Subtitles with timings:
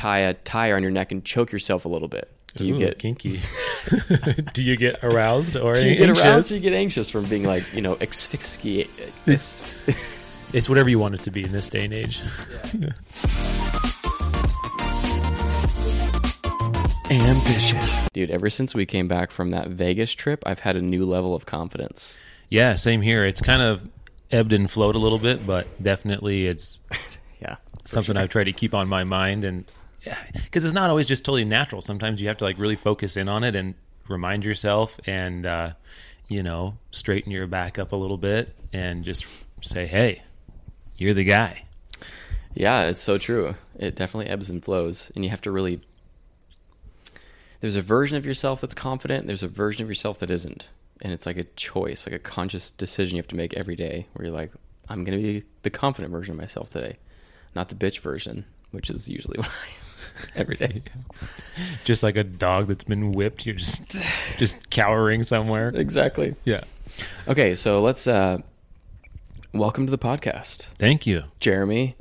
[0.00, 2.30] tie a tire on your neck and choke yourself a little bit.
[2.56, 3.40] Do you Ooh, get kinky?
[4.54, 6.24] Do you get aroused or do you get anxious?
[6.24, 8.88] aroused or you get anxious from being like you know asphyxiate?
[9.26, 12.22] It's whatever you want it to be in this day and age.
[17.10, 18.08] Ambitious.
[18.12, 21.34] Dude, ever since we came back from that Vegas trip, I've had a new level
[21.34, 22.16] of confidence.
[22.48, 23.24] Yeah, same here.
[23.24, 23.82] It's kind of
[24.30, 26.80] ebbed and flowed a little bit, but definitely it's
[27.40, 27.56] Yeah.
[27.84, 29.64] something I've tried to keep on my mind and
[30.34, 31.80] because it's not always just totally natural.
[31.80, 33.74] Sometimes you have to like really focus in on it and
[34.08, 35.72] remind yourself and uh,
[36.28, 39.26] you know straighten your back up a little bit and just
[39.60, 40.22] say, "Hey,
[40.96, 41.64] you're the guy."
[42.54, 43.54] Yeah, it's so true.
[43.78, 45.80] It definitely ebbs and flows, and you have to really.
[47.60, 49.26] There's a version of yourself that's confident.
[49.26, 50.68] There's a version of yourself that isn't,
[51.02, 54.06] and it's like a choice, like a conscious decision you have to make every day.
[54.14, 54.52] Where you're like,
[54.88, 56.96] I'm gonna be the confident version of myself today,
[57.54, 59.89] not the bitch version, which is usually what I
[60.36, 60.82] every day.
[61.84, 63.96] Just like a dog that's been whipped, you're just
[64.38, 65.68] just cowering somewhere.
[65.74, 66.34] exactly.
[66.44, 66.64] Yeah.
[67.28, 68.06] Okay, so let's.
[68.06, 68.38] uh
[69.52, 71.24] Welcome to the podcast, Thank you.
[71.40, 71.96] Jeremy.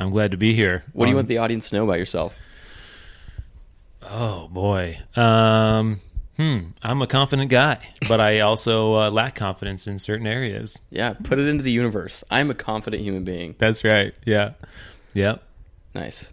[0.00, 0.84] I'm glad to be here.
[0.92, 2.34] What do you Um, want the audience to know about yourself?
[4.02, 4.98] Oh boy.
[5.16, 6.00] Um,
[6.36, 6.58] hmm.
[6.82, 10.82] I'm a confident guy, but I also uh, lack confidence in certain areas.
[10.90, 12.22] Yeah, put it into the universe.
[12.30, 13.54] I'm a confident human being.
[13.58, 14.14] That's right.
[14.26, 14.52] Yeah.
[15.14, 15.42] Yep.
[15.94, 16.32] Nice.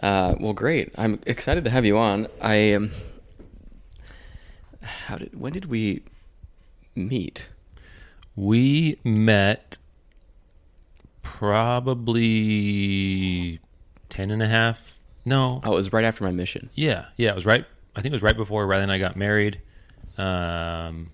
[0.00, 0.92] Uh, well, great.
[0.96, 2.26] I'm excited to have you on.
[2.40, 2.92] I am.
[4.82, 5.38] how did?
[5.38, 6.02] When did we
[6.94, 7.48] meet?
[8.34, 9.78] We met
[12.26, 13.60] probably
[14.08, 14.98] 10 and a half.
[15.24, 15.60] No.
[15.64, 16.70] Oh, it was right after my mission.
[16.74, 17.06] Yeah.
[17.16, 17.30] Yeah.
[17.30, 17.64] It was right.
[17.94, 19.60] I think it was right before Riley and I got married.
[20.18, 21.10] Um,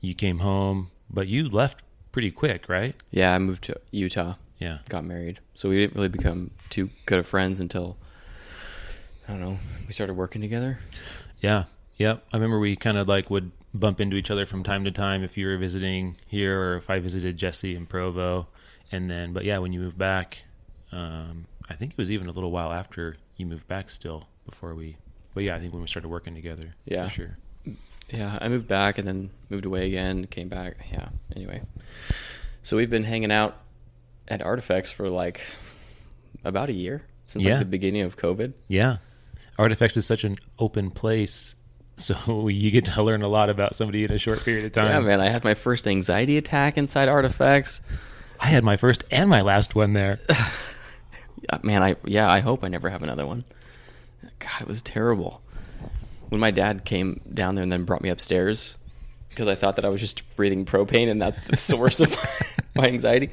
[0.00, 1.82] you came home, but you left
[2.12, 2.94] pretty quick, right?
[3.10, 4.78] Yeah, I moved to Utah, Yeah.
[4.88, 7.96] got married, so we didn't really become too good of friends until
[9.28, 9.58] I don't know.
[9.86, 10.78] We started working together.
[11.40, 11.64] Yeah.
[11.98, 12.24] Yep.
[12.32, 15.22] I remember we kind of like would bump into each other from time to time
[15.22, 18.48] if you were visiting here or if I visited Jesse in Provo.
[18.90, 20.44] And then, but yeah, when you moved back,
[20.92, 24.74] um, I think it was even a little while after you moved back still before
[24.74, 24.96] we,
[25.34, 26.74] but yeah, I think when we started working together.
[26.86, 27.06] Yeah.
[27.08, 27.36] For sure.
[28.10, 30.26] Yeah, I moved back and then moved away again.
[30.28, 30.76] Came back.
[30.90, 31.10] Yeah.
[31.36, 31.60] Anyway,
[32.62, 33.58] so we've been hanging out
[34.28, 35.42] at Artifacts for like
[36.44, 37.52] about a year since Yeah.
[37.56, 38.54] like the beginning of COVID.
[38.68, 38.96] Yeah.
[39.58, 41.54] Artifacts is such an open place.
[41.96, 44.90] So you get to learn a lot about somebody in a short period of time.
[44.90, 45.20] Yeah, man.
[45.20, 47.80] I had my first anxiety attack inside Artifacts.
[48.40, 50.18] I had my first and my last one there.
[51.62, 53.44] Man, I yeah, I hope I never have another one.
[54.38, 55.40] God, it was terrible.
[56.28, 58.76] When my dad came down there and then brought me upstairs
[59.30, 62.14] because I thought that I was just breathing propane and that's the source of
[62.74, 63.30] my anxiety.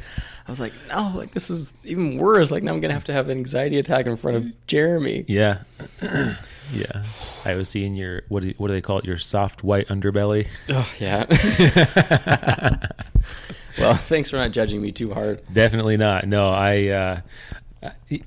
[0.47, 2.51] I was like, no, like this is even worse.
[2.51, 5.25] Like now I'm gonna have to have an anxiety attack in front of Jeremy.
[5.27, 5.63] Yeah.
[6.73, 7.03] yeah.
[7.43, 9.05] I was seeing your, what do, what do they call it?
[9.05, 10.47] Your soft white underbelly.
[10.69, 11.25] Oh yeah.
[13.77, 15.41] well, thanks for not judging me too hard.
[15.51, 16.27] Definitely not.
[16.27, 17.21] No, I, uh,
[17.83, 18.21] I,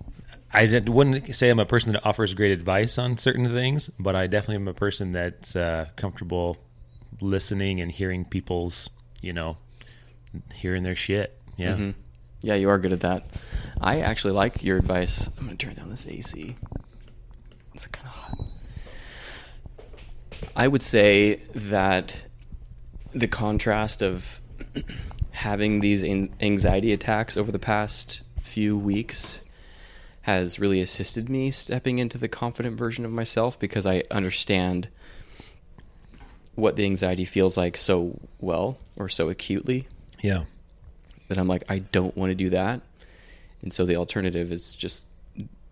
[0.52, 4.26] I wouldn't say I'm a person that offers great advice on certain things, but I
[4.26, 6.56] definitely am a person that's uh, comfortable
[7.20, 8.88] listening and hearing people's,
[9.20, 9.56] you know,
[10.54, 11.36] hearing their shit.
[11.56, 11.74] Yeah.
[11.74, 11.94] Mhm.
[12.40, 13.26] Yeah, you are good at that.
[13.80, 15.28] I actually like your advice.
[15.38, 16.54] I'm gonna turn down this AC.
[17.78, 18.46] It's kind of hot.
[20.56, 22.24] I would say that
[23.12, 24.40] the contrast of
[25.30, 29.40] having these an- anxiety attacks over the past few weeks
[30.22, 34.88] has really assisted me stepping into the confident version of myself because I understand
[36.56, 39.86] what the anxiety feels like so well or so acutely
[40.20, 40.46] Yeah.
[41.28, 42.80] that I'm like, I don't want to do that.
[43.62, 45.06] And so the alternative is just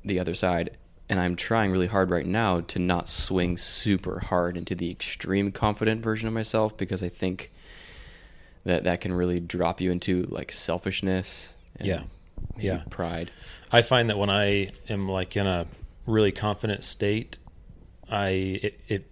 [0.04, 0.76] the other side.
[1.08, 5.52] And I'm trying really hard right now to not swing super hard into the extreme
[5.52, 7.52] confident version of myself because I think
[8.64, 12.02] that that can really drop you into like selfishness and Yeah.
[12.58, 12.82] Yeah.
[12.90, 13.30] pride.
[13.70, 15.66] I find that when I am like in a
[16.06, 17.38] really confident state,
[18.10, 18.28] I
[18.62, 19.10] it, it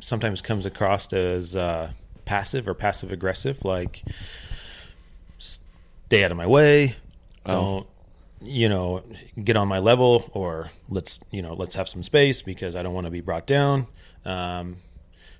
[0.00, 1.92] sometimes comes across as uh,
[2.24, 4.02] passive or passive aggressive, like
[5.38, 6.96] stay out of my way,
[7.46, 7.86] don't Oh.
[8.40, 9.02] You know
[9.42, 12.94] get on my level, or let's you know let's have some space because I don't
[12.94, 13.86] want to be brought down.
[14.24, 14.76] Um,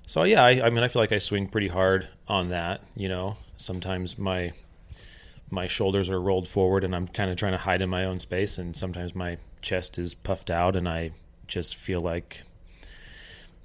[0.07, 2.81] so yeah, I, I mean I feel like I swing pretty hard on that.
[2.95, 4.53] You know, sometimes my
[5.51, 8.19] my shoulders are rolled forward and I'm kind of trying to hide in my own
[8.19, 11.11] space and sometimes my chest is puffed out and I
[11.47, 12.43] just feel like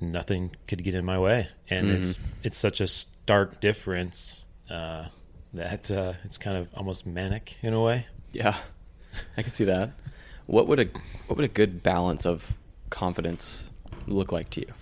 [0.00, 5.06] nothing could get in my way and it's it's such a stark difference uh,
[5.52, 8.56] that uh, it's kind of almost manic in a way Yeah,
[9.36, 9.90] I can see that.
[10.46, 10.86] What would a
[11.26, 12.54] what would a good balance of
[12.90, 13.70] confidence
[14.06, 14.72] look like to you?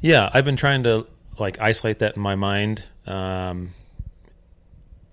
[0.00, 1.06] Yeah, I've been trying to
[1.38, 2.88] like isolate that in my mind.
[3.06, 3.74] Um,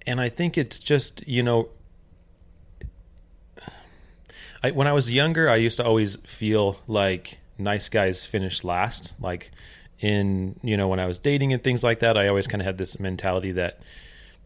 [0.08, 1.70] and I think it's just, you know,
[4.64, 9.14] I, when I was younger, I used to always feel like nice guys finish last.
[9.20, 9.52] Like
[10.00, 12.66] in, you know, when I was dating and things like that, I always kind of
[12.66, 13.80] had this mentality that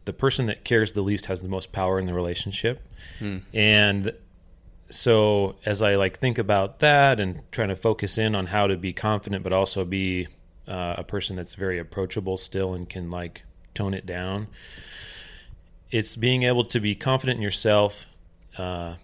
[0.05, 2.81] the person that cares the least has the most power in the relationship.
[3.19, 3.39] Hmm.
[3.53, 4.13] And
[4.89, 8.77] so as I like think about that and trying to focus in on how to
[8.77, 10.27] be confident, but also be
[10.67, 13.43] uh, a person that's very approachable still and can like
[13.73, 14.47] tone it down.
[15.91, 18.07] It's being able to be confident in yourself
[18.57, 18.95] uh,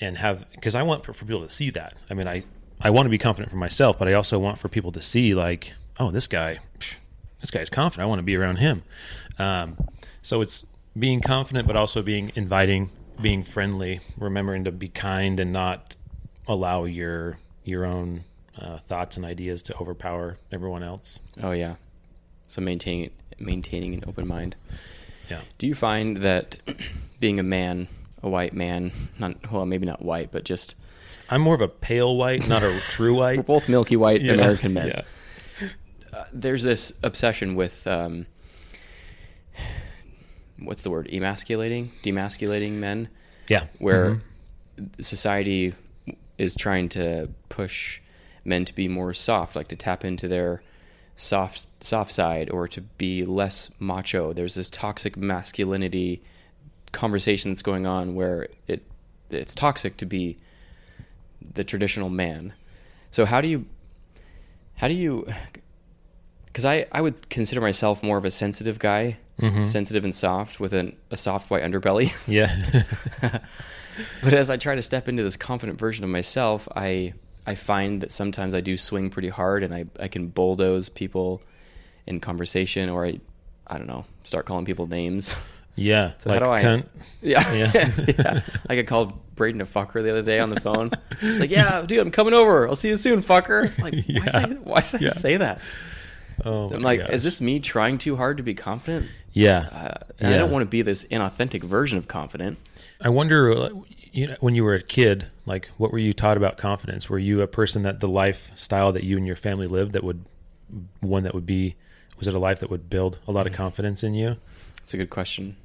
[0.00, 1.94] and have because I want for, for people to see that.
[2.10, 2.44] I mean, I
[2.80, 5.34] I want to be confident for myself, but I also want for people to see
[5.34, 6.96] like, oh, this guy, psh,
[7.40, 8.04] this guy's confident.
[8.04, 8.82] I want to be around him.
[9.38, 9.76] Um,
[10.26, 10.66] so it's
[10.98, 12.90] being confident, but also being inviting,
[13.22, 15.96] being friendly, remembering to be kind and not
[16.48, 18.24] allow your your own
[18.60, 21.20] uh, thoughts and ideas to overpower everyone else.
[21.42, 21.76] Oh yeah.
[22.48, 24.56] So maintaining maintaining an open mind.
[25.30, 25.42] Yeah.
[25.58, 26.56] Do you find that
[27.20, 27.86] being a man,
[28.22, 28.90] a white man,
[29.20, 30.74] not well, maybe not white, but just
[31.30, 33.36] I'm more of a pale white, not a true white.
[33.38, 34.32] we're both milky white Yeah.
[34.32, 34.88] American men.
[34.88, 35.02] Yeah.
[36.12, 38.26] Uh, there's this obsession with um,
[40.58, 41.08] what's the word?
[41.12, 43.08] Emasculating, demasculating men,
[43.48, 43.66] Yeah.
[43.78, 44.16] where
[44.78, 45.02] Mhm.
[45.02, 45.74] society
[46.38, 48.00] is trying to push
[48.44, 50.62] men to be more soft, like to tap into their
[51.16, 54.32] soft soft side or to be less macho.
[54.34, 56.22] There's this toxic masculinity
[56.92, 58.82] conversation that's going on where it
[59.30, 60.36] it's toxic to be
[61.54, 62.52] the traditional man.
[63.10, 63.64] So how do you
[64.76, 65.26] how do you
[66.46, 69.66] because I, I would consider myself more of a sensitive guy, Mhm.
[69.66, 72.12] sensitive and soft with an, a soft white underbelly.
[72.26, 72.54] Yeah.
[74.22, 77.14] but as I try to step into this confident version of myself, I
[77.46, 81.42] I find that sometimes I do swing pretty hard and I, I can bulldoze people
[82.06, 83.20] in conversation or I
[83.66, 85.34] I don't know, start calling people names.
[85.74, 86.12] yeah.
[86.20, 86.86] So like how do I cunt.
[87.20, 87.52] Yeah.
[87.54, 87.90] Yeah.
[88.18, 88.40] yeah.
[88.68, 90.90] Like I called Braden a fucker the other day on the phone.
[91.20, 92.66] It's like, yeah, dude, I'm coming over.
[92.68, 93.76] I'll see you soon, fucker.
[93.78, 94.46] Like, why, Yeah.
[94.46, 95.08] did I, why did Yeah.
[95.14, 95.60] I say that?
[96.44, 97.10] Oh, I'm like, gosh.
[97.10, 99.06] is this me trying too hard to be confident?
[99.32, 99.68] Yeah.
[99.72, 102.58] Uh, and I don't want to be this inauthentic version of confident.
[103.00, 103.70] I wonder, uh,
[104.12, 107.08] you know, when you were a kid, like, what were you taught about confidence?
[107.08, 110.24] Were you a person that the lifestyle that you and your family lived that would,
[111.00, 111.76] one that would be,
[112.18, 114.36] was it a life that would build a lot of confidence in you?
[114.82, 115.56] It's a good question.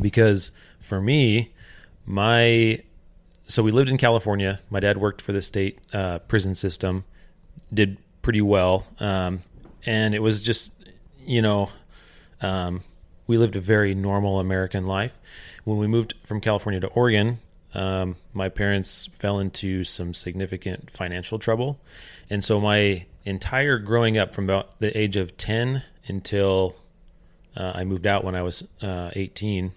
[0.00, 0.50] Because
[0.80, 1.52] for me,
[2.04, 2.82] my,
[3.46, 4.60] so we lived in California.
[4.70, 7.04] My dad worked for the state uh, prison system,
[7.72, 8.86] did pretty well.
[8.98, 9.42] Um,
[9.86, 10.72] and it was just,
[11.24, 11.70] you know,
[12.40, 12.82] um,
[13.26, 15.18] we lived a very normal American life.
[15.64, 17.38] When we moved from California to Oregon,
[17.74, 21.80] um, my parents fell into some significant financial trouble.
[22.30, 26.76] And so my entire growing up from about the age of 10 until
[27.56, 29.72] uh, I moved out when I was uh, 18,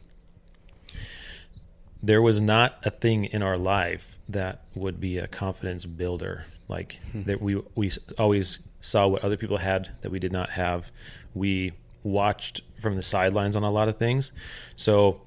[2.04, 6.46] there was not a thing in our life that would be a confidence builder.
[6.68, 10.92] Like that we we always saw what other people had that we did not have.
[11.34, 11.74] We
[12.04, 14.32] watched from the sidelines on a lot of things.
[14.76, 15.22] So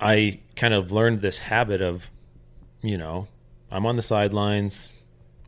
[0.00, 2.10] I kind of learned this habit of,
[2.82, 3.28] you know,
[3.70, 4.88] I'm on the sidelines,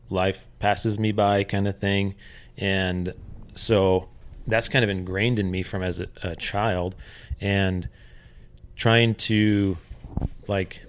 [0.09, 2.15] life passes me by kind of thing.
[2.57, 3.13] And
[3.55, 4.09] so
[4.47, 6.95] that's kind of ingrained in me from as a, a child
[7.39, 7.89] and
[8.75, 9.77] trying to
[10.47, 10.83] like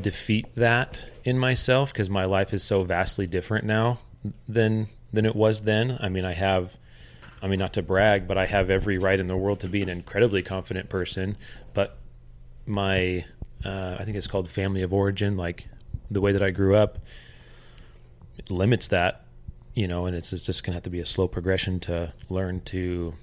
[0.00, 4.00] defeat that in myself because my life is so vastly different now
[4.48, 5.98] than than it was then.
[6.00, 6.76] I mean, I have
[7.42, 9.82] I mean not to brag, but I have every right in the world to be
[9.82, 11.36] an incredibly confident person,
[11.72, 11.98] but
[12.66, 13.24] my
[13.64, 15.68] uh, I think it's called family of origin, like
[16.10, 16.98] the way that I grew up
[18.48, 19.24] limits that,
[19.74, 22.60] you know, and it's, it's just gonna have to be a slow progression to learn
[22.62, 23.14] to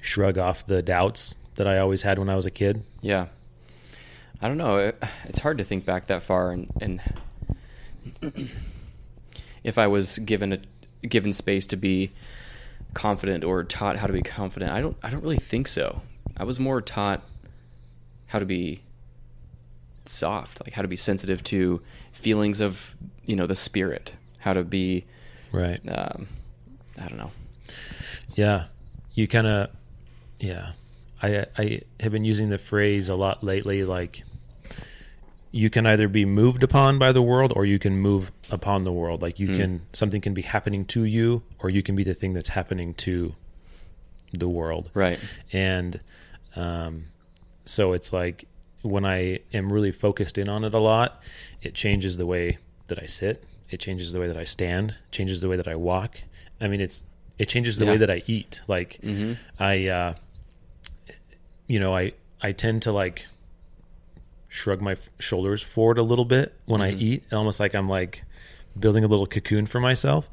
[0.00, 2.82] shrug off the doubts that I always had when I was a kid.
[3.00, 3.26] Yeah.
[4.40, 4.78] I don't know.
[4.78, 7.00] It, it's hard to think back that far, and, and
[9.64, 10.58] if I was given a
[11.08, 12.12] given space to be
[12.94, 14.96] confident or taught how to be confident, I don't.
[15.02, 16.02] I don't really think so.
[16.36, 17.22] I was more taught
[18.26, 18.82] how to be
[20.04, 21.82] soft, like how to be sensitive to
[22.12, 25.04] feelings of you know the spirit, how to be.
[25.52, 25.80] Right.
[25.88, 26.28] Um,
[27.00, 27.32] I don't know.
[28.34, 28.64] Yeah,
[29.14, 29.70] you kind of,
[30.40, 30.72] yeah.
[31.22, 33.84] I I have been using the phrase a lot lately.
[33.84, 34.22] Like,
[35.56, 38.92] you can either be moved upon by the world, or you can move upon the
[38.92, 39.22] world.
[39.22, 39.56] Like, you Mm.
[39.56, 42.94] can something can be happening to you, or you can be the thing that's happening
[43.06, 43.34] to
[44.32, 44.90] the world.
[44.94, 45.18] Right.
[45.52, 46.00] And
[46.56, 47.04] um,
[47.64, 48.44] so it's like
[48.82, 51.22] when I am really focused in on it a lot,
[51.62, 52.58] it changes the way
[52.88, 53.42] that I sit.
[53.70, 54.96] It changes the way that I stand.
[55.10, 56.12] Changes the way that I walk.
[56.60, 57.02] I mean, it's
[57.38, 57.92] it changes the Yeah.
[57.92, 58.62] way that I eat.
[58.68, 60.14] Like hmm I, uh,
[61.66, 63.26] you know, I I tend to like
[64.56, 67.00] shrug my f- shoulders forward a little bit when I Mhm.
[67.00, 68.24] eat, almost like I'm like
[68.78, 70.30] building a little cocoon for myself.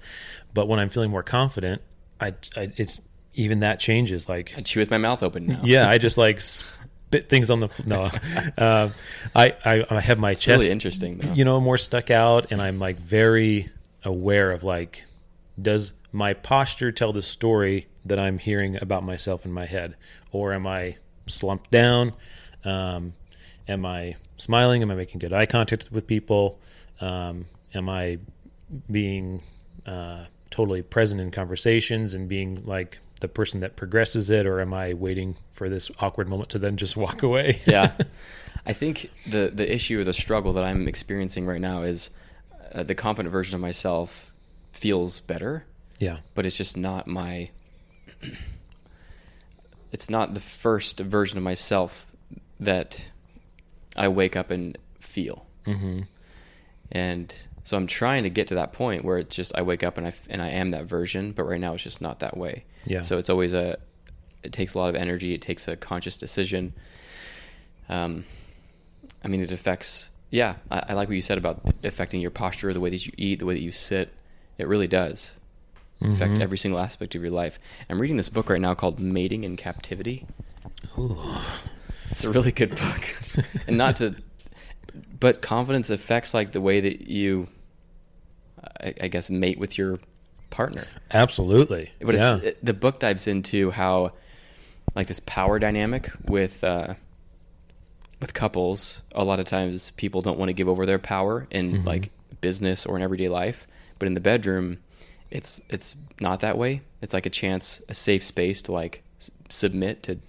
[0.53, 1.82] But when I'm feeling more confident,
[2.22, 3.01] I, I it's
[3.34, 4.30] even that changes.
[4.30, 5.60] Like I chew with my mouth open now.
[5.63, 8.10] yeah, I just like spit things on the no.
[8.58, 8.89] uh,
[9.36, 11.34] I, I I have my it's chest really interesting though.
[11.34, 13.70] you know more stuck out and i'm like very
[14.03, 15.03] aware of like
[15.62, 19.96] does my posture tell the story that i'm hearing about myself in my head
[20.32, 20.96] or am i
[21.27, 22.13] slumped down
[22.65, 23.13] um,
[23.67, 26.60] am i smiling am i making good eye contact with people
[27.01, 28.17] um, am i
[28.89, 29.41] being
[29.86, 34.74] uh, totally present in conversations and being like the person that progresses it or am
[34.74, 37.91] i waiting for this awkward moment to then just walk away yeah.
[38.65, 42.10] I think the the issue or the struggle that I'm experiencing right now is
[42.74, 44.32] uh, the confident version of myself
[44.72, 45.65] feels better,
[46.00, 47.50] yeah but it's just not my.
[49.91, 52.08] it's not the first version of myself
[52.60, 53.05] that
[53.95, 56.01] I wake up and feel, mm-hmm.
[56.91, 59.97] and so I'm trying to get to that point where it's just I wake up
[59.97, 62.65] and I and I am that version, but right now it's just not that way.
[62.85, 63.01] Yeah.
[63.01, 63.77] So it's always a.
[64.43, 65.33] It takes a lot of energy.
[65.33, 66.73] It takes a conscious decision.
[67.88, 68.25] Um,
[69.23, 70.09] I mean, it affects.
[70.31, 73.13] Yeah, I, I like what you said about affecting your posture, the way that you
[73.17, 74.12] eat, the way that you sit.
[74.57, 75.33] It really does
[76.01, 76.41] affect Mhm.
[76.41, 77.57] every single aspect of your life.
[77.89, 80.25] I'm reading this book right now called Mating in Captivity.
[80.97, 81.17] Ooh.
[82.13, 84.15] It's a really good book, and not to,
[85.20, 87.48] but confidence affects like the way that you,
[88.79, 90.00] I, I guess, mate with your
[90.51, 90.86] partner.
[91.12, 91.91] Absolutely.
[92.00, 92.36] But yeah.
[92.36, 94.12] it's it, the book dives into how,
[94.96, 96.93] like this power dynamic with uh,
[98.22, 99.01] with couples.
[99.13, 101.86] A lot of times, people don't want to give over their power in Mhm.
[101.86, 103.65] like business or in everyday life,
[103.98, 104.77] but in the bedroom,
[105.32, 106.82] it's it's not that way.
[107.01, 110.20] It's like a chance, a safe space to like s- submit to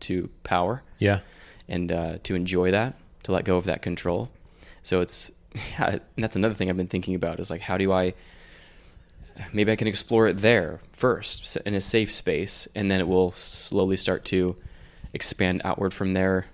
[0.00, 1.20] to power yeah.
[1.68, 4.30] and uh, to enjoy that, to let go of that control.
[4.82, 7.90] So it's yeah, and that's another thing I've been thinking about is like how do
[7.92, 8.14] I
[9.52, 13.32] maybe I can explore it there first in a safe space, and then it will
[13.32, 14.56] slowly start to
[15.12, 16.46] expand outward from there.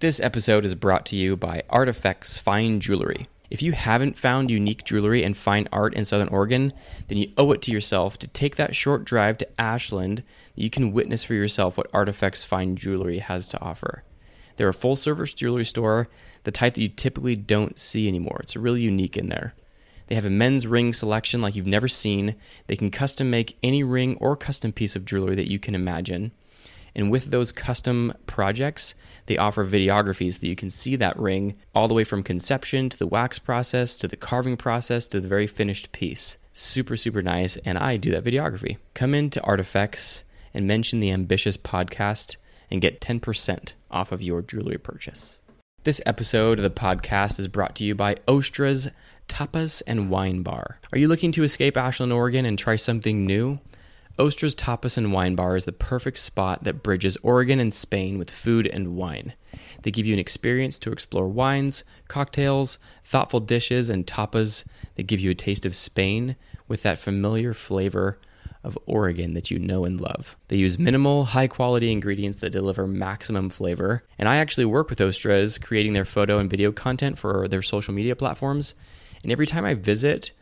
[0.00, 3.28] This episode is brought to you by Artifacts Fine Jewelry.
[3.50, 6.72] If you haven't found unique jewelry and fine art in Southern Oregon,
[7.08, 10.92] then you owe it to yourself to take that short drive to Ashland you can
[10.92, 14.04] witness for yourself what Artifacts Fine Jewelry has to offer.
[14.56, 16.08] They're a full service jewelry store,
[16.44, 18.38] the type that you typically don't see anymore.
[18.42, 19.54] It's really unique in there.
[20.06, 22.36] They have a men's ring selection like you've never seen.
[22.66, 26.32] They can custom make any ring or custom piece of jewelry that you can imagine.
[26.94, 28.94] And with those custom projects,
[29.26, 32.96] they offer videographies that you can see that ring all the way from conception to
[32.96, 36.38] the wax process to the carving process to the very finished piece.
[36.52, 37.56] Super, super nice.
[37.64, 38.76] And I do that videography.
[38.92, 40.22] Come into Artifacts
[40.54, 42.36] and mention the Ambitious podcast
[42.70, 45.40] and get 10% off of your jewelry purchase.
[45.82, 48.88] This episode of the podcast is brought to you by Ostra's
[49.28, 50.78] Tapas and Wine Bar.
[50.92, 53.58] Are you looking to escape Ashland, Oregon and try something new?
[54.18, 58.30] Ostra's Tapas and Wine Bar is the perfect spot that bridges Oregon and Spain with
[58.30, 59.34] food and wine.
[59.82, 65.20] They give you an experience to explore wines, cocktails, thoughtful dishes, and tapas that give
[65.20, 66.36] you a taste of Spain
[66.68, 68.18] with that familiar flavor
[68.64, 70.36] of Oregon that you know and love.
[70.48, 74.02] They use minimal, high quality ingredients that deliver maximum flavor.
[74.18, 77.94] And I actually work with Ostras creating their photo and video content for their social
[77.94, 78.74] media platforms.
[79.22, 80.32] And every time I visit,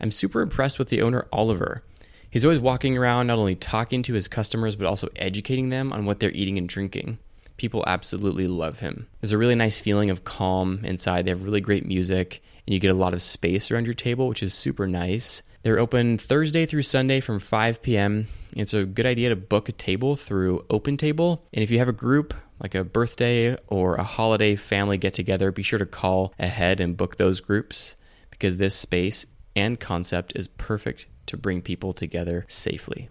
[0.00, 1.82] I'm super impressed with the owner, Oliver.
[2.30, 6.04] He's always walking around, not only talking to his customers, but also educating them on
[6.04, 7.18] what they're eating and drinking.
[7.56, 9.06] People absolutely love him.
[9.20, 11.24] There's a really nice feeling of calm inside.
[11.24, 14.28] They have really great music, and you get a lot of space around your table,
[14.28, 15.42] which is super nice.
[15.66, 18.28] They're open Thursday through Sunday from 5 p.m.
[18.52, 21.44] It's a good idea to book a table through Open Table.
[21.52, 25.50] And if you have a group, like a birthday or a holiday family get together,
[25.50, 27.96] be sure to call ahead and book those groups
[28.30, 33.08] because this space and concept is perfect to bring people together safely.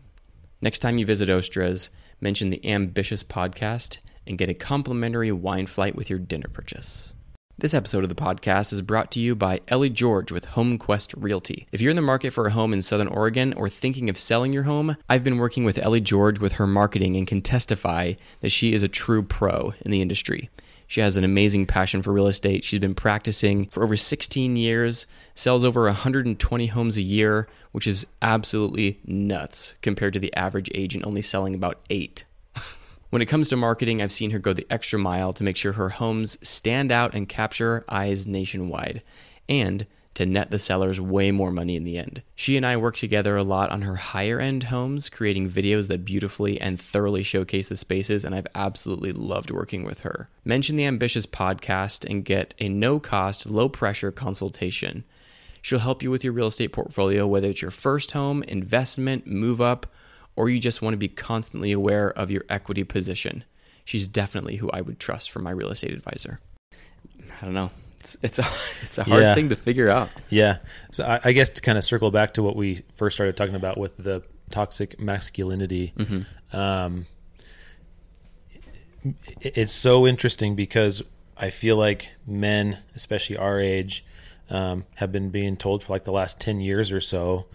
[0.61, 1.89] Next time you visit Ostras,
[2.21, 7.11] mention the Ambitious Podcast and get a complimentary wine flight with your dinner purchase.
[7.57, 11.67] This episode of the podcast is brought to you by Ellie George with HomeQuest Realty.
[11.71, 14.51] If you're in the market for a home in Southern Oregon or thinking of selling
[14.51, 18.51] your home, I've been working with Ellie George with her marketing and can testify that
[18.51, 20.49] she is a true pro in the industry.
[20.85, 22.65] She has an amazing passion for real estate.
[22.65, 28.05] She's been practicing for over 16 years, sells over 120 homes a year, which is
[28.21, 32.25] absolutely nuts compared to the average agent only selling about eight.
[33.15, 35.71] When it comes to marketing, I've seen her go the extra mile to make sure
[35.71, 39.03] her homes stand out and capture eyes nationwide,
[39.47, 42.23] and to net the sellers way more money in the end.
[42.35, 46.03] She and I work together a lot on her higher end homes, creating videos that
[46.03, 50.27] beautifully and thoroughly showcase the spaces, and I've absolutely loved working with her.
[50.43, 55.05] Mention the Ambitious podcast and get a no cost, low pressure consultation.
[55.61, 59.61] She'll help you with your real estate portfolio, whether it's your first home, investment, move
[59.61, 59.87] up,
[60.35, 63.43] or you just want to be constantly aware of your equity position.
[63.83, 66.39] She's definitely who I would trust for my real estate advisor.
[67.41, 67.71] I don't know.
[67.99, 68.45] It's it's a
[68.83, 69.33] it's a hard Yeah.
[69.35, 70.09] thing to figure out.
[70.29, 70.57] Yeah.
[70.91, 73.55] So I, I guess to kind of circle back to what we first started talking
[73.55, 75.93] about with the toxic masculinity,
[76.53, 77.07] um,
[79.41, 81.01] it- it's so interesting because
[81.37, 84.05] I feel like men, especially our age,
[84.49, 87.45] um, have been being told for like the last ten years or so,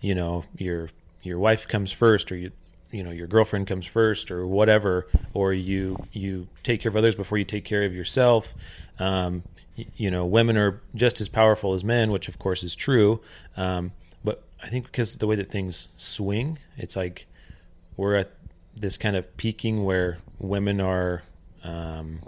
[0.00, 0.88] you know, your
[1.22, 2.52] your wife comes first, or you
[2.90, 7.14] you know your girlfriend comes first, or whatever, or you you take care of others
[7.14, 8.54] before you take care of yourself.
[8.98, 9.42] Um,
[9.76, 13.20] y- you know, women are just as powerful as men, which of course is true.
[13.56, 13.92] Um,
[14.24, 17.26] but I think because the way that things swing, it's like
[17.96, 18.30] we're at
[18.74, 21.22] this kind of peaking where women are,
[21.64, 22.20] um,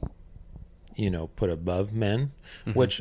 [0.96, 2.32] you know, put above men,
[2.74, 3.00] which,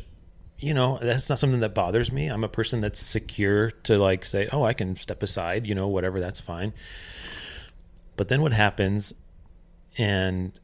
[0.60, 2.28] you know, that's not something that bothers me.
[2.28, 5.88] I'm a person that's secure to like say, oh, I can step aside, you know,
[5.88, 6.74] whatever, that's fine.
[8.16, 9.14] But then what happens,
[9.96, 10.58] and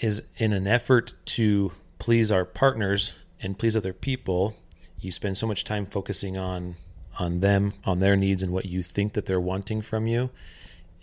[0.00, 4.56] is in an effort to please our partners and please other people,
[4.98, 6.76] you spend so much time focusing on
[7.18, 10.30] on them, on their needs and what you think that they're wanting from you.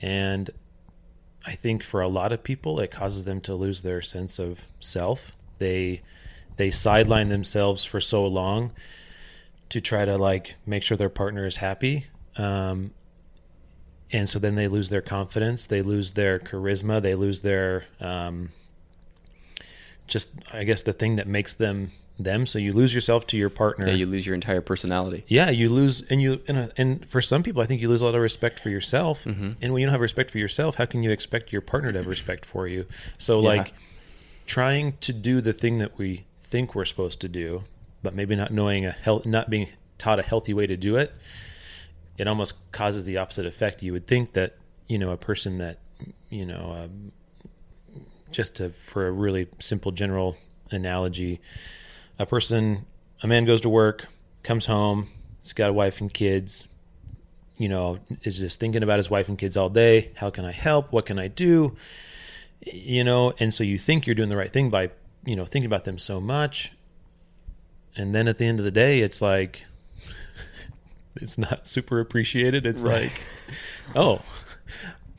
[0.02, 0.50] And
[1.46, 4.62] I think for a lot of people it causes them to lose their sense of
[4.80, 5.32] self.
[5.60, 6.02] They
[6.60, 8.72] they sideline themselves for so long
[9.70, 12.08] to try to like make sure their partner is happy.
[12.36, 12.92] Um,
[14.12, 18.50] and so then they lose their confidence, they lose their charisma, they lose their um,
[20.06, 22.46] just I guess the thing that makes them them.
[22.46, 23.88] So you lose yourself to your partner.
[23.88, 25.24] Yeah, you lose your entire personality.
[25.30, 28.02] Yeah, you lose, and you and, uh, and for some people, I think you lose
[28.02, 29.26] a lot of respect for yourself.
[29.26, 32.00] And when you don't have respect for yourself, how can you expect your partner to
[32.00, 32.86] have respect for you?
[33.18, 33.48] So, Yeah.
[33.48, 33.74] like,
[34.46, 37.64] trying to do the thing that we think we're supposed to do,
[38.04, 41.14] but maybe not knowing a health, not being taught a healthy way to do it,
[42.18, 43.84] it almost causes the opposite effect.
[43.84, 44.58] You would think that
[44.88, 45.80] you know a person that
[46.30, 47.12] you know, um,
[48.32, 50.38] just to for a really simple general
[50.72, 51.42] analogy,
[52.18, 52.86] a person,
[53.22, 54.08] a man goes to work,
[54.44, 55.10] comes home,
[55.42, 56.68] he's got a wife and kids,
[57.58, 60.12] you know, is just thinking about his wife and kids all day.
[60.16, 60.92] How can I help?
[60.92, 61.76] What can I do?
[62.62, 64.92] You know, and so you think you're doing the right thing by,
[65.30, 66.72] you know, thinking about them so much.
[67.96, 69.66] And then at the end of the day, it's like,
[71.16, 72.66] it's not super appreciated.
[72.66, 73.04] It's Right.
[73.04, 73.24] like,
[73.96, 74.22] oh,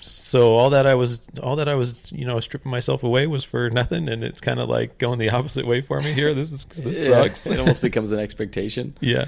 [0.00, 3.44] so all that I was, all that I was, you know, stripping myself away was
[3.44, 6.32] for nothing, and it's kind of like going the opposite way for me here.
[6.34, 7.46] This is this Yeah, sucks.
[7.46, 8.96] it almost becomes an expectation.
[9.00, 9.26] yeah,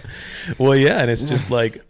[0.58, 1.84] well, yeah, and it's just like,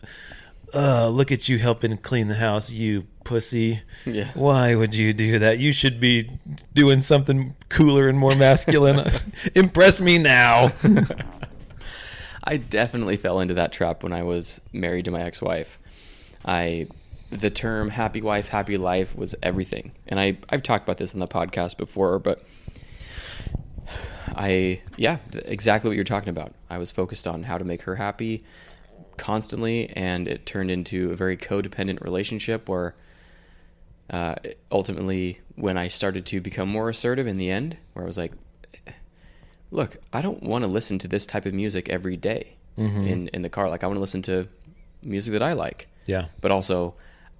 [0.74, 3.82] uh, look at you helping clean the house, you pussy.
[4.04, 4.30] Yeah.
[4.34, 5.58] Why would you do that?
[5.58, 6.30] You should be
[6.74, 9.10] doing something cooler and more masculine.
[9.54, 10.72] Impress me now.
[12.44, 15.78] I definitely fell into that trap when I was married to my ex-wife.
[16.44, 16.88] I
[17.30, 19.92] the term happy wife, happy life was everything.
[20.06, 22.44] And I I've talked about this on the podcast before, but
[24.34, 26.52] I yeah, exactly what you're talking about.
[26.68, 28.44] I was focused on how to make her happy
[29.16, 32.94] constantly and it turned into a very codependent relationship where
[34.10, 34.34] uh,
[34.70, 38.32] ultimately when I started to become more assertive in the end, where I was like,
[39.70, 43.42] look, I don't want to listen to this type of music every day in, in
[43.42, 43.68] the car.
[43.68, 44.48] Like I want to listen to
[45.02, 45.88] music that I like.
[46.06, 46.26] Yeah.
[46.40, 46.94] But also,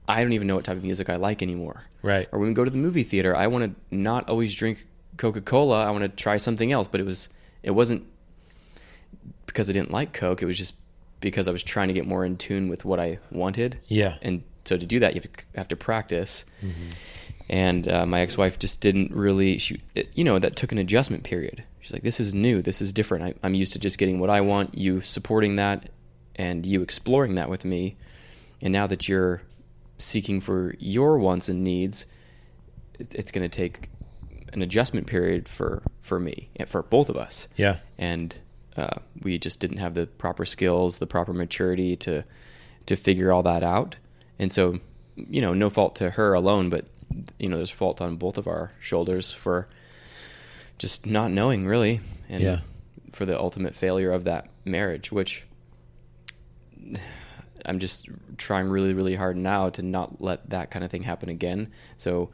[0.09, 1.85] I don't even know what type of music I like anymore.
[2.03, 2.29] Right.
[2.33, 5.41] Or when we go to the movie theater, I want to not always drink Coca
[5.41, 5.85] Cola.
[5.85, 6.89] I want to try something else.
[6.89, 7.29] But it was,
[7.63, 8.05] it wasn't
[9.47, 10.43] because I didn't like Coke.
[10.43, 10.75] It was just
[11.21, 13.79] because I was trying to get more in tune with what I wanted.
[13.87, 14.17] Yeah.
[14.23, 16.45] And so to do that, you have to, have to practice.
[17.49, 19.59] And uh, my ex-wife just didn't really.
[19.59, 21.65] She, it, you know, that took an adjustment period.
[21.81, 22.63] She's like, "This is new.
[22.63, 23.25] This is different.
[23.25, 24.77] I, I'm used to just getting what I want.
[24.79, 25.91] You supporting that,
[26.37, 27.97] and you exploring that with me.
[28.63, 29.43] And now that you're
[29.99, 32.07] seeking for your wants and needs,
[32.99, 33.91] it, it's going to take
[34.53, 37.79] an adjustment period for for me and for both of us Yeah.
[37.99, 38.35] and
[38.77, 42.25] uh, we just didn't have the proper skills, the proper maturity to
[42.87, 43.97] to figure all that out.
[44.39, 44.81] And so,
[45.17, 46.87] you know, no fault to her alone, but
[47.39, 49.69] you know, there's fault on both of our shoulders for
[50.79, 52.61] just not knowing really, and Yeah.
[53.13, 55.47] for the ultimate failure of that marriage, which
[57.65, 61.29] I'm just trying really, really hard now to not let that kind of thing happen
[61.29, 61.69] again.
[61.97, 62.31] So,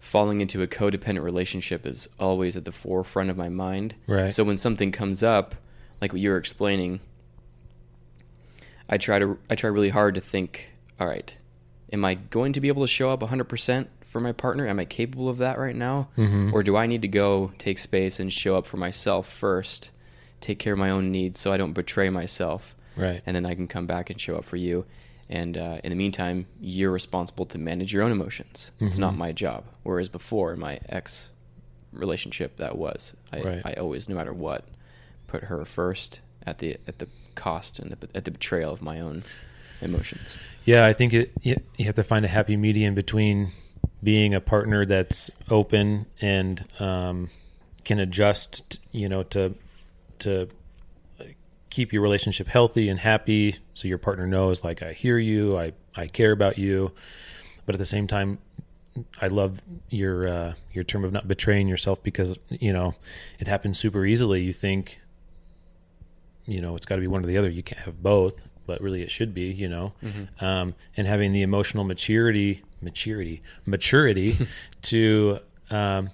[0.00, 3.94] falling into a codependent relationship is always at the forefront of my mind.
[4.06, 4.32] Right.
[4.32, 5.54] So when something comes up,
[6.00, 7.00] like what you were explaining,
[8.88, 11.36] I try to I try really hard to think, all right,
[11.92, 14.66] am I going to be able to show up 100% for my partner?
[14.66, 16.08] Am I capable of that right now?
[16.16, 16.52] Mhm.
[16.52, 19.90] Or do I need to go take space and show up for myself first,
[20.40, 22.74] take care of my own needs so I don't betray myself?
[22.96, 23.22] Right.
[23.26, 24.86] And then I can come back and show up for you.
[25.28, 28.70] And uh, in the meantime, you're responsible to manage your own emotions.
[28.80, 29.18] It's not Mhm.
[29.18, 29.64] my job.
[29.82, 31.30] Whereas before, in my ex
[31.92, 33.14] relationship, that was.
[33.32, 33.62] I, Right.
[33.64, 34.64] I always, no matter what,
[35.26, 39.00] put her first at the at the cost and the, at the betrayal of my
[39.00, 39.22] own
[39.80, 40.36] emotions.
[40.64, 43.52] Yeah, I think it, you have to find a happy medium between
[44.02, 47.30] being a partner that's open and um,
[47.84, 49.54] can adjust, you know, to
[50.20, 50.48] to
[51.70, 55.72] keep your relationship healthy and happy, so your partner knows, like, I hear you, I
[55.94, 56.92] I care about you,
[57.64, 58.38] but at the same time,
[59.20, 59.60] I love
[59.90, 62.94] your uh, your term of not betraying yourself because you know
[63.38, 64.42] it happens super easily.
[64.42, 65.00] You think,
[66.46, 67.50] you know, it's got to be one or the other.
[67.50, 69.50] You can't have both, but really it should be.
[69.52, 70.42] You know, Mhm.
[70.42, 74.36] um, and having the emotional maturity, maturity, maturity
[74.82, 75.38] to
[75.70, 76.10] um,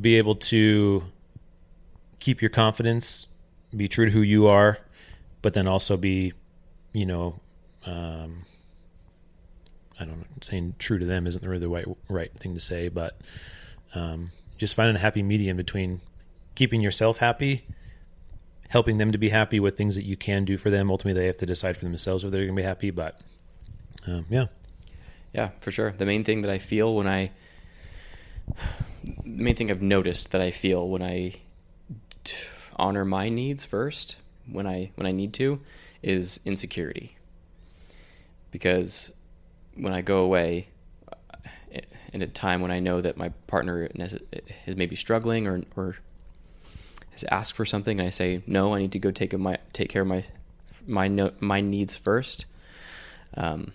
[0.00, 1.04] be able to
[2.20, 3.26] keep your confidence,
[3.76, 4.78] be true to who you are,
[5.42, 6.32] but then also be,
[6.92, 7.40] you know.
[7.86, 8.44] Um,
[10.00, 12.88] I don't know, saying true to them isn't really the right right thing to say,
[12.88, 13.18] but
[13.94, 16.00] um, just finding a happy medium between
[16.54, 17.64] keeping yourself happy,
[18.68, 20.90] helping them to be happy with things that you can do for them.
[20.90, 22.90] Ultimately, they have to decide for themselves if they're going to be happy.
[22.90, 23.20] But
[24.06, 24.46] um, yeah,
[25.32, 25.92] Yeah, for sure.
[25.92, 27.30] The main thing that I feel when I,
[28.46, 31.36] the main thing I've noticed that I feel when I
[32.76, 34.16] honor my needs first,
[34.50, 35.60] when I when I need to,
[36.02, 37.16] is insecurity.
[38.50, 39.12] Because
[39.74, 40.68] when I go away,
[41.10, 41.80] uh,
[42.12, 45.96] in a time when I know that my partner is maybe struggling or or
[47.24, 49.88] asked for something, and I say no, I need to go take a, my take
[49.90, 50.24] care of my
[50.86, 52.46] my no, my needs first.
[53.36, 53.72] Um,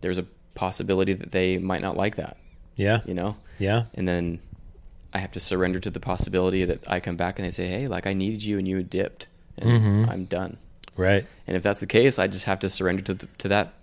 [0.00, 2.36] there's a possibility that they might not like that,
[2.76, 3.36] yeah, you know?
[3.58, 4.38] yeah, And then
[5.14, 7.86] I have to surrender to the possibility that I come back and they say, hey,
[7.86, 9.26] like I needed you and you dipped
[9.58, 10.08] and Mhm.
[10.08, 10.56] I'm done.
[10.96, 13.74] right, And if that's the case, I just have to surrender to, the, to that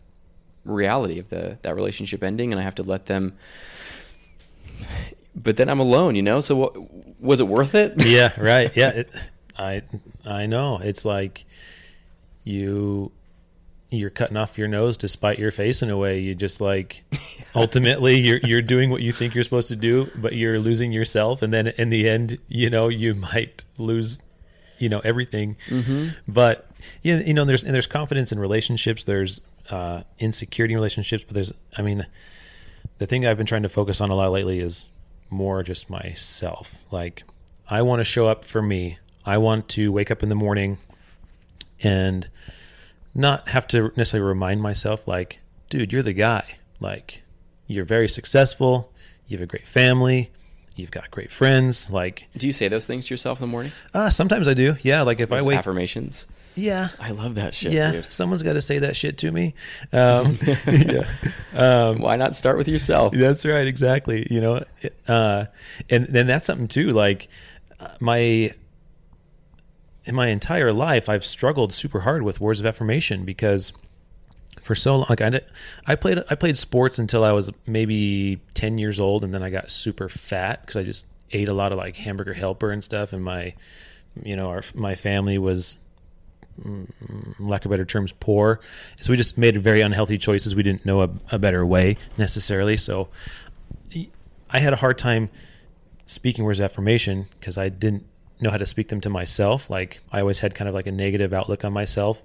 [0.66, 3.34] reality of the that relationship ending and I have to let them.
[5.36, 6.42] But then I'm alone, you know?
[6.42, 6.74] So what,
[7.20, 7.94] was it worth it?
[8.06, 8.90] yeah, right, yeah.
[8.90, 9.10] It,
[9.58, 9.82] I
[10.26, 11.46] I know it's like
[12.44, 13.12] you
[13.92, 16.20] you're cutting off your nose to spite your face in a way.
[16.20, 17.04] You just like
[17.56, 21.42] ultimately you're you're doing what you think you're supposed to do, but you're losing yourself,
[21.42, 24.20] and then in the end, you know, you might lose,
[24.78, 25.58] you know, everything.
[25.68, 26.16] Mhm.
[26.28, 26.68] But
[27.02, 29.04] yeah, you know, there's and there's confidence in relationships.
[29.04, 32.08] There's uh, insecurity in relationships, but there's, I mean,
[32.98, 34.86] the thing I've been trying to focus on a lot lately is
[35.30, 36.74] more just myself.
[36.92, 37.24] Like,
[37.70, 38.98] I want to show up for me.
[39.26, 40.78] I want to wake up in the morning
[41.82, 42.30] and
[43.14, 45.40] not have to necessarily remind myself, like,
[45.70, 46.44] dude, you're the guy.
[46.80, 47.22] Like,
[47.68, 48.92] you're very successful.
[49.28, 50.32] You have a great family.
[50.76, 51.90] You've got great friends.
[51.90, 53.72] Like, Do you say those things to yourself in the morning?
[53.94, 54.76] uh, sometimes I do.
[54.82, 55.02] Yeah.
[55.02, 56.26] Like, if Those I wake affirmations.
[56.60, 56.90] Yeah.
[57.00, 57.92] I love that shit, yeah.
[57.92, 58.12] dude.
[58.12, 59.54] Someone's got to say that shit to me.
[59.92, 61.08] Um, yeah.
[61.54, 63.14] Um, Why not start with yourself?
[63.14, 64.28] That's right, exactly.
[64.30, 64.64] You know,
[65.08, 65.46] uh,
[65.90, 66.92] and then that's something too.
[66.92, 67.28] Like
[67.80, 68.52] uh, my
[70.06, 73.74] in my entire life, I've struggled super hard with words of affirmation because
[74.62, 75.46] for so long, like I, did-
[75.86, 79.50] I played I played sports until I was maybe ten years old, and then I
[79.50, 83.14] got super fat because I just ate a lot of like hamburger helper and stuff,
[83.14, 83.54] and my
[84.24, 85.78] you know our my family was
[87.40, 88.60] lack of better terms, poor.
[89.02, 90.56] So we just made very unhealthy choices.
[90.56, 92.78] We didn't know a, a better way necessarily.
[92.78, 93.10] So
[94.50, 95.30] I had a hard time
[96.06, 98.06] speaking words of affirmation because I didn't
[98.42, 99.70] know how to speak them to myself.
[99.70, 102.24] Like I always had kind of like a negative outlook on myself.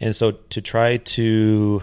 [0.00, 1.82] And so to try to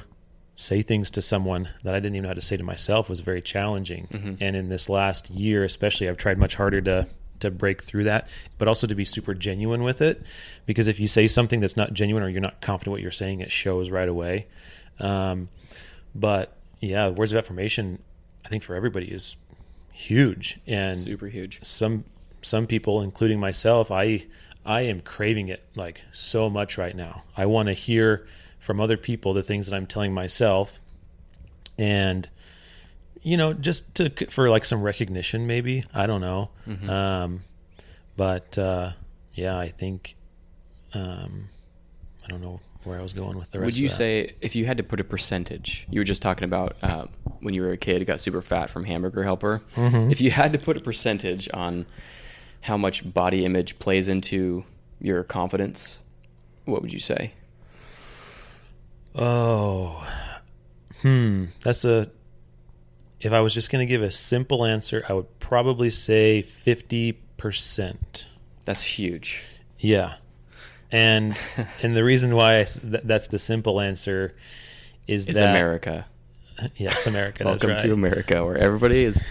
[0.55, 3.21] say things to someone that I didn't even know how to say to myself was
[3.21, 4.07] very challenging.
[4.11, 4.37] Mhm.
[4.41, 7.07] And in this last year, especially, I've tried much harder to
[7.39, 10.21] to break through that, but also to be super genuine with it.
[10.65, 13.41] Because if you say something that's not genuine or you're not confident what you're saying,
[13.41, 14.47] it shows right away.
[14.99, 15.49] Um,
[16.15, 17.99] but yeah, words of affirmation,
[18.45, 19.35] I think for everybody is
[19.91, 21.59] huge and Super huge.
[21.61, 22.05] some
[22.41, 24.25] some people including myself i
[24.65, 28.25] i am craving it like so much right now i want to hear
[28.59, 30.79] from other people the things that i'm telling myself
[31.77, 32.29] and
[33.21, 36.89] you know just to for like some recognition maybe i don't know Mhm.
[36.89, 37.41] um
[38.17, 38.91] but uh
[39.33, 40.15] yeah i think
[40.93, 41.49] um
[42.23, 44.65] i don't know where i was going with the rest Would you say if you
[44.65, 45.85] had to put a percentage?
[45.89, 47.05] You were just talking about uh,
[47.41, 49.61] when you were a kid, got super fat from hamburger helper.
[49.75, 50.09] Mhm.
[50.11, 51.85] If you had to put a percentage on
[52.61, 54.63] how much body image plays into
[55.01, 55.99] your confidence,
[56.65, 57.33] what would you say?
[59.15, 60.07] Oh,
[61.01, 61.45] hmm.
[61.63, 62.09] That's a.
[63.21, 67.13] If I was just going to give a simple answer, I would probably say fifty
[67.37, 68.27] percent.
[68.65, 69.41] That's huge.
[69.79, 70.15] Yeah,
[70.91, 71.37] and
[71.81, 74.35] and the reason why I th- that's the simple answer
[75.07, 76.05] is It's that America.
[76.75, 77.45] Yeah, it's America.
[77.45, 77.79] Welcome right.
[77.79, 79.21] to America, where everybody is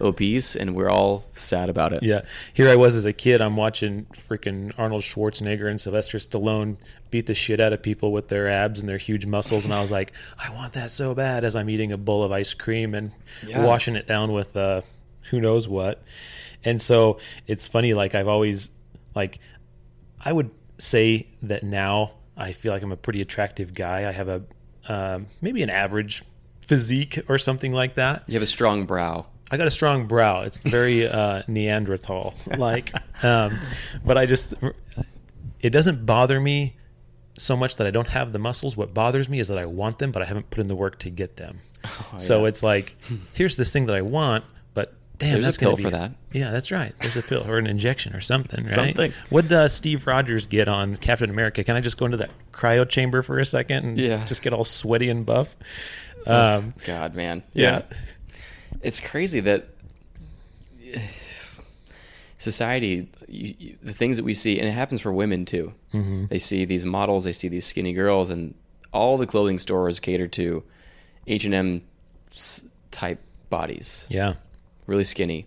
[0.00, 2.02] obese and we're all sad about it.
[2.02, 2.22] Yeah,
[2.54, 3.40] here I was as a kid.
[3.40, 6.76] I'm watching freaking Arnold Schwarzenegger and Sylvester Stallone
[7.10, 9.80] beat the shit out of people with their abs and their huge muscles, and I
[9.80, 11.44] was like, I want that so bad.
[11.44, 13.12] As I'm eating a bowl of ice cream and
[13.46, 13.64] Yeah.
[13.64, 14.82] washing it down with uh,
[15.30, 16.02] who knows what,
[16.64, 17.94] and so it's funny.
[17.94, 18.70] Like I've always
[19.14, 19.38] like,
[20.20, 24.08] I would say that now I feel like I'm a pretty attractive guy.
[24.08, 24.42] I have a
[24.88, 26.22] um, maybe an average
[26.62, 28.22] physique or something like that.
[28.26, 29.26] You have a strong brow.
[29.50, 30.42] I got a strong brow.
[30.42, 32.92] It's very uh, Neanderthal like,
[33.24, 33.58] um,
[34.04, 34.54] but I just
[35.60, 36.76] it doesn't bother me
[37.38, 38.76] so much that I don't have the muscles.
[38.76, 40.98] What bothers me is that I want them, but I haven't put in the work
[41.00, 41.60] to get them.
[42.18, 42.48] so yeah.
[42.48, 42.96] it's like
[43.32, 45.90] here's this thing that I want, but damn, There's a that's gonna pill be- for
[45.90, 46.12] that.
[46.32, 46.94] Yeah, that's right.
[47.00, 48.64] There's a pill or an injection or something.
[48.66, 48.74] Right?
[48.74, 49.12] Something.
[49.30, 51.64] What does Steve Rogers get on Captain America?
[51.64, 54.24] Can I just go into that cryo chamber for a second and Yeah.
[54.26, 55.56] just get all sweaty and buff?
[56.26, 57.42] Um, God, man.
[57.54, 57.82] yeah.
[58.82, 59.68] It's crazy that
[62.38, 65.74] society, you, you, the things that we see, and it happens for women too.
[65.92, 66.26] Mm-hmm.
[66.26, 68.54] They see these models, they see these skinny girls, and
[68.92, 70.62] all the clothing stores cater to
[71.26, 71.82] H and M
[72.90, 74.34] type bodies, Yeah.
[74.86, 75.46] really skinny.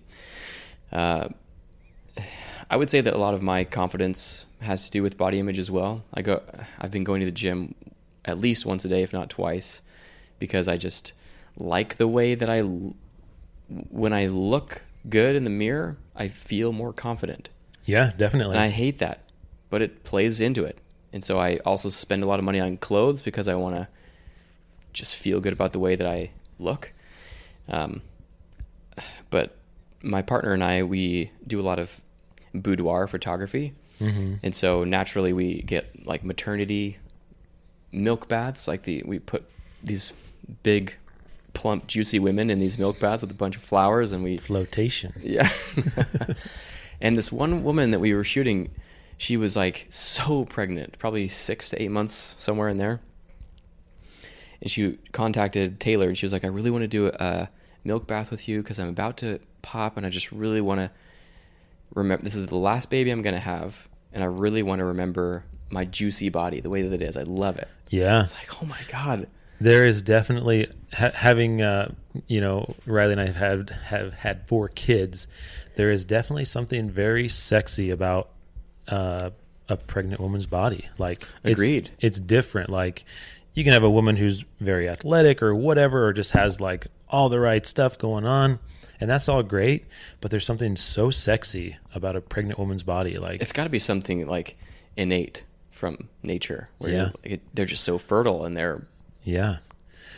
[0.92, 1.30] Uh,
[2.70, 5.58] I would say that a lot of my confidence has to do with body image
[5.60, 6.04] as well.
[6.14, 6.42] I go,
[6.80, 7.76] I've been going to the gym
[8.26, 9.82] at least once a day, if not twice,
[10.40, 11.14] because I just
[11.58, 12.62] like the way that I,
[13.90, 17.50] when I look good in the mirror, I feel more confident.
[17.86, 18.56] Yeah, definitely.
[18.56, 19.24] And I hate that,
[19.70, 20.78] but it plays into it.
[21.12, 23.88] And so I also spend a lot of money on clothes because I want to
[24.94, 26.92] just feel good about the way that I look.
[27.68, 28.02] Um,
[29.30, 29.58] but
[30.02, 32.02] my partner and I, we do a lot of
[32.54, 33.74] boudoir photography.
[34.00, 34.40] Mhm.
[34.44, 36.98] And so naturally we get like maternity
[37.92, 38.68] milk baths.
[38.68, 39.46] Like the, we put
[39.84, 40.14] these
[40.64, 40.96] big,
[41.54, 45.12] plump, juicy women in these milk baths with a bunch of flowers and we Flotation.
[45.20, 45.50] yeah.
[47.02, 48.72] and this one woman that we were shooting,
[49.18, 53.02] she was like so pregnant, probably six to eight months, somewhere in there.
[54.62, 57.50] And she contacted Taylor and she was like, I really want to do a
[57.84, 60.92] milk bath with you because I'm about to pop and I just really want to
[61.94, 63.88] remember this is the last baby I'm going to have.
[64.14, 67.18] And I really want to remember my juicy body the way that it is.
[67.18, 67.68] I love it.
[67.90, 68.24] Yeah.
[68.24, 69.28] It's like, oh my God.
[69.60, 71.92] there is definitely ha- having uh,
[72.28, 75.28] you know Riley and I have had have had four kids.
[75.76, 78.30] There is definitely something very sexy about
[78.88, 79.32] uh,
[79.70, 80.88] a pregnant woman's body.
[80.98, 81.90] Like it's- Agreed.
[82.00, 82.70] it's, different.
[82.70, 83.06] Like
[83.54, 87.30] you can have a woman who's very athletic or whatever, or just has like all
[87.30, 88.60] the right stuff going on,
[89.00, 89.86] and that's all great.
[90.22, 93.18] But there's something so sexy about a pregnant woman's body.
[93.18, 94.56] Like It's got to be something like
[94.98, 97.10] innate from nature where Yeah.
[97.26, 98.86] like, they're just so fertile and they're
[99.24, 99.58] yeah.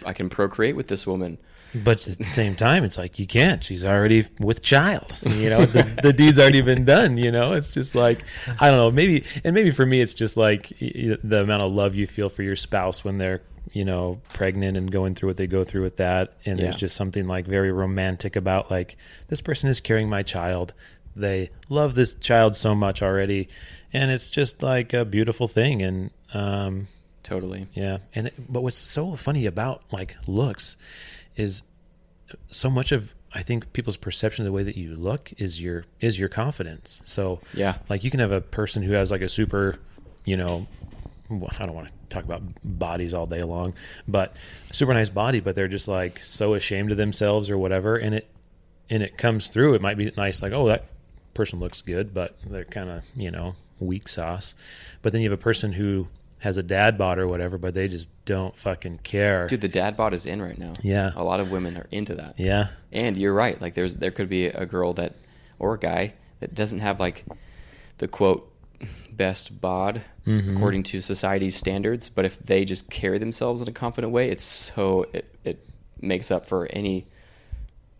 [0.06, 1.38] I can procreate with this woman.
[1.84, 3.63] But at the same time, it's like you can't.
[3.63, 5.20] She's already with child.
[5.24, 7.18] You know, the, the deed's already been done.
[7.18, 8.24] You know, it's just like
[8.60, 8.91] I don't know.
[8.91, 12.44] Maybe and maybe for me, it's just like the amount of love you feel for
[12.44, 13.41] your spouse when they're
[13.74, 16.34] you know pregnant and going through what they go through with that.
[16.46, 18.96] And there's just something like very romantic about like
[19.28, 20.74] this person is carrying my child.
[21.13, 23.50] They love this child so much already,
[23.91, 25.82] and it's just like a beautiful thing.
[25.82, 26.88] And um,
[27.26, 27.68] Totally.
[27.74, 30.78] yeah, and but what's so funny about like looks
[31.36, 31.64] is
[32.50, 35.84] so much of I think people's perception of the way that you look is your
[36.00, 37.02] is your confidence.
[37.04, 37.78] So Yeah.
[37.90, 39.78] like you can have a person who has like a super,
[40.24, 40.68] you know,
[41.30, 43.74] I don't want to talk about bodies all day long,
[44.08, 44.36] but
[44.72, 48.28] super nice body, but they're just like so ashamed of themselves or whatever, and it
[48.90, 49.74] and it comes through.
[49.74, 50.86] It might be nice, like oh that
[51.34, 54.56] person looks good, but they're kind of you know weak sauce.
[55.02, 56.08] But then you have a person who
[56.39, 59.43] has a dad bod or whatever, but they just don't fucking care.
[59.48, 60.74] Dude, the dad bod is in right now.
[60.84, 61.12] Yeah.
[61.15, 62.36] A lot of women are into that.
[62.39, 63.60] Yeah, And you're right.
[63.62, 65.15] Like there's there could be a girl that
[65.60, 67.26] or a guy that doesn't have like
[67.98, 68.52] the quote
[69.12, 70.56] best bod Mhm.
[70.56, 74.43] according to society's standards, but if they just carry themselves in a confident way, it's
[74.43, 75.65] so it it
[76.02, 77.08] makes up for any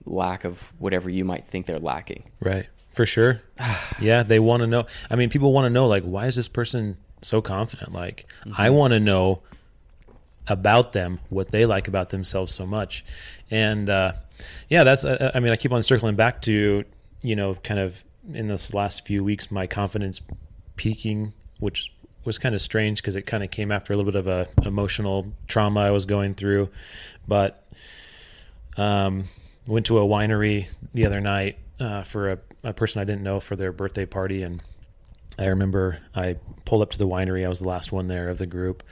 [0.06, 2.24] lack of whatever you might think they're lacking.
[2.40, 2.68] Right.
[2.92, 3.42] For sure.
[4.00, 4.86] yeah, they want to know.
[5.10, 7.94] I mean, people want to know like why is this person so confident?
[7.94, 8.26] Like
[8.56, 9.42] I want to know
[10.48, 13.04] about them, what they like about themselves so much.
[13.50, 14.14] And uh
[14.70, 16.84] yeah, that's uh, I mean, I keep on circling back to,
[17.22, 20.22] you know, kind of in this last few weeks my confidence
[20.76, 21.92] peaking, which
[22.26, 24.48] was kind of strange because it kind of came after a little bit of a
[24.68, 26.70] emotional trauma I was going through.
[27.28, 27.64] But
[28.78, 29.26] um,
[29.68, 33.40] went to a winery the other night uh, for a, a person I didn't know
[33.40, 34.62] for their birthday party, and
[35.38, 37.46] I remember I pulled up to the winery.
[37.46, 38.84] I was the last one there of the group,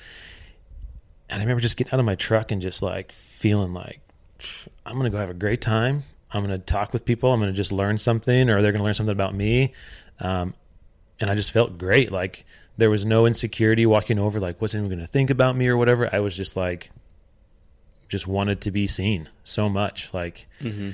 [1.29, 3.99] and I remember just getting out of my truck and just like feeling like
[4.86, 6.03] I'm gonna go have a great time.
[6.32, 7.32] I'm gonna talk with people.
[7.32, 9.73] I'm gonna just learn something, or they're gonna learn something about me.
[10.19, 10.53] Um,
[11.19, 12.12] and I just felt great.
[12.12, 12.45] Like
[12.77, 16.10] there was no insecurity walking over, like what's anyone gonna think about me or whatever.
[16.13, 16.89] I was just like,
[18.10, 20.13] just wanted to be seen so much.
[20.13, 20.91] Like, Mm-hmm.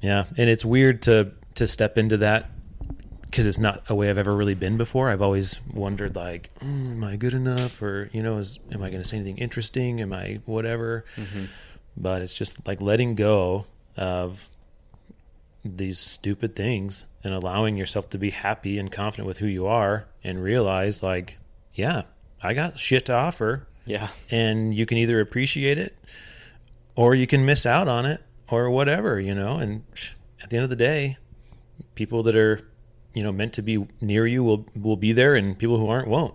[0.00, 2.50] yeah, and it's weird to to step into that
[3.30, 5.10] because it's not a way I've ever really been before.
[5.10, 8.90] I've always wondered, like, mm, am I good enough, or you know, is am I
[8.90, 10.00] going to say anything interesting?
[10.00, 11.04] Am I whatever?
[11.16, 11.44] Mm-hmm.
[11.96, 14.46] But it's just like letting go of
[15.64, 20.06] these stupid things and allowing yourself to be happy and confident with who you are,
[20.24, 21.36] and realize, like,
[21.74, 22.02] yeah,
[22.42, 24.08] I got shit to offer, Yeah.
[24.30, 25.96] and you can either appreciate it
[26.94, 29.56] or you can miss out on it or whatever, you know.
[29.58, 29.82] And
[30.42, 31.18] at the end of the day,
[31.96, 32.60] people that are,
[33.14, 36.08] you know, meant to be near you will will be there, and people who aren't
[36.08, 36.34] won't.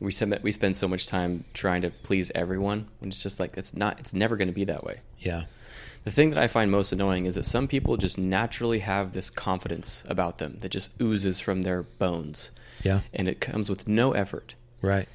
[0.00, 3.56] We spend we spend so much time trying to please everyone, and it's just like
[3.56, 3.98] it's not.
[3.98, 5.00] It's never going to be that way.
[5.18, 5.44] Yeah,
[6.04, 9.30] The thing that I find most annoying is that some people just naturally have this
[9.30, 12.50] confidence about them that just oozes from their bones,
[12.82, 14.54] yeah, and it comes with no effort.
[14.82, 15.08] right,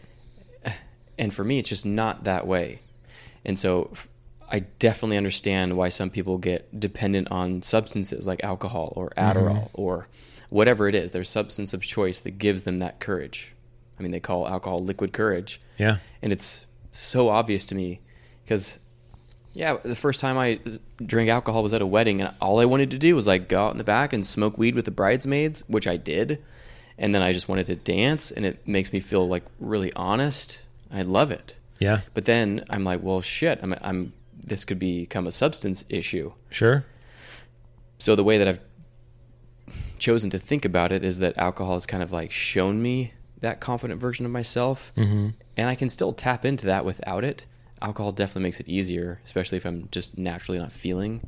[1.20, 2.80] And for me, it's just not that way.
[3.46, 3.92] And so
[4.52, 9.82] I definitely understand why some people get dependent on substances like alcohol or Adderall mm-hmm.
[9.82, 10.08] or
[10.52, 13.54] whatever it is, their substance of choice that gives them that courage.
[13.98, 15.60] I mean, they call alcohol liquid courage.
[15.80, 18.02] yeah, And it's so obvious to me
[18.44, 18.78] because,
[19.54, 20.60] yeah, the first time I
[21.04, 23.66] drank alcohol was at a wedding, and all I wanted to do was like go
[23.66, 26.44] out in the back and smoke weed with the bridesmaids, which I did.
[26.98, 30.60] And then I just wanted to dance, and it makes me feel like really honest.
[30.92, 31.56] I love it.
[31.80, 34.14] yeah, But then I'm like, well, shit, I'm, I'm
[34.46, 36.34] this could become a substance issue.
[36.50, 36.84] sure,
[38.00, 38.60] So the way that I've
[40.02, 43.60] chosen to think about it is that alcohol has kind of like shown me that
[43.60, 45.30] confident version of myself, mm-hmm.
[45.56, 47.46] and I can still tap into that without it.
[47.82, 51.22] Alcohol definitely makes it easier, especially if I'm just naturally not feeling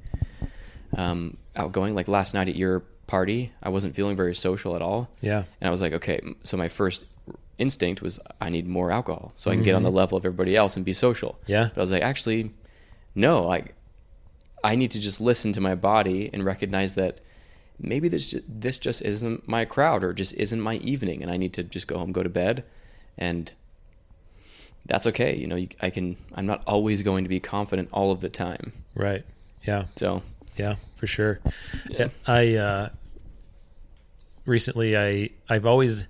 [0.97, 1.95] um, outgoing.
[1.95, 5.09] Like last night at your party, I wasn't feeling very social at all.
[5.21, 7.05] yeah, And I was like, okay, so my first
[7.57, 10.55] instinct was I need more alcohol so I can get on the level of everybody
[10.55, 11.39] else and be social.
[11.45, 11.69] Yeah.
[11.73, 12.51] But I was like, actually,
[13.15, 13.75] no, like
[14.63, 17.19] I need to just listen to my body and recognize that
[17.79, 21.37] maybe this ju- this just isn't my crowd or just isn't my evening and I
[21.37, 22.63] need to just go home, go to bed
[23.17, 23.51] and
[24.85, 25.35] that's okay.
[25.35, 28.29] You know, you, I can I'm not always going to be confident all of the
[28.29, 28.73] time.
[28.95, 29.23] right,
[29.65, 29.85] yeah.
[29.95, 30.21] So,
[30.57, 31.39] Yeah, for sure.
[31.89, 32.09] Yeah.
[32.27, 32.89] I uh,
[34.45, 36.05] recently I I've always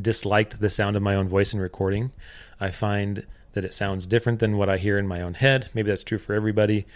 [0.00, 2.12] disliked the sound of my own voice in recording.
[2.60, 5.68] I find that it sounds different than what I hear in my own head.
[5.74, 6.86] Maybe that's true for everybody.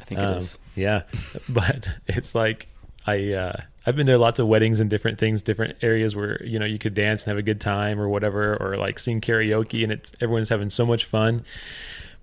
[0.00, 0.58] I think Um, it is.
[0.74, 1.02] Yeah,
[1.48, 2.68] but it's like
[3.08, 6.58] I uh, I've been to lots of weddings and different things, different areas where you
[6.58, 9.82] know you could dance and have a good time or whatever, or like sing karaoke
[9.82, 11.44] and it's everyone's having so much fun.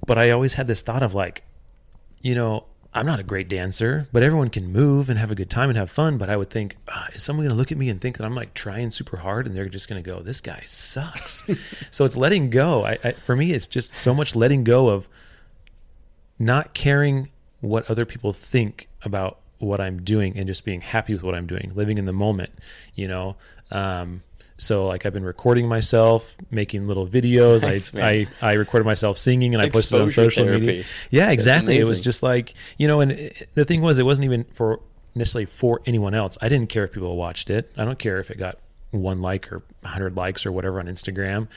[0.05, 1.43] But I always had this thought of like,
[2.21, 5.49] you know, I'm not a great dancer, but everyone can move and have a good
[5.49, 6.19] time and have fun.
[6.19, 8.25] But I would think, ah, is someone going to look at me and think that
[8.25, 11.43] I'm like trying super hard, and they're just going to go, "This guy sucks."
[11.91, 12.85] so it's letting go.
[12.85, 15.09] I, I, for me, it's just so much letting go of
[16.37, 21.23] not caring what other people think about what I'm doing and just being happy with
[21.23, 22.51] what I'm doing, living in the moment,
[22.95, 23.35] you know.
[23.71, 24.21] Um,
[24.57, 27.63] so like I've been recording myself, making little videos.
[27.63, 28.25] Nice, I.
[28.41, 30.85] I I recorded myself singing and I posted it on Exposure social media.
[31.09, 31.77] Yeah, exactly.
[31.77, 34.79] It was just like you know, and it, the thing was, it wasn't even for
[35.13, 36.37] necessarily for anyone else.
[36.41, 37.71] I didn't care if people watched it.
[37.77, 38.59] I don't care if it got
[38.91, 41.47] one like or hundred likes or whatever on Instagram.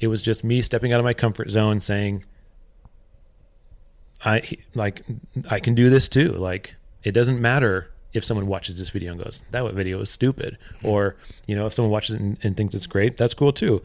[0.00, 2.24] It was just me stepping out of my comfort zone, saying,
[4.24, 5.04] I like
[5.50, 6.32] I can do this too.
[6.32, 6.74] Like
[7.06, 11.14] it doesn't matter if someone watches this video and goes, "That video is stupid," or
[11.46, 13.80] you know, if someone watches it and, and thinks it's great, that's cool too.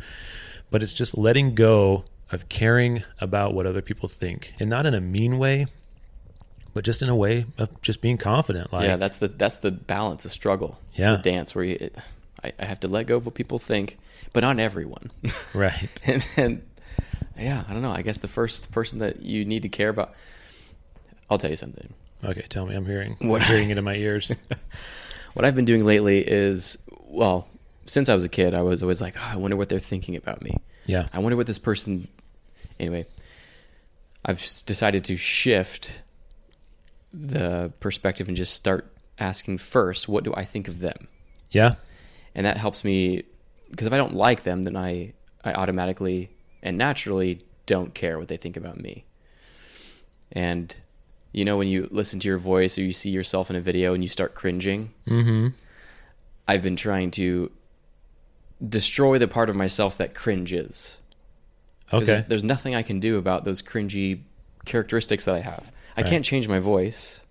[0.72, 4.96] But it's just letting go of caring about what other people think, and not in
[4.96, 5.68] a mean way,
[6.74, 8.74] but just in a way of just being confident.
[8.74, 10.80] Like, yeah, that's the that's the balance, the struggle.
[10.96, 11.18] Yeah.
[11.18, 11.96] the dance where you, it,
[12.44, 14.00] I, I have to let go of what people think,
[14.34, 15.12] but not everyone.
[15.54, 16.02] right.
[16.06, 16.64] and then,
[17.38, 17.92] yeah, I don't know.
[17.92, 20.16] I guess the first person that you need to care about.
[21.30, 21.94] I'll tell you something.
[22.24, 22.76] Okay, tell me.
[22.76, 23.16] I'm hearing.
[23.20, 24.34] What- I'm hearing it in my ears.
[25.34, 27.48] What I've been doing lately is, well,
[27.86, 30.18] since I was a kid, I was always like, oh, I wonder what they're thinking
[30.18, 30.58] about me.
[30.86, 31.08] Yeah.
[31.14, 32.10] I wonder what this person.
[32.82, 33.06] Anyway,
[34.26, 35.94] I've decided to shift
[37.14, 41.08] the perspective and just start asking first, what do I think of them?
[41.50, 41.76] Yeah.
[42.36, 43.24] and that helps me
[43.70, 45.14] because if I don't like them, then I
[45.46, 46.30] I automatically
[46.62, 49.06] and naturally don't care what they think about me.
[50.34, 50.76] And
[51.32, 53.94] you know when you listen to your voice or you see yourself in a video
[53.94, 55.50] and you start cringing, Mm-hmm.
[56.48, 57.52] I've been trying to
[58.68, 60.98] destroy the part of myself that cringes
[61.94, 62.06] Okay.
[62.06, 64.22] There's, there's nothing I can do about those cringy
[64.66, 65.72] characteristics that I have.
[65.98, 66.10] I Right.
[66.10, 67.22] can't change my voice.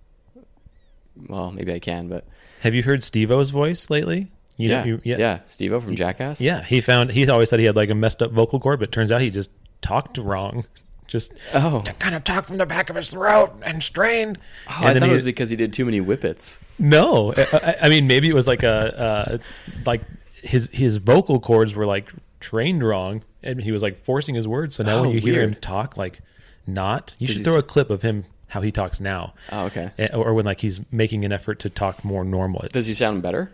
[1.29, 2.27] Well, maybe I can, but
[2.61, 4.31] Have you heard Steve-O's voice lately?
[4.59, 6.41] You know- yeah, you- yeah, Steve-O from Jackass.
[6.43, 8.93] Yeah, he found he always said he had like a messed up vocal cord, but
[8.93, 10.67] turns out he just talked wrong.
[11.11, 14.39] Just Oh, kind of talked from the back of his throat and strained.
[14.69, 16.61] Oh, and I then thought it was because he did too many whippets.
[16.79, 19.39] No, I, I- mean maybe it was like a uh,
[19.85, 20.03] like
[20.35, 24.77] his his vocal cords were like trained wrong, and he was like forcing his words.
[24.77, 26.21] So now Oh, when you hear him talk like
[26.67, 29.91] not, you should throw a clip of him how he talks now, Oh, okay.
[30.13, 32.63] Or when like he's making an effort to talk more normal.
[32.63, 33.53] It's, Does he sound better?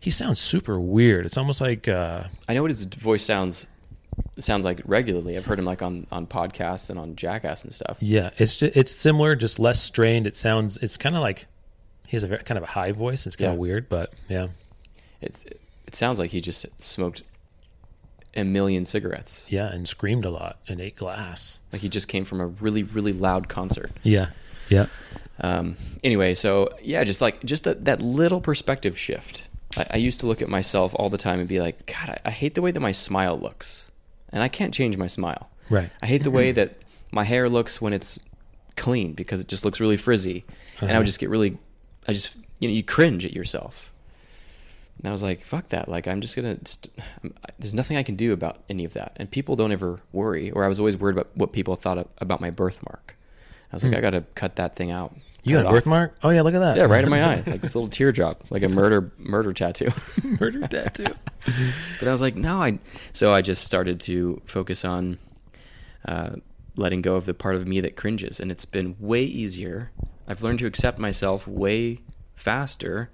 [0.00, 1.24] He sounds super weird.
[1.26, 3.66] It's almost like uh, I know what his voice sounds
[4.38, 5.36] sounds like regularly.
[5.36, 7.98] I've heard him like on on podcasts and on Jackass and stuff.
[8.00, 10.26] yeah, it's just, it's similar, just less strained.
[10.26, 11.46] It sounds it's kind of like
[12.06, 13.26] he has a very, kind of a high voice.
[13.26, 13.60] It's kind of Yeah.
[13.60, 14.48] weird, but yeah,
[15.20, 15.44] It's
[15.86, 17.22] it sounds like he just smoked
[18.36, 19.46] a million cigarettes.
[19.48, 21.60] yeah, and screamed a lot and ate glass.
[21.72, 23.92] Like he just came from a really really loud concert.
[24.02, 24.30] Yeah,
[24.68, 24.86] yeah.
[25.40, 29.42] Um, anyway, so yeah, just like just that that little perspective shift.
[29.76, 32.18] I, I used to look at myself all the time and be like, God, I,
[32.26, 33.90] I hate the way that my smile looks,
[34.34, 35.48] and I can't change my smile.
[35.70, 35.88] Right.
[36.02, 36.76] I hate the way that
[37.10, 38.18] my hair looks when it's
[38.76, 40.44] clean because it just looks really frizzy,
[40.80, 41.00] and I Uh-huh.
[41.00, 41.56] would just get really,
[42.06, 43.90] I just you know you cringe at yourself.
[44.98, 45.88] And I was like, fuck that.
[45.88, 46.56] Like I'm just gonna.
[46.64, 49.72] St- I'm, I, there's nothing I can do about any of that, and people don't
[49.72, 50.50] ever worry.
[50.52, 53.16] Or I was always worried about what people thought of, about my birthmark.
[53.72, 53.98] I was like, Hmm.
[53.98, 55.16] I gotta cut that thing out.
[55.44, 56.16] You got a birthmark?
[56.22, 56.76] Oh yeah, look at that.
[56.78, 59.90] Yeah, right in my eye, like this little teardrop, like a murder murder tattoo.
[60.40, 61.04] Murder tattoo.
[61.98, 62.78] but I was like, no, I.
[63.12, 65.18] So I just started to focus on
[66.06, 66.36] uh,
[66.76, 69.92] letting go of the part of me that cringes, and it's been way easier.
[70.26, 72.00] I've learned to accept myself way
[72.34, 73.10] faster,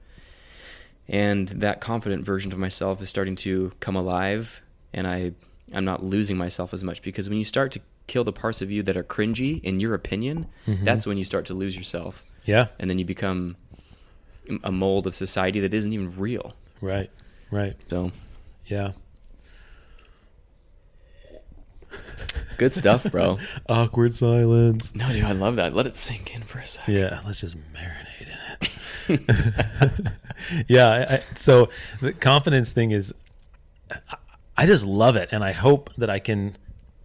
[1.09, 4.61] and that confident version of myself is starting to come alive,
[4.93, 5.33] and I
[5.75, 7.81] I'm not losing myself as much because when you start to
[8.11, 10.85] kill the parts of you that are cringy in your opinion, Mhm.
[10.85, 12.67] that's when you start to lose yourself, Yeah.
[12.79, 13.57] and then you become
[14.65, 16.55] a mold of society that isn't even real.
[16.81, 17.11] Right.
[17.53, 17.77] Right.
[17.89, 18.11] So
[18.67, 18.93] Yeah.
[22.57, 23.39] good stuff, bro.
[23.69, 24.95] Awkward silence.
[24.95, 25.75] No, dude, I love that.
[25.75, 26.95] Let it sink in for a second.
[26.95, 28.29] Yeah, let's just marinate
[29.09, 30.13] in it.
[30.69, 31.69] yeah, I, I, so
[32.01, 33.15] the confidence thing is,
[33.91, 34.17] I,
[34.57, 36.57] I just love it, and I hope that I can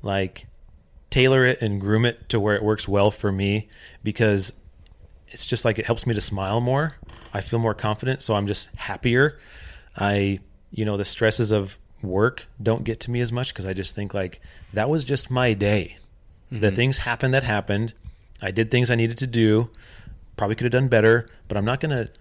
[0.03, 0.45] like
[1.09, 3.67] tailor it and groom it to where it works well for me
[4.03, 4.53] because
[5.29, 6.95] it's just like it helps me to smile more.
[7.33, 9.39] I feel more confident, so I'm just happier.
[9.97, 10.39] I,
[10.71, 13.95] you know, the stresses of work don't get to me as much because I just
[13.95, 14.41] think like
[14.73, 15.97] that was just my day.
[16.51, 16.75] The Mhm.
[16.75, 17.93] things happened that happened.
[18.41, 19.69] I did things I needed to do.
[20.37, 22.11] Probably could have done better, but I'm not going to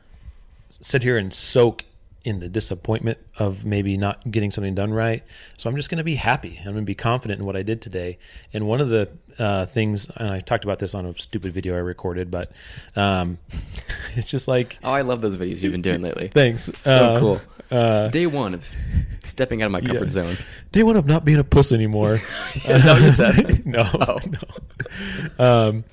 [0.68, 1.84] sit here and soak
[2.24, 5.22] in the disappointment of maybe not getting something done right.
[5.58, 6.56] So I'm just going to be happy.
[6.60, 8.18] I'm going to be confident in what I did today.
[8.54, 11.74] And one of the uh, things, and I talked about this on a stupid video
[11.74, 12.50] I recorded, but
[12.96, 13.38] um,
[14.16, 16.28] it's just like, Oh, I love those videos you've been doing lately.
[16.28, 16.70] thanks.
[16.82, 17.40] So Uh, cool.
[17.70, 18.66] Uh, Day one of
[19.22, 19.86] stepping out of my Yeah.
[19.88, 20.36] comfort zone.
[20.72, 22.22] Day one of not being a puss anymore.
[22.54, 23.66] Is that what you said?
[23.66, 24.18] no, Oh.
[25.38, 25.44] no.
[25.68, 25.84] Um,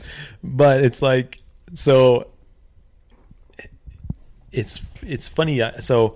[0.44, 1.42] but it's like
[1.74, 2.28] so.
[4.52, 5.62] It's it's funny.
[5.62, 6.16] uh, So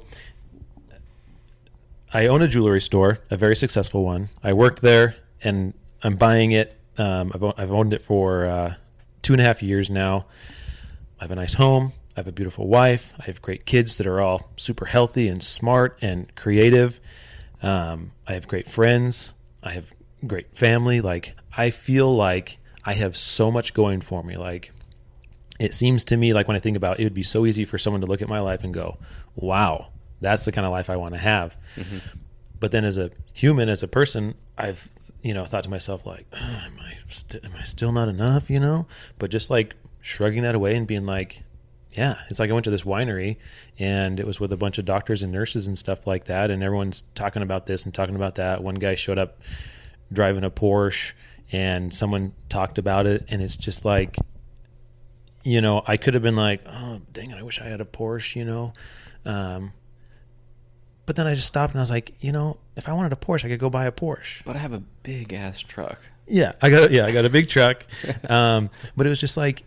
[2.13, 4.29] I own a jewelry store, a very successful one.
[4.43, 5.73] I worked there, and
[6.03, 6.77] I'm buying it.
[6.97, 8.73] Um, I've, I've owned it for uh,
[9.21, 10.25] two and a half years now.
[11.19, 11.93] I have a nice home.
[12.15, 13.13] I have a beautiful wife.
[13.19, 16.99] I have great kids that are all super healthy and smart and creative.
[17.61, 19.33] Um, I have great friends.
[19.61, 19.93] I have
[20.25, 21.01] great family.
[21.01, 24.37] Like I feel like I have so much going for me.
[24.37, 24.71] Like
[25.59, 27.65] it seems to me like when I think about it, it would be so easy
[27.65, 28.97] for someone to look at my life and go,
[29.35, 29.87] "Wow,
[30.21, 31.97] that's the kind of life I want to have." Mm-hmm.
[32.59, 34.89] But then, as a human, as a person, I've
[35.21, 38.49] you know thought to myself like, "Ugh, "Am I st- am I still not enough?"
[38.49, 38.87] You know.
[39.19, 41.41] But just like shrugging that away and being like,
[41.93, 43.37] yeah, it's like I went to this winery
[43.79, 46.61] and it was with a bunch of doctors and nurses and stuff like that, and
[46.61, 48.61] everyone's talking about this and talking about that.
[48.61, 49.39] One guy showed up
[50.11, 51.13] driving a Porsche,
[51.51, 54.17] and someone talked about it, and it's just like,
[55.45, 57.85] you know, I could have been like, oh, dang it, I wish I had a
[57.85, 58.73] Porsche, you know.
[59.25, 59.71] Um,
[61.05, 63.15] but then I just stopped and I was like, you know, if I wanted a
[63.15, 64.43] Porsche, I could go buy a Porsche.
[64.43, 65.99] But I have a big ass truck.
[66.27, 67.85] Yeah, I got yeah, I got a big truck,
[68.29, 69.63] um, but it was just like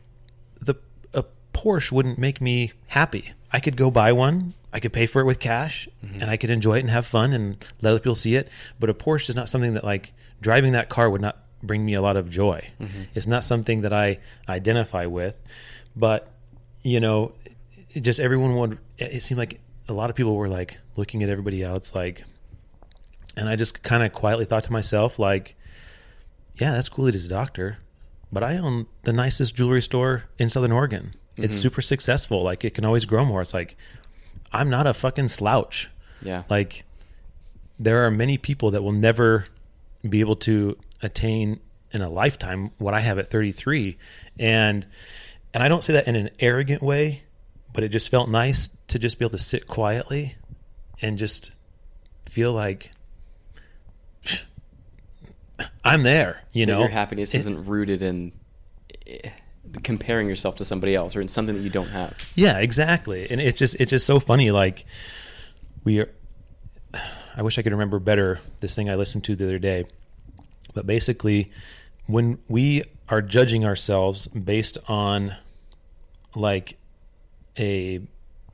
[0.61, 0.75] the
[1.15, 1.25] a
[1.55, 4.55] Porsche wouldn't make me happy, I could go buy one.
[4.71, 6.21] I could pay for it with cash, Mm-hmm.
[6.21, 8.49] and I could enjoy it and have fun and let other people see it.
[8.79, 10.13] But a Porsche is not something that like
[10.43, 12.69] driving that car would not bring me a lot of joy.
[12.81, 13.03] Mm-hmm.
[13.15, 15.37] It's not something that I identify with.
[15.97, 16.31] But
[16.83, 17.33] you know,
[17.91, 18.79] it just everyone would.
[18.99, 22.25] It seemed like a lot of people were like looking at everybody else like,
[23.37, 25.57] and I just kind of quietly thought to myself like,
[26.57, 27.79] yeah, that's cool that he's a doctor,
[28.33, 31.15] but I own the nicest jewelry store in Southern Oregon.
[31.37, 31.63] It's Mhm.
[31.63, 32.43] super successful.
[32.43, 33.43] Like it can always grow more.
[33.43, 33.77] It's like
[34.53, 35.89] I'm not a fucking slouch.
[36.23, 36.43] Yeah.
[36.51, 36.85] Like
[37.79, 39.47] there are many people that will never
[40.09, 41.61] be able to attain
[41.93, 43.97] in a lifetime what I have at 33
[44.39, 44.87] and
[45.55, 47.23] and I don't say that in an arrogant way,
[47.73, 50.37] but it just felt nice to just be able to sit quietly
[51.01, 51.53] and just
[52.27, 52.93] feel like
[55.85, 56.81] I'm there, you know.
[56.81, 58.33] your happiness isn't rooted in
[59.07, 59.31] eh,
[59.83, 62.15] comparing yourself to somebody else or in something that you don't have.
[62.35, 63.31] Yeah, exactly.
[63.31, 64.51] And it's just it's just so funny.
[64.51, 64.85] Like
[65.85, 66.11] we are.
[67.37, 69.85] I wish I could remember better this thing I listened to the other day,
[70.75, 71.51] but basically,
[72.07, 75.37] when we are judging ourselves based on
[76.35, 76.77] like
[77.59, 78.01] a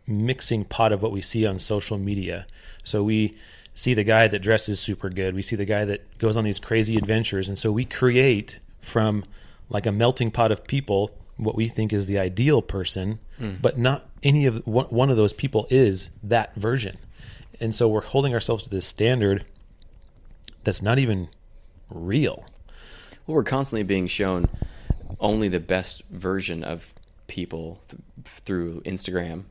[0.07, 2.47] mixing pot of what we see on social media,
[2.83, 3.37] so we
[3.75, 6.59] see the guy that dresses super good, we see the guy that goes on these
[6.59, 9.25] crazy adventures, and so we create from
[9.69, 13.61] like a melting pot of people what we think is the ideal person, mm.
[13.61, 16.97] but not any of one one of those people is that version.
[17.61, 19.45] And so we're holding ourselves to this standard
[20.65, 21.29] that's not even
[21.91, 22.45] real.
[23.27, 24.49] Well, we're constantly being shown
[25.21, 26.93] only the best version of
[27.27, 28.03] people th-
[28.45, 29.45] through Instagram.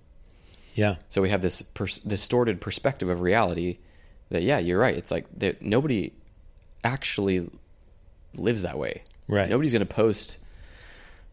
[0.76, 0.96] Yeah.
[1.10, 3.78] So we have this pers- distorted perspective of reality
[4.30, 4.96] that, yeah, you're right.
[4.96, 6.14] It's like that nobody
[6.84, 7.50] actually
[8.36, 9.04] lives that way.
[9.28, 9.50] Right.
[9.50, 10.38] Nobody's going to post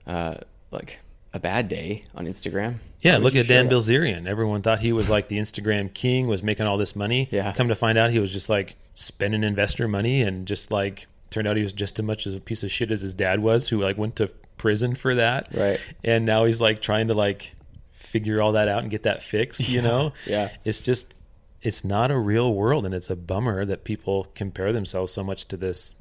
[0.06, 0.36] uh,
[0.70, 1.00] like
[1.32, 2.78] a bad day on Instagram.
[3.00, 3.68] Yeah, look at Dan?
[3.68, 4.26] Bilzerian.
[4.26, 7.28] Everyone thought he was like the Instagram king, was making all this money.
[7.30, 7.52] Yeah.
[7.52, 11.46] Come to find out, he was just like spending investor money and just like turned
[11.48, 13.68] out he was just as much as a piece of shit as his dad was,
[13.68, 14.28] who like went to
[14.58, 15.48] prison for that.
[15.54, 15.80] Right.
[16.04, 17.54] And now he's like trying to like
[17.92, 19.60] figure all that out and get that fixed.
[19.68, 20.12] You Yeah, know.
[20.26, 20.50] yeah.
[20.64, 21.14] It's just,
[21.62, 25.46] it's not a real world, and it's a bummer that people compare themselves so much
[25.48, 25.94] to this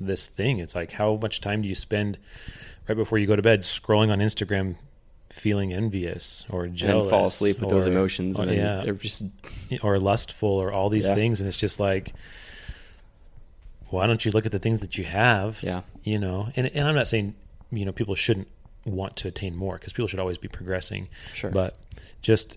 [0.00, 0.58] this thing.
[0.58, 2.16] It's like how much time do you spend
[2.88, 4.76] right before you go to bed scrolling on Instagram
[5.30, 8.38] feeling envious or jealous and fall asleep with those emotions.
[8.38, 9.24] or, And yeah, they're just
[9.82, 11.14] or lustful or all these Yeah.
[11.14, 12.12] things and it's just like
[13.88, 15.82] why don't you look at the things that you have Yeah.
[16.02, 17.34] you know and, and i'm not saying
[17.70, 18.48] you know people shouldn't
[18.84, 21.50] want to attain more because people should always be progressing Sure.
[21.50, 21.76] but
[22.22, 22.56] just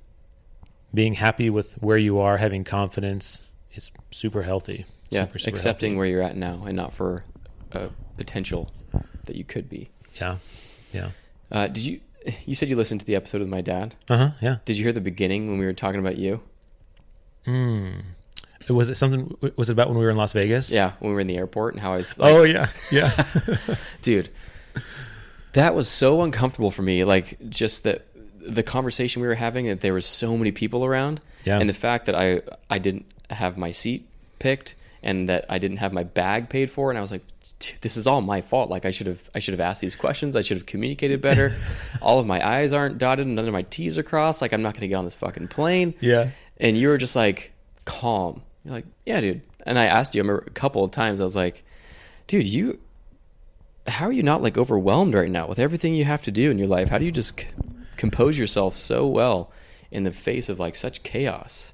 [0.94, 3.42] being happy with where you are having confidence
[3.74, 5.98] is super healthy yeah, super, super accepting healthy.
[5.98, 7.24] where you're at now and not for
[7.72, 8.72] a potential
[9.26, 9.90] that you could be.
[10.16, 10.38] yeah
[10.92, 11.10] yeah
[11.52, 12.00] Uh, did you?
[12.46, 13.96] You said you listened to the episode with my dad.
[14.10, 16.42] uh-huh yeah Did you hear the beginning when we were talking about you?
[17.46, 18.02] mm.
[18.70, 21.16] was it something was it about when we were in las vegas Yeah, when we
[21.16, 23.26] were in the airport and how I was like, oh yeah yeah
[24.02, 24.30] dude,
[25.54, 27.04] that was so uncomfortable for me.
[27.04, 28.06] Like just that
[28.46, 31.60] the conversation we were having that there was so many people around, Yeah.
[31.60, 34.08] and the fact that I I didn't have my seat
[34.40, 37.24] picked and that I didn't have my bag paid for, and I was like,
[37.82, 38.70] this is all my fault.
[38.70, 40.36] Like I should have I should have asked these questions.
[40.36, 41.56] I should have communicated better.
[42.02, 44.42] all of my I's aren't dotted, and none of my T's are crossed.
[44.42, 45.94] Like I'm not going to get on this fucking plane.
[46.00, 47.52] yeah and you were just like
[47.86, 48.42] calm.
[48.64, 49.42] You're like, yeah, dude.
[49.66, 51.20] And I asked you I remember a couple of times.
[51.20, 51.64] I was like,
[52.28, 52.80] dude, you,
[53.88, 56.58] how are you not like overwhelmed right now with everything you have to do in
[56.58, 56.90] your life?
[56.90, 57.48] How do you just c-
[57.98, 59.52] compose yourself so well
[59.92, 61.74] in the face of like such chaos?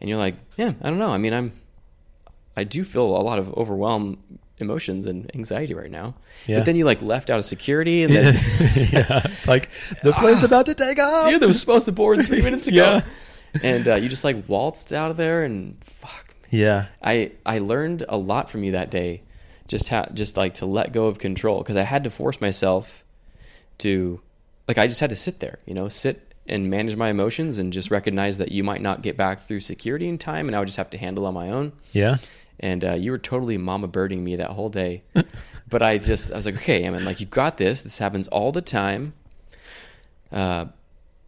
[0.00, 1.10] And you're like, yeah, I don't know.
[1.10, 1.52] I mean, I'm,
[2.56, 4.18] I do feel a lot of overwhelmed
[4.58, 6.14] emotions and anxiety right now.
[6.46, 6.58] Yeah.
[6.58, 8.34] But then you like left out of security and then.
[8.92, 9.68] yeah like
[10.02, 12.76] the plane's about to take off Dude, that was supposed to board three minutes ago.
[12.76, 13.60] Yeah.
[13.62, 16.34] And uh, you just like waltzed out of there and fuck.
[16.50, 19.22] yeah I I learned a lot from you that day.
[19.66, 23.02] Just ha- just like to let go of control because I had to force myself
[23.78, 24.20] to
[24.68, 27.72] like I just had to sit there, you know, sit and manage my emotions and
[27.72, 30.66] just recognize that you might not get back through security in time and I would
[30.66, 31.72] just have to handle on my own.
[31.92, 32.18] yeah
[32.60, 35.02] And uh, you were totally mama birding me that whole day.
[35.68, 37.82] but I just I was like, okay, I mean, like you got this.
[37.82, 39.14] This happens all the time.
[40.32, 40.66] Uh,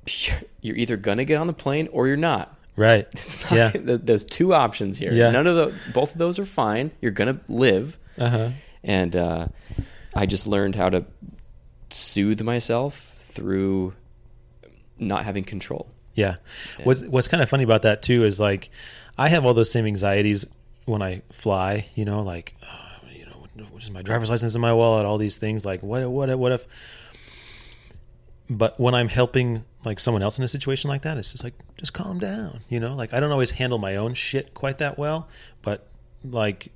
[0.61, 2.57] you're either gonna get on the plane or you're not.
[2.77, 5.13] right It's not, yeah th- There's two options here.
[5.13, 5.31] Yeah.
[5.31, 6.91] None of the both of those are fine.
[7.01, 8.51] You're gonna live, uh-huh
[8.87, 9.49] and uh,
[10.15, 11.05] I just learned how to
[11.91, 13.95] soothe myself through
[14.99, 15.89] not having control.
[16.15, 16.37] Yeah.
[16.79, 16.85] Yeah.
[16.85, 18.71] What's What's kind of funny about that too is like,
[19.19, 20.47] I have all those same anxieties
[20.87, 21.87] when I fly.
[21.95, 25.05] You know, like, oh, you know, what- what is my driver's license in my wallet?
[25.07, 25.65] All these things.
[25.67, 26.67] Like, what what what if?
[28.49, 31.55] But when I'm helping like someone else in a situation like that, it's just like
[31.79, 32.95] just calm down, you know.
[32.95, 35.29] Like I don't always handle my own shit quite that well,
[35.63, 35.89] but
[36.25, 36.69] like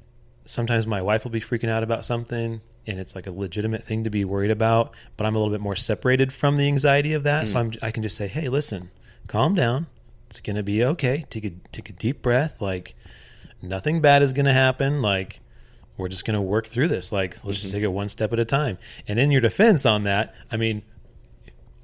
[0.45, 4.05] sometimes my wife will be freaking out about something and it's like a legitimate thing
[4.05, 7.23] to be worried about, but I'm a little bit more separated from the anxiety of
[7.23, 7.61] that, so mm.
[7.61, 8.91] I'm I can just say, "Hey, listen,
[9.27, 9.87] calm down.
[10.29, 11.25] It's going to be okay.
[11.31, 12.61] Take a take a deep breath.
[12.61, 12.95] Like
[13.63, 15.03] nothing bad is going to happen.
[15.03, 15.41] Like
[15.97, 17.13] we're just going to work through this.
[17.13, 20.05] Like let's just take it one step at a time." And in your defense on
[20.05, 20.83] that, I mean,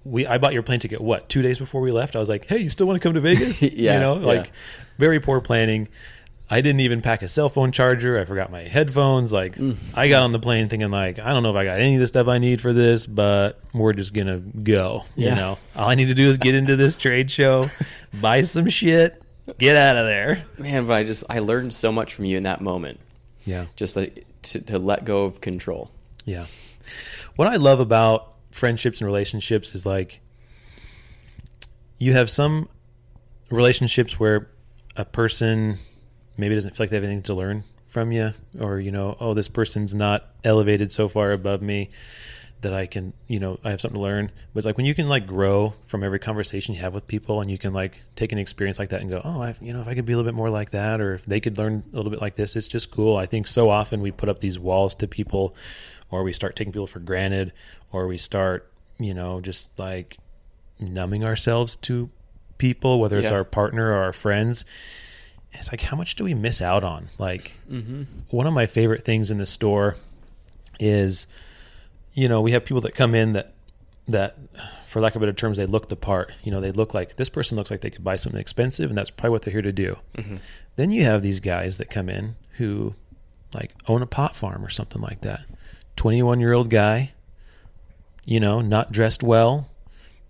[0.04, 2.16] we I bought your plane ticket what two days before we left.
[2.16, 3.62] I was like, hey, you still want to come to Vegas?
[3.62, 4.52] Yeah, you know, like yeah.
[4.98, 5.88] very poor planning.
[6.48, 8.16] I didn't even pack a cell phone charger.
[8.20, 9.32] I forgot my headphones.
[9.32, 9.76] Like Mm.
[9.94, 12.00] I got on the plane thinking like I don't know if I got any of
[12.00, 15.04] the stuff I need for this, but we're just gonna go.
[15.16, 17.66] You know, all I need to do is get into this trade show,
[18.20, 19.20] buy some shit,
[19.58, 20.44] get out of there.
[20.58, 23.00] Man, but I just I learned so much from you in that moment.
[23.44, 23.66] Yeah.
[23.76, 25.90] Just like to, to let go of control.
[26.24, 26.46] Yeah.
[27.36, 30.20] What I love about friendships and relationships is like
[31.98, 32.68] you have some
[33.50, 34.50] relationships where
[34.96, 35.78] a person
[36.36, 39.32] maybe doesn't feel like they have anything to learn from you or you know oh
[39.32, 41.90] this person's not elevated so far above me
[42.62, 45.08] that I can you know I have something to learn but like when you can
[45.08, 48.38] like grow from every conversation you have with people and you can like take an
[48.38, 50.30] experience like that and go oh I you know if I could be a little
[50.30, 52.66] bit more like that or if they could learn a little bit like this it's
[52.66, 55.54] just cool I think so often we put up these walls to people
[56.10, 57.52] or we start taking people for granted
[57.92, 60.16] or we start you know just like
[60.80, 62.08] numbing ourselves to
[62.58, 63.34] people whether it's Yeah.
[63.36, 64.64] our partner or our friends
[65.52, 68.02] it's like how much do we miss out on like Mm-hmm.
[68.30, 69.96] one of my favorite things in the store
[70.80, 71.26] is
[72.16, 73.52] you know we have people that come in that
[74.08, 74.36] that
[74.88, 76.32] for lack of better terms they look the part.
[76.42, 78.98] You know they look like this person looks like they could buy something expensive and
[78.98, 79.96] that's probably what they're here to do.
[80.16, 80.36] Mm-hmm.
[80.74, 82.94] then you have these guys that come in who
[83.54, 85.40] like own a pot farm or something like that.
[85.96, 87.12] 21 year old guy
[88.24, 89.68] you know not dressed well.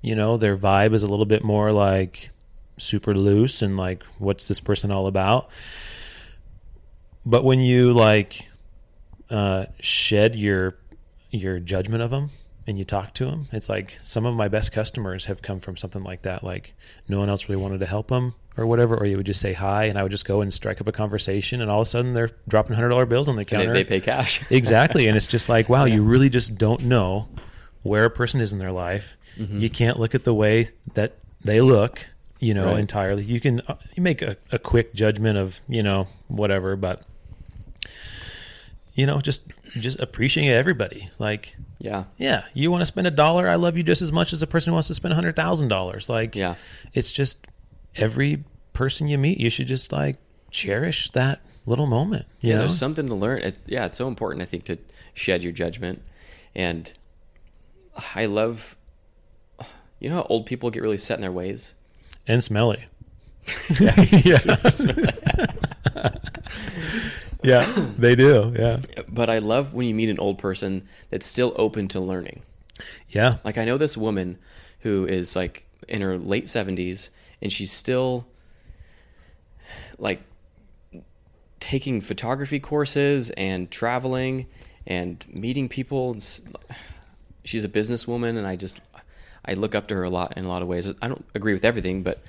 [0.02, 2.30] You know their vibe is a little bit more like
[2.78, 5.48] super loose and like what's this person all about?
[7.24, 8.48] But when you like
[9.30, 10.76] uh, shed your
[11.30, 12.30] your judgment of them
[12.66, 15.76] and you talk to them it's like some of my best customers have come from
[15.76, 16.74] something like that like
[17.08, 19.52] no one else really wanted to help them or whatever or you would just say
[19.52, 21.90] hi and i would just go and strike up a conversation and all of a
[21.90, 24.42] sudden they're dropping $100 bills on the counter they, they pay cash.
[24.50, 25.94] exactly and it's just like wow Yeah.
[25.96, 27.28] you really just don't know
[27.82, 29.60] where a person is in their life Mhm.
[29.60, 32.06] you can't look at the way that they look
[32.40, 32.78] you know Right.
[32.80, 37.02] entirely you can uh, you make a, a quick judgment of you know whatever but
[38.94, 39.42] you know just
[39.80, 42.04] just appreciating everybody like yeah.
[42.16, 44.46] yeah you want to spend a dollar i love you just as much as a
[44.46, 46.54] person who wants to spend a hundred thousand dollars like Yeah.
[46.94, 47.46] it's just
[47.94, 50.16] every person you meet you should just like
[50.50, 52.60] cherish that little moment you Yeah, know?
[52.62, 53.40] there's something to learn.
[53.42, 54.78] It, yeah, it's so important, I think, to
[55.14, 56.00] shed your judgment.
[56.54, 56.92] And
[58.14, 58.76] I love,
[59.98, 61.74] you know how old people get really set in their ways?
[62.28, 62.84] and smelly.
[63.80, 63.94] Yeah.
[64.24, 64.60] yeah.
[67.42, 68.54] yeah, they do.
[68.58, 68.80] Yeah.
[69.08, 72.42] But I love when you meet an old person that's still open to learning.
[73.08, 73.36] Yeah.
[73.44, 74.38] Like I know this woman
[74.80, 77.10] who is like in her late 70s
[77.40, 78.26] and she's still
[79.98, 80.22] like
[81.60, 84.46] taking photography courses and traveling
[84.86, 86.16] and meeting people.
[87.44, 88.80] She's a businesswoman and I just
[89.44, 90.92] I look up to her a lot in a lot of ways.
[91.00, 92.22] I don't agree with everything, but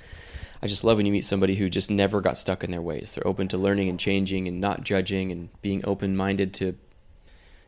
[0.62, 3.12] I just love when you meet somebody who just never got stuck in their ways.
[3.14, 6.74] They're open to learning and changing and not judging and being open-minded to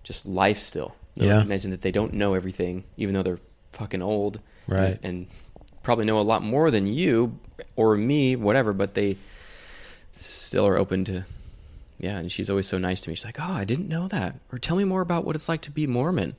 [0.03, 0.97] just life still.
[1.17, 1.35] They're Yeah.
[1.37, 3.41] recognizing that they don't know everything, even though they're
[3.73, 4.99] fucking old, Right.
[5.03, 5.27] And, and
[5.83, 7.39] probably know a lot more than you
[7.77, 8.73] or me, whatever.
[8.73, 9.17] But they
[10.17, 11.25] still are open to,
[11.99, 12.19] yeah.
[12.19, 13.15] And she's always so nice to me.
[13.17, 15.61] She's like, "Oh, I didn't know that," or "Tell me more about what it's like
[15.63, 16.35] to be Mormon."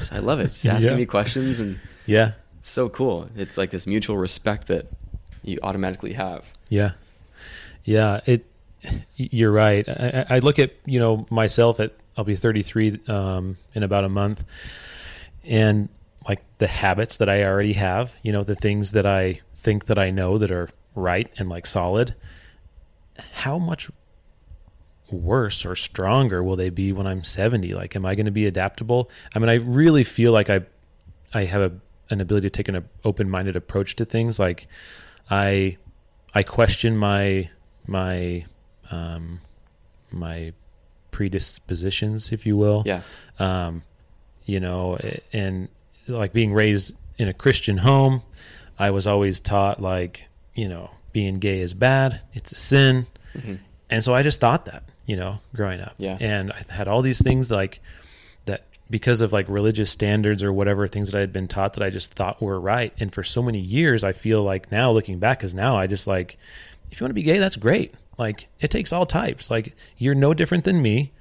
[0.00, 0.52] So I love it.
[0.52, 0.96] She's asking Yeah.
[0.98, 2.32] me questions, and Yeah.
[2.60, 3.28] it's so cool.
[3.36, 4.86] It's like this mutual respect that
[5.42, 6.52] you automatically have.
[6.68, 6.92] Yeah.
[7.84, 8.20] Yeah.
[8.26, 8.46] It,
[9.16, 9.88] you're right.
[9.88, 14.08] I, I look at, you know, myself at, I'll be 33 um, in about a
[14.08, 14.44] month.
[15.44, 15.88] And
[16.28, 19.98] like the habits that I already have, you know, the things that I think that
[19.98, 22.14] I know that are right and like solid,
[23.32, 23.90] how much
[25.10, 27.74] worse or stronger will they be when I'm 70?
[27.74, 29.10] Like, am I going to be adaptable?
[29.34, 30.62] I mean, I really feel like I,
[31.32, 31.72] I have a,
[32.10, 34.38] an ability to take an open-minded approach to things.
[34.38, 34.66] Like,
[35.30, 35.76] I,
[36.34, 37.50] I question my
[37.86, 38.44] my
[38.90, 39.40] um,
[40.10, 40.52] my
[41.10, 42.82] predispositions, if you will.
[42.86, 43.02] Yeah.
[43.38, 43.82] Um,
[44.44, 44.98] you know,
[45.32, 45.68] and
[46.06, 48.22] like being raised in a Christian home,
[48.78, 50.24] I was always taught like,
[50.54, 53.06] you know, being gay is bad, it's a sin.
[53.34, 53.58] Mhm.
[53.90, 55.94] And so I just thought that, you know, growing up.
[55.98, 56.16] Yeah.
[56.20, 57.80] And I had all these things like
[58.88, 61.90] because of like religious standards or whatever things that I had been taught that I
[61.90, 62.92] just thought were right.
[62.98, 66.06] And for so many years, I feel like now looking back, because now I just
[66.06, 66.38] like,
[66.90, 67.94] if you want to be gay, that's great.
[68.18, 69.50] Like it takes all types.
[69.50, 71.12] Like you're no different than me.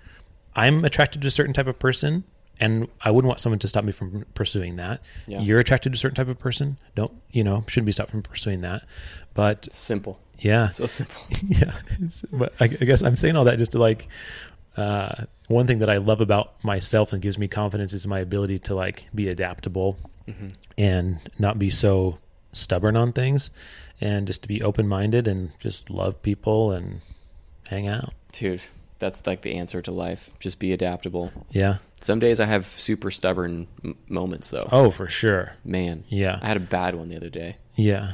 [0.55, 2.23] I'm attracted to a certain type of person,
[2.61, 5.01] and I wouldn't want someone to stop me from pursuing that.
[5.27, 5.41] Yeah.
[5.41, 6.77] You're attracted to a certain type of person.
[6.95, 7.65] Don't you know?
[7.67, 8.83] Shouldn't be stopped from pursuing that.
[9.33, 10.19] But Simple.
[10.39, 11.21] yeah, So simple.
[11.47, 11.73] yeah.
[11.99, 14.07] It's, but I, I guess I'm saying all that just to like,
[14.77, 18.59] uh, one thing that I love about myself and gives me confidence is my ability
[18.59, 20.47] to like be adaptable hmm
[20.77, 22.17] and not be so
[22.51, 23.49] stubborn on things
[24.01, 26.99] and just to be open minded and just love people and
[27.69, 28.13] hang out.
[28.33, 28.61] Dude,
[28.99, 30.31] that's like the answer to life.
[30.39, 31.31] Just be adaptable.
[31.51, 31.77] Yeah.
[32.01, 34.67] Some days I have super stubborn m- moments though.
[34.71, 35.53] Oh, for sure.
[35.63, 36.39] Man, Yeah.
[36.41, 37.55] I had a bad one the other day.
[37.75, 38.13] Yeah.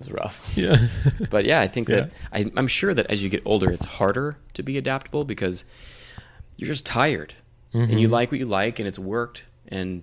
[0.00, 0.52] Was rough.
[0.56, 0.88] Yeah.
[1.30, 2.38] But yeah, I think that Yeah.
[2.46, 5.64] I, I'm sure that as you get older, it's harder to be adaptable because
[6.56, 7.34] you're just tired
[7.72, 8.12] and you Mhm.
[8.12, 9.44] like what you like and it's worked.
[9.68, 10.02] And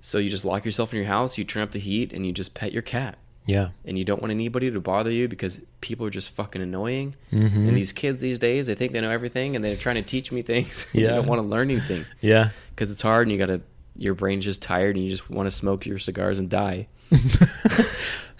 [0.00, 2.32] so you just lock yourself in your house, you turn up the heat, and you
[2.32, 3.16] just pet your cat.
[3.46, 3.68] yeah.
[3.86, 7.14] And you don't want anybody to bother you because people are just fucking annoying.
[7.32, 7.68] Mhm.
[7.68, 10.30] And these kids these days, they think they know everything and they're trying to teach
[10.32, 10.86] me things.
[10.92, 11.00] Yeah.
[11.00, 12.50] you don't want to learn anything Yeah.
[12.70, 13.60] because it's hard and you got to,
[13.96, 16.88] your brain's just tired and you just want to smoke your cigars and die.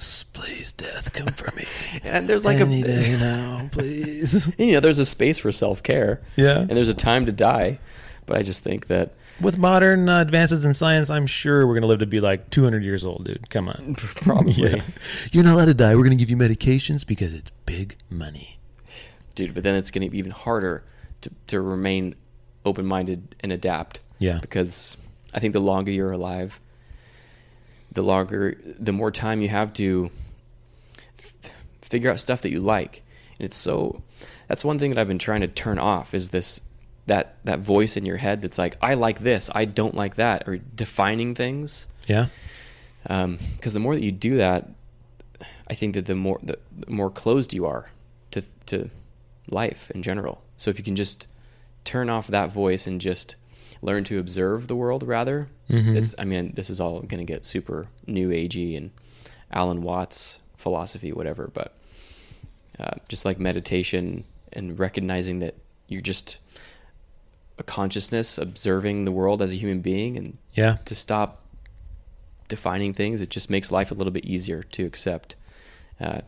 [0.78, 1.64] please, death, come for me.
[2.04, 4.46] And there's like Any a, day now, please.
[4.58, 6.20] you know, there's a space for self care.
[6.36, 6.58] Yeah.
[6.60, 7.78] And there's a time to die.
[8.26, 11.82] But I just think that With modern uh, advances in science, I'm sure we're going
[11.82, 13.48] to live to be like 200 years old, dude.
[13.50, 13.94] Come on.
[13.96, 14.82] probably, Yeah.
[15.32, 15.94] You're not allowed to die.
[15.94, 18.58] We're going to give you medications because it's big money.
[19.34, 20.84] dude, but then it's going to be even harder
[21.22, 22.14] to, to remain
[22.66, 24.00] open minded and adapt.
[24.18, 24.38] Yeah.
[24.40, 24.98] Because
[25.32, 26.60] I think the longer you're alive,
[27.90, 30.12] the longer, the more time you have to f-
[31.90, 33.02] figure out stuff that you like.
[33.38, 34.02] And it's so,
[34.48, 36.60] that's one thing that I've been trying to turn off is this,
[37.06, 40.46] that, that voice in your head that's like, I like this, I don't like that,
[40.46, 41.86] or defining things.
[42.06, 42.26] Yeah.
[43.02, 44.68] because Um, the more that you do that,
[45.70, 47.90] I think that the more the, the more closed you are
[48.32, 48.90] to to
[49.48, 50.42] life in general.
[50.56, 51.26] So if you can just
[51.84, 53.36] turn off that voice and just
[53.80, 55.96] learn to observe the world, rather, Mhm.
[55.96, 56.14] it's.
[56.18, 58.90] I mean, this is all going to get super new agey and
[59.52, 61.50] Alan Watts philosophy, whatever.
[61.52, 61.74] But
[62.78, 65.54] uh, just like meditation and recognizing that
[65.88, 66.38] you're just
[67.58, 70.76] a consciousness observing the world as a human being and Yeah.
[70.84, 71.42] to stop
[72.48, 73.20] defining things.
[73.20, 75.34] It just makes life a little bit easier to accept.
[76.00, 76.20] Uh,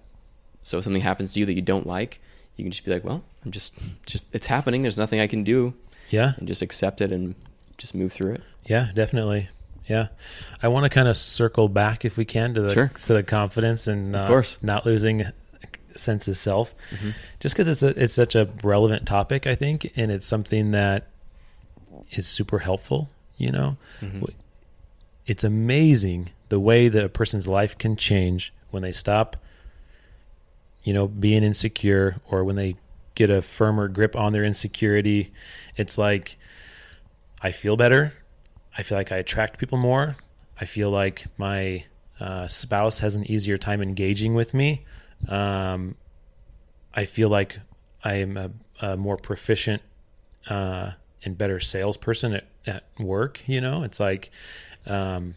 [0.62, 2.20] so if something happens to you that you don't like,
[2.56, 3.74] you can just be like, well, I'm just,
[4.06, 4.82] just, it's happening.
[4.82, 5.72] There's nothing I can do,
[6.10, 6.32] Yeah.
[6.36, 7.34] and just accept it and
[7.78, 8.42] just move through it.
[8.66, 9.48] Yeah, definitely.
[9.88, 10.08] Yeah,
[10.62, 12.88] I want to kind of circle back if we can to the Sure.
[13.06, 14.58] to the confidence and Of uh, course.
[14.62, 15.24] not losing
[15.96, 16.74] sense of self.
[16.92, 17.14] Mhm.
[17.40, 21.08] Just because it's a, it's such a relevant topic, I think, and it's something that
[22.12, 23.10] is super helpful.
[23.36, 24.32] You know, Mhm.
[25.26, 29.36] it's amazing the way that a person's life can change when they stop,
[30.84, 32.76] you know, being insecure or when they
[33.16, 35.32] get a firmer grip on their insecurity.
[35.76, 36.36] It's like
[37.42, 38.12] I feel better.
[38.76, 40.16] I feel like I attract people more.
[40.60, 41.84] I feel like my
[42.18, 44.84] uh, spouse has an easier time engaging with me.
[45.28, 45.96] Um,
[46.94, 47.58] I feel like
[48.04, 48.50] I am a,
[48.80, 49.82] a more proficient
[50.48, 50.92] uh,
[51.24, 53.42] and better salesperson at, at work.
[53.46, 54.30] You know, it's like
[54.86, 55.34] um,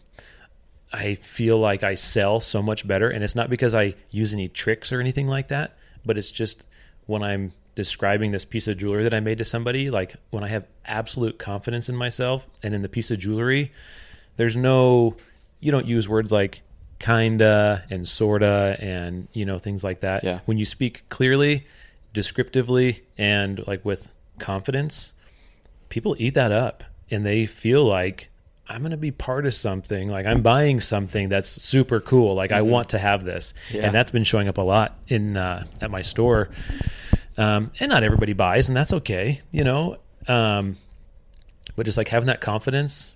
[0.92, 4.48] I feel like I sell so much better, and it's not because I use any
[4.48, 6.64] tricks or anything like that, but it's just
[7.06, 10.48] when I'm describing this piece of jewelry that I made to somebody, like when I
[10.48, 13.72] have absolute confidence in myself and in the piece of jewelry,
[14.36, 15.16] there's no,
[15.60, 16.62] you don't use words like
[16.98, 20.24] kinda and sorta and, you know, things like that.
[20.24, 20.40] Yeah.
[20.46, 21.66] When you speak clearly,
[22.12, 24.08] descriptively, and like with
[24.38, 25.12] confidence,
[25.88, 28.30] people eat that up and they feel like
[28.66, 30.08] I'm going to be part of something.
[30.08, 32.34] Like I'm buying something that's super cool.
[32.34, 32.66] Like I Mhm.
[32.66, 33.52] want to have this.
[33.70, 33.82] Yeah.
[33.82, 36.48] And that's been showing up a lot in, uh, at my store.
[37.36, 39.98] Um, and not everybody buys and that's okay, you know?
[40.28, 40.76] Um,
[41.76, 43.12] but just like having that confidence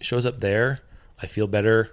[0.00, 0.80] shows up there.
[1.22, 1.90] I feel better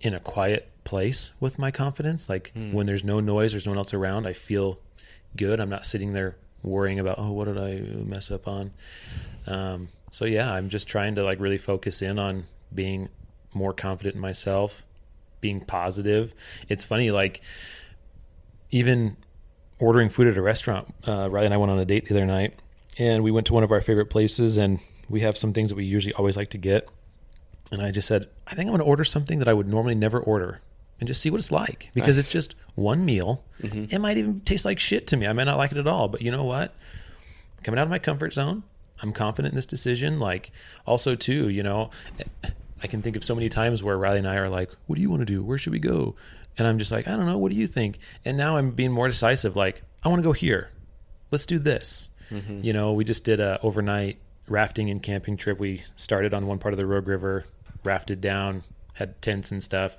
[0.00, 2.28] in a quiet place with my confidence.
[2.28, 2.72] Like Hmm.
[2.72, 4.78] when there's no noise, there's no one else around, I feel
[5.36, 5.60] good.
[5.60, 8.70] I'm not sitting there worrying about, oh, what did I mess up on?
[9.46, 13.08] Um, so yeah, I'm just trying to like really focus in on being
[13.52, 14.84] more confident in myself,
[15.40, 16.32] being positive.
[16.68, 17.42] It's funny, like
[18.70, 19.16] even
[19.78, 20.92] ordering food at a restaurant.
[21.06, 22.54] Uh, Riley and I went on a date the other night,
[22.98, 25.76] and we went to one of our favorite places, and we have some things that
[25.76, 26.88] we usually always like to get.
[27.70, 29.94] And I just said, I think I'm going to order something that I would normally
[29.94, 30.60] never order,
[31.00, 32.24] and just see what it's like because Nice.
[32.26, 33.44] it's just one meal.
[33.62, 33.92] Mhm.
[33.92, 35.26] It might even taste like shit to me.
[35.26, 36.74] I might not like it at all, but you know what?
[37.62, 38.62] Coming out of my comfort zone,
[39.02, 40.18] I'm confident in this decision.
[40.18, 40.50] Like,
[40.86, 41.90] also too, you know,
[42.82, 45.02] I can think of so many times where Riley and I are like, "What do
[45.02, 45.42] you want to do?
[45.42, 46.14] Where should we go?"
[46.58, 47.38] And I'm just like, "I don't know.
[47.38, 49.56] What do you think?" And now I'm being more decisive.
[49.56, 50.70] Like, I want to go here.
[51.30, 52.10] Let's do this.
[52.30, 52.60] Mm-hmm.
[52.62, 55.58] You know, we just did a overnight rafting and camping trip.
[55.58, 57.44] We started on one part of the Rogue River,
[57.84, 59.96] rafted down, had tents and stuff,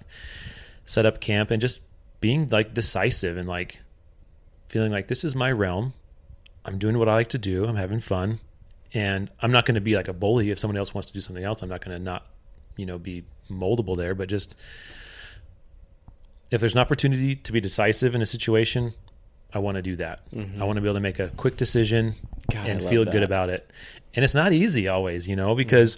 [0.86, 1.82] set up camp, and just
[2.20, 3.80] being like decisive and like
[4.68, 5.94] feeling like this is my realm.
[6.66, 7.66] I'm doing what I like to do.
[7.66, 8.40] I'm having fun,
[8.94, 11.22] and I'm not going to be like a bully if someone else wants to do
[11.22, 11.62] something else.
[11.62, 12.26] I'm not going to not,
[12.76, 14.14] you know, be moldable there.
[14.14, 14.56] But just
[16.52, 18.94] if there's an opportunity to be decisive in a situation,
[19.54, 20.22] I want to do that.
[20.60, 22.16] I want to be able to make a quick decision
[22.52, 23.70] God, and feel good about it.
[24.14, 25.98] And it's not easy always, you know, because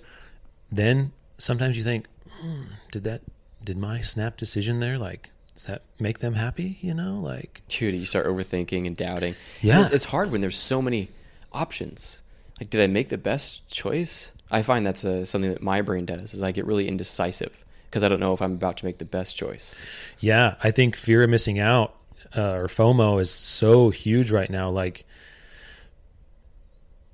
[0.72, 3.22] then sometimes you think, hmm, did that,
[3.64, 6.78] did my snap decision there, like, does that make them happy?
[6.82, 9.36] You know, like, Dude, you start overthinking and doubting.
[9.62, 9.86] Yeah.
[9.86, 11.10] And It's hard when there's so many
[11.52, 12.22] options.
[12.60, 14.32] Like, did I make the best choice?
[14.50, 17.61] I find that's a, something that my brain does is I get really indecisive
[17.92, 19.76] because I don't know if I'm about to make the best choice.
[20.20, 21.94] yeah, I think fear of missing out
[22.36, 24.70] uh, or FOMO is so huge right now.
[24.70, 25.06] Like,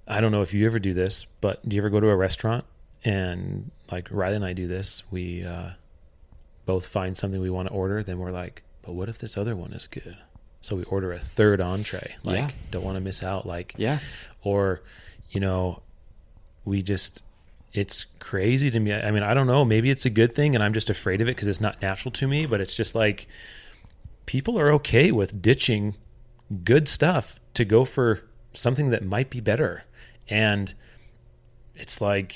[0.07, 2.15] I don't know if you ever do this, but do you ever go to a
[2.15, 2.63] restaurant
[3.03, 5.03] and like Riley and I do this?
[5.11, 5.71] We uh,
[6.65, 9.55] both find something we want to order, then we're like, but what if this other
[9.55, 10.17] one is good?
[10.61, 12.15] So we order a third entree.
[12.23, 12.49] Like, Yeah.
[12.71, 13.45] don't want to miss out.
[13.45, 13.99] Like, Yeah.
[14.43, 14.81] or
[15.29, 15.81] you know
[16.63, 17.23] we just
[17.73, 18.93] it's crazy to me.
[18.93, 19.65] I mean i don't know.
[19.65, 22.11] Maybe it's a good thing and i'm just afraid of it because it's not natural
[22.13, 23.27] to me but it's just like
[24.25, 25.95] people are okay with ditching
[26.63, 28.21] good stuff to go for
[28.53, 29.83] something that might be better.
[30.29, 30.73] And
[31.75, 32.33] it's like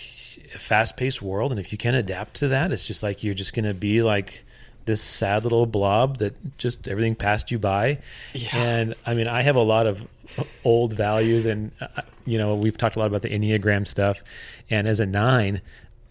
[0.54, 3.56] a fast-paced world and if you can't adapt to that it's just like you're just
[3.56, 4.46] going to be like
[4.86, 7.98] this sad little blob that just everything passed you by.
[8.34, 8.50] Yeah.
[8.54, 10.08] and i mean i have a lot of
[10.64, 14.24] old values and uh, you know we've talked a lot about the enneagram stuff.
[14.70, 15.62] And as a nine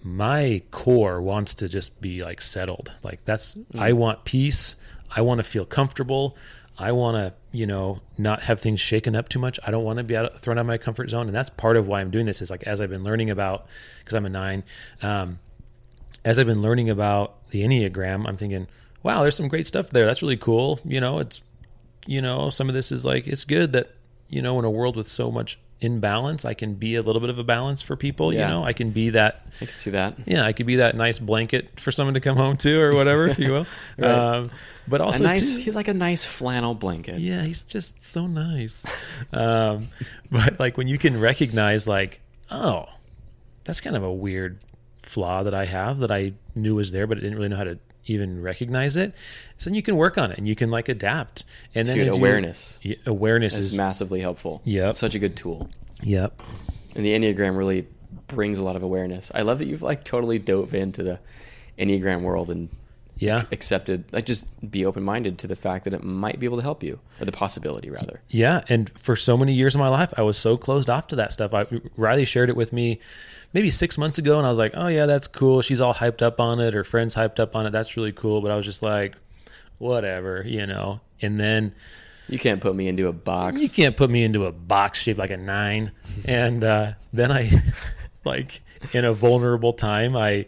[0.02, 2.90] my core wants to just be like settled.
[3.02, 4.76] Like that's i want peace.
[5.14, 6.36] I want to feel comfortable.
[6.78, 9.60] I want to you know not have things shaken up too much.
[9.66, 11.26] I don't want to be out, thrown out of my comfort zone.
[11.26, 13.66] And that's part of why i'm doing this is like as i've been learning about
[13.98, 14.64] because i'm a nine
[15.02, 15.38] um,
[16.24, 18.66] as I've been learning about the Enneagram, I'm thinking,
[19.02, 20.06] wow, there's some great stuff there.
[20.06, 20.80] That's really cool.
[20.84, 21.40] You know, it's,
[22.06, 23.94] you know, some of this is like, it's good that,
[24.30, 27.30] you know, in a world with so much imbalance, I can be a little bit
[27.30, 28.32] of a balance for people.
[28.32, 28.40] Yeah.
[28.40, 30.14] You know, I can be that, I can see that.
[30.26, 33.26] yeah, I could be that nice blanket for someone to come home to or whatever,
[33.26, 33.66] if you will.
[33.98, 34.10] Right.
[34.10, 34.50] um,
[34.88, 37.20] but also, nice, too- he's like a nice flannel blanket.
[37.20, 38.82] yeah, he's just so nice.
[39.32, 39.88] Um,
[40.30, 42.20] but like when you can recognize, like,
[42.50, 42.86] oh,
[43.64, 44.58] that's kind of a weird
[45.02, 47.64] flaw that I have that I knew was there, but I didn't really know how
[47.64, 47.78] to
[48.10, 49.14] even recognize it.
[49.58, 51.44] So then you can work on it and you can like adapt.
[51.74, 52.80] And then Dude, as you- awareness.
[53.06, 54.62] Awareness It's is massively helpful.
[54.64, 55.68] Yeah, Such a good tool.
[56.02, 56.40] yep.
[56.94, 57.86] And the Enneagram really
[58.26, 59.30] brings a lot of awareness.
[59.34, 61.18] I love that you've like totally dove into the
[61.78, 62.68] Enneagram world and
[63.18, 63.44] Yeah.
[63.52, 66.62] accepted like just be open minded to the fact that it might be able to
[66.62, 66.98] help you.
[67.20, 68.22] Or the possibility rather.
[68.28, 71.16] Yeah, and for so many years of my life, I was so closed off to
[71.16, 71.52] that stuff.
[71.54, 72.98] I, Riley shared it with me
[73.52, 76.22] maybe six months ago, and I was like, "Oh yeah, that's cool." She's all hyped
[76.22, 76.74] up on it.
[76.74, 77.70] Her friends hyped up on it.
[77.70, 78.40] That's really cool.
[78.40, 79.14] But I was just like,
[79.78, 81.00] whatever, you know.
[81.22, 81.74] And then
[82.28, 83.62] You can't put me into a box.
[83.62, 85.92] you can't put me into a box shaped like a nine.
[86.24, 87.50] And uh, then I,
[88.24, 90.46] like, in a vulnerable time, I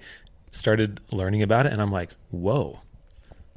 [0.50, 2.80] started learning about it, and I'm like, whoa,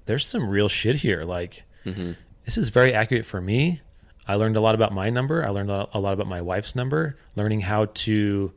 [0.06, 1.24] there's some real shit here.
[1.24, 2.16] Like, Mhm.
[2.46, 3.82] this is very accurate for me.
[4.28, 5.46] I learned a lot about my number.
[5.46, 8.52] I learned a lot about my wife's number, learning how to,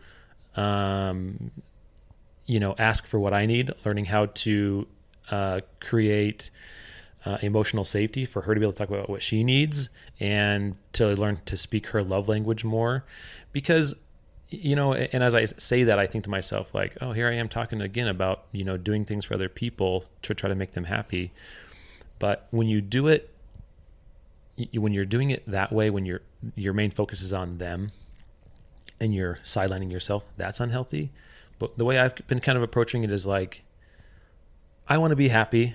[0.59, 1.53] um,
[2.47, 4.87] you know, ask for what I need, learning how to
[5.31, 6.51] uh, create
[7.25, 9.89] uh, emotional safety for her to be able to talk about what she needs
[10.19, 13.05] and to learn to speak her love language more.
[13.53, 13.95] Because,
[14.49, 17.35] you know, and as I say that, I think to myself, like, oh, here I
[17.35, 20.73] am talking again about, you know, doing things for other people to try to make
[20.73, 21.31] them happy.
[22.19, 23.31] But when you do it,
[24.75, 26.23] when you're doing it that way, when your
[26.57, 27.93] your main focus is on them,
[29.01, 31.11] and you're sidelining yourself, that's unhealthy.
[31.59, 33.63] But the way I've been kind of approaching it is like,
[34.89, 35.75] I want to be happy.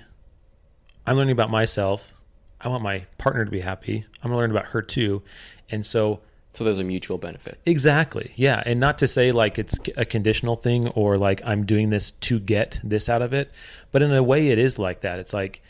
[1.06, 2.14] I'm learning about myself.
[2.60, 4.06] I want my partner to be happy.
[4.22, 5.22] I'm going to learn about her too.
[5.70, 6.20] And so,
[6.54, 7.58] So there's a mutual benefit.
[7.66, 8.32] exactly.
[8.36, 8.62] Yeah.
[8.64, 12.38] And not to say like it's a conditional thing or like I'm doing this to
[12.40, 13.50] get this out of it,
[13.92, 15.18] but in a way it is like that.
[15.18, 15.62] It's like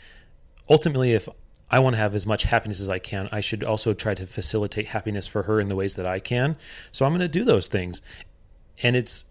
[0.69, 1.27] ultimately, if
[1.69, 4.27] I want to have as much happiness as I can, I should also try to
[4.27, 6.55] facilitate happiness for her in the ways that I can.
[6.91, 8.01] So I'm going to do those things.
[8.83, 9.25] And it's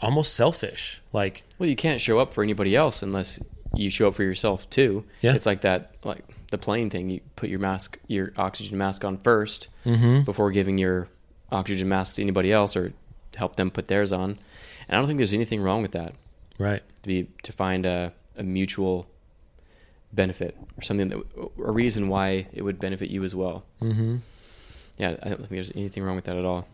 [0.00, 1.00] almost selfish.
[1.12, 3.40] Like, Well, you can't show up for anybody else unless
[3.74, 5.04] you show up for yourself too.
[5.20, 5.34] Yeah.
[5.34, 7.10] It's like that, like the plane thing.
[7.10, 10.20] You put your mask, your oxygen mask on 1st Mm-hmm.
[10.22, 11.08] before giving your
[11.52, 12.92] oxygen mask to anybody else or
[13.36, 14.38] help them put theirs on.
[14.88, 16.14] And I don't think there's anything wrong with that.
[16.58, 16.82] Right.
[17.02, 19.06] To be to find a, a mutual
[20.14, 21.18] benefit or something that
[21.64, 23.64] a reason why it would benefit you as well.
[23.82, 24.16] Mm-hmm.
[24.98, 26.66] Yeah, I don't think there's anything wrong with that at all.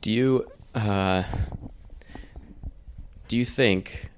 [0.00, 1.24] Do you uh,
[3.28, 4.10] do you think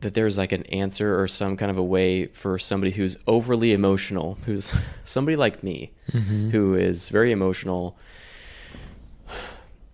[0.00, 3.72] that there's like an answer or some kind of a way for somebody who's overly
[3.72, 4.72] emotional, who's
[5.04, 6.50] somebody like me, Mhm.
[6.52, 7.96] who is very emotional?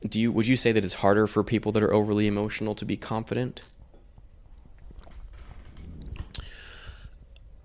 [0.07, 2.85] Do you would you say that it's harder for people that are overly emotional to
[2.85, 3.63] be confident?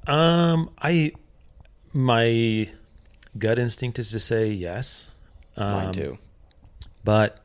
[0.10, 1.12] Um, I
[1.94, 2.70] my
[3.38, 5.08] gut instinct is to say yes.
[5.58, 6.18] Um, Mine too.
[7.04, 7.40] but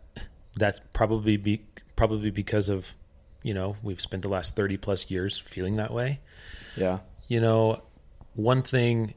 [0.56, 1.62] that's probably be
[1.96, 2.94] probably because of
[3.42, 6.20] you know we've spent the last 30 plus years feeling that way
[6.76, 7.00] Yeah.
[7.28, 7.82] you know
[8.34, 9.14] one thing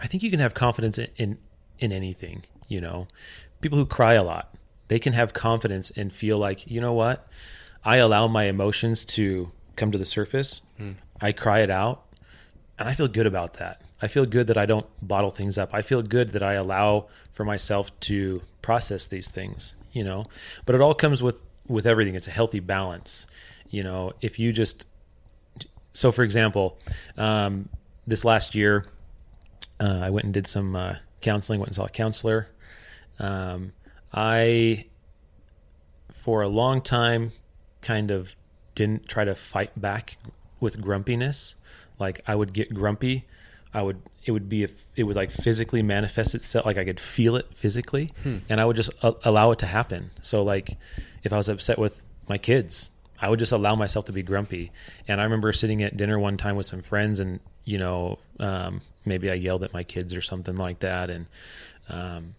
[0.00, 1.38] i think you can have confidence in in,
[1.78, 3.06] in anything you know
[3.60, 4.54] people who cry a lot
[4.88, 7.28] they can have confidence and feel like you know what
[7.84, 10.62] i allow my emotions to come to the surface
[11.20, 12.04] i cry it out
[12.78, 13.80] and i feel good about that.
[14.02, 15.70] I feel good that i don't bottle things up.
[15.72, 20.26] I feel good that i allow for myself to process these things you know?
[20.66, 22.14] But it all comes with with everything.
[22.14, 23.26] It's a healthy balance
[23.70, 24.12] you know?
[24.20, 24.86] If you just
[25.92, 26.78] so for example
[27.16, 27.68] um,
[28.06, 28.86] this last year
[29.80, 32.48] uh, i went and did some uh, counseling went and saw a counselor.
[33.18, 33.72] Um,
[34.12, 34.84] i
[36.12, 37.32] for a long time
[37.80, 38.34] kind of
[38.76, 40.16] didn't try to fight back
[40.60, 41.56] with grumpiness
[41.98, 43.24] like i would get grumpy.
[43.74, 47.00] I would it would be if it would like physically manifest itself like i could
[47.00, 48.12] feel it physically
[48.48, 50.10] and i would just a- allow it to happen.
[50.22, 50.78] So like
[51.24, 54.70] if i was upset with my kids i would just allow myself to be grumpy.
[55.08, 58.80] And i remember sitting at dinner one time with some friends and you know um,
[59.04, 61.10] maybe i yelled at my kids or something like that.
[61.10, 61.26] And
[61.88, 62.34] um,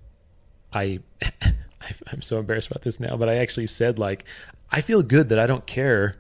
[0.74, 1.00] I
[2.12, 4.26] I'm so embarrassed about this now, but I actually said like
[4.72, 6.16] I feel good that I don't care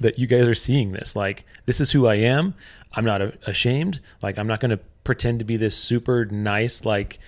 [0.00, 1.14] that you guys are seeing this.
[1.16, 2.54] Like this is who I am.
[2.92, 4.00] I'm not a- ashamed.
[4.22, 7.18] Like I'm not going to pretend to be this super nice like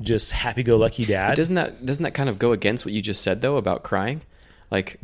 [0.00, 1.34] just happy-go-lucky But dad.
[1.36, 4.22] doesn't that doesn't that kind of go against what you just said though about crying?
[4.70, 5.00] Like,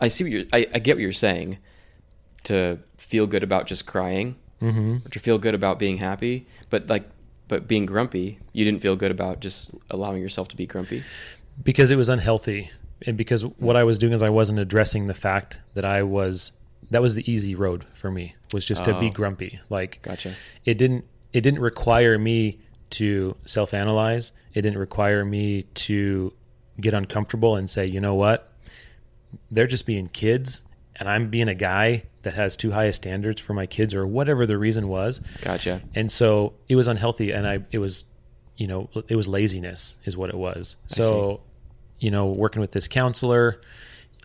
[0.00, 0.44] I see what you're.
[0.52, 1.58] I, I get what you're saying.
[2.44, 4.98] To feel good about just crying, mm-hmm.
[5.10, 7.08] to feel good about being happy, but like,
[7.48, 11.04] but being grumpy, you didn't feel good about just allowing yourself to be grumpy.
[11.62, 12.70] because it was unhealthy
[13.06, 16.52] and because what I was doing is I wasn't addressing the fact that I was
[16.90, 19.10] that was the easy road for me was just to be Oh.
[19.10, 19.60] grumpy.
[19.70, 20.34] Like Gotcha.
[20.64, 22.58] it didn't it didn't require me
[22.90, 24.32] to self-analyze.
[24.52, 26.32] It didn't require me to
[26.80, 28.52] get uncomfortable and say, "You know what?
[29.50, 30.62] They're just being kids
[30.96, 34.06] and I'm being a guy that has too high a standards for my kids or
[34.06, 35.82] whatever the reason was." Gotcha.
[35.94, 38.04] and so it was unhealthy and i it was
[38.56, 41.40] you know it was laziness is what it was I so
[41.98, 43.60] you know working with this counselor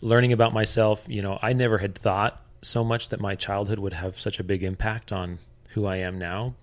[0.01, 3.93] learning about myself you know i never had thought so much that my childhood would
[3.93, 5.39] have such a big impact on
[5.69, 6.53] who i am now.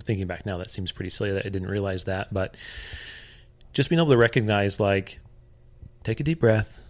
[0.00, 2.56] Thinking back now that seems pretty silly that i didn't realize that but
[3.72, 5.20] just being able to recognize like
[6.04, 6.80] take a deep breath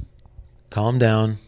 [0.70, 1.38] calm down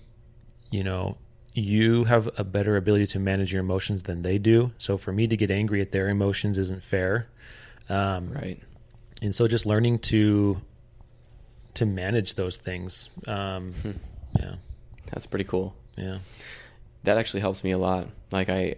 [0.71, 1.17] you know
[1.55, 4.71] you have a better ability to manage your emotions than they do.
[4.79, 7.27] So for me to get angry at their emotions isn't fair.
[7.89, 8.63] Um, Right.
[9.21, 10.61] and so just learning to
[11.81, 13.91] to manage those things um, Hmm.
[14.39, 14.55] yeah
[15.11, 15.75] That's pretty cool.
[15.97, 16.19] yeah
[17.05, 18.07] That actually helps me a lot.
[18.31, 18.77] Like I,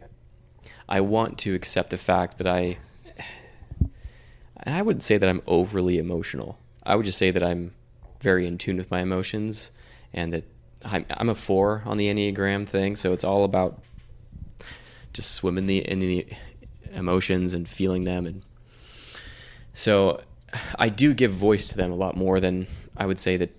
[0.89, 2.79] I want to accept the fact that I,
[4.65, 6.59] and I wouldn't say that I'm overly emotional.
[6.85, 7.73] I would just say that I'm
[8.21, 9.73] very in tune with my emotions,
[10.13, 10.45] and that
[10.85, 12.95] I'm, I'm a four on the Enneagram thing.
[12.97, 13.83] So it's all about
[15.13, 16.27] just swimming the in the
[16.93, 18.43] emotions and feeling them, and
[19.75, 20.21] so
[20.79, 22.67] I do give voice to them a lot more than
[22.97, 23.51] I would say that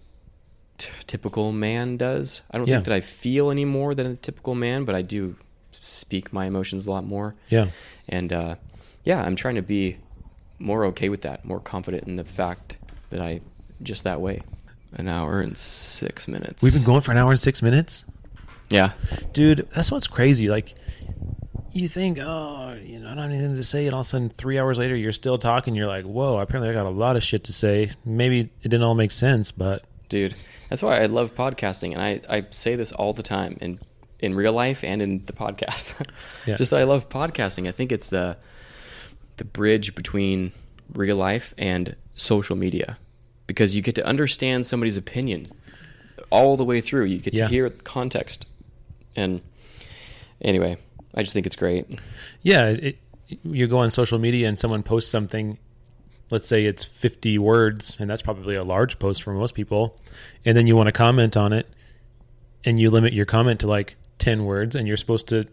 [0.78, 2.42] t- typical man does.
[2.52, 2.76] I don't Yeah.
[2.76, 5.36] think that I feel any more than a typical man, but I do
[5.72, 7.36] speak my emotions a lot more.
[7.50, 7.68] yeah
[8.08, 8.56] And uh,
[9.04, 9.98] yeah, I'm trying to be
[10.60, 12.78] more okay with that, more confident in the fact
[13.10, 13.42] that I
[13.82, 14.42] just that way.
[14.96, 16.62] An hour and six minutes.
[16.62, 18.06] we've been going for an hour and six minutes
[18.70, 18.92] Yeah.
[19.34, 20.76] dude that's what's crazy like
[21.74, 24.10] you think oh you know i don't have anything to say and all of a
[24.10, 27.16] sudden three hours later you're still talking you're like whoa apparently i got a lot
[27.16, 30.36] of shit to say maybe it didn't all make sense but Dude,
[30.70, 33.80] that's why I love podcasting, and I, I say this all the time in
[34.20, 35.94] in real life and in the podcast.
[36.46, 36.56] Yeah.
[36.56, 37.68] Just that I love podcasting.
[37.68, 38.38] I think it's the
[39.38, 40.52] the bridge between
[40.94, 43.00] real life and social media
[43.48, 45.52] because you get to understand somebody's opinion
[46.30, 47.06] all the way through.
[47.06, 47.46] You get Yeah.
[47.46, 48.46] to hear context,
[49.16, 49.42] and
[50.42, 50.78] anyway,
[51.16, 52.00] I just think it's great.
[52.42, 52.98] yeah it,
[53.44, 55.58] you go on social media and someone posts something
[56.32, 60.00] let's say it's 50 words, and that's probably a large post for most people,
[60.46, 61.68] and then you want to comment on it,
[62.66, 65.46] and you limit your comment to like 10 words, and you're supposed to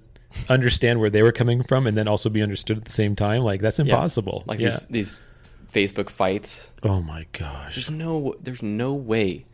[0.48, 3.42] understand where they were coming from and then also be understood at the same time.
[3.42, 3.86] Like that's Yeah.
[3.86, 4.44] impossible.
[4.46, 4.70] Like yeah.
[4.70, 5.18] these these
[5.72, 6.70] Facebook fights.
[6.82, 7.74] oh my gosh.
[7.74, 9.44] There's no there's no way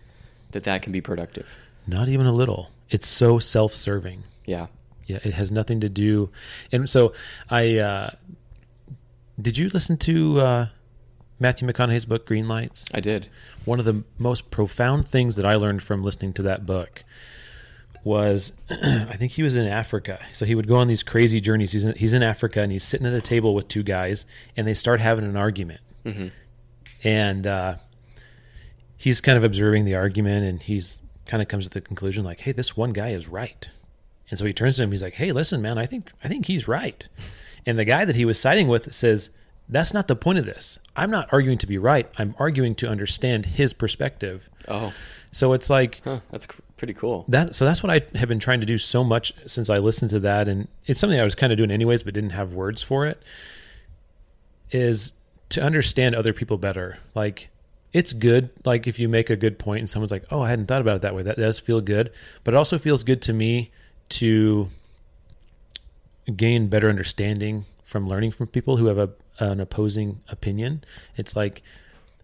[0.52, 1.48] that that can be productive.
[1.86, 2.70] Not even a little.
[2.90, 4.22] It's so self-serving.
[4.44, 4.66] Yeah.
[5.06, 6.30] Yeah, it has nothing to do.
[6.72, 7.12] And so
[7.48, 8.10] I uh
[9.40, 10.66] did you listen to uh
[11.38, 12.86] Matthew McConaughey's book Green Lights?
[12.94, 13.28] I did.
[13.64, 17.04] One of the most profound things that I learned from listening to that book
[18.02, 20.18] was I think he was in Africa.
[20.32, 21.72] So he would go on these crazy journeys.
[21.72, 24.24] He's in, he's in Africa and he's sitting at a table with two guys
[24.56, 25.80] and they start having an argument.
[26.04, 26.28] hmm
[27.04, 27.76] And uh,
[28.96, 32.40] he's kind of observing the argument and he's kind of comes to the conclusion like,
[32.40, 33.68] hey, this one guy is right.
[34.30, 34.90] And so he turns to him.
[34.90, 37.08] He's like, hey, listen, man, I think I think he's right.
[37.64, 39.30] And the guy that he was siding with says,
[39.68, 40.78] that's not the point of this.
[40.94, 42.08] I'm not arguing to be right.
[42.18, 44.48] I'm arguing to understand his perspective.
[44.68, 44.92] Oh,
[45.32, 46.46] So it's like huh, that's
[46.76, 47.24] pretty cool.
[47.28, 47.54] that.
[47.54, 50.20] So that's what I have been trying to do so much since I listened to
[50.20, 53.06] that, and it's something I was kind of doing anyways, but didn't have words for
[53.06, 53.22] it.
[54.72, 55.14] Is
[55.50, 56.98] to understand other people better.
[57.14, 57.48] Like
[57.92, 58.50] it's good.
[58.64, 60.96] Like if you make a good point and someone's like, "Oh, I hadn't thought about
[60.96, 62.10] it that way," that does feel good.
[62.44, 63.70] But it also feels good to me
[64.10, 64.68] to
[66.34, 70.82] gain better understanding from learning from people who have a an opposing opinion.
[71.16, 71.62] It's like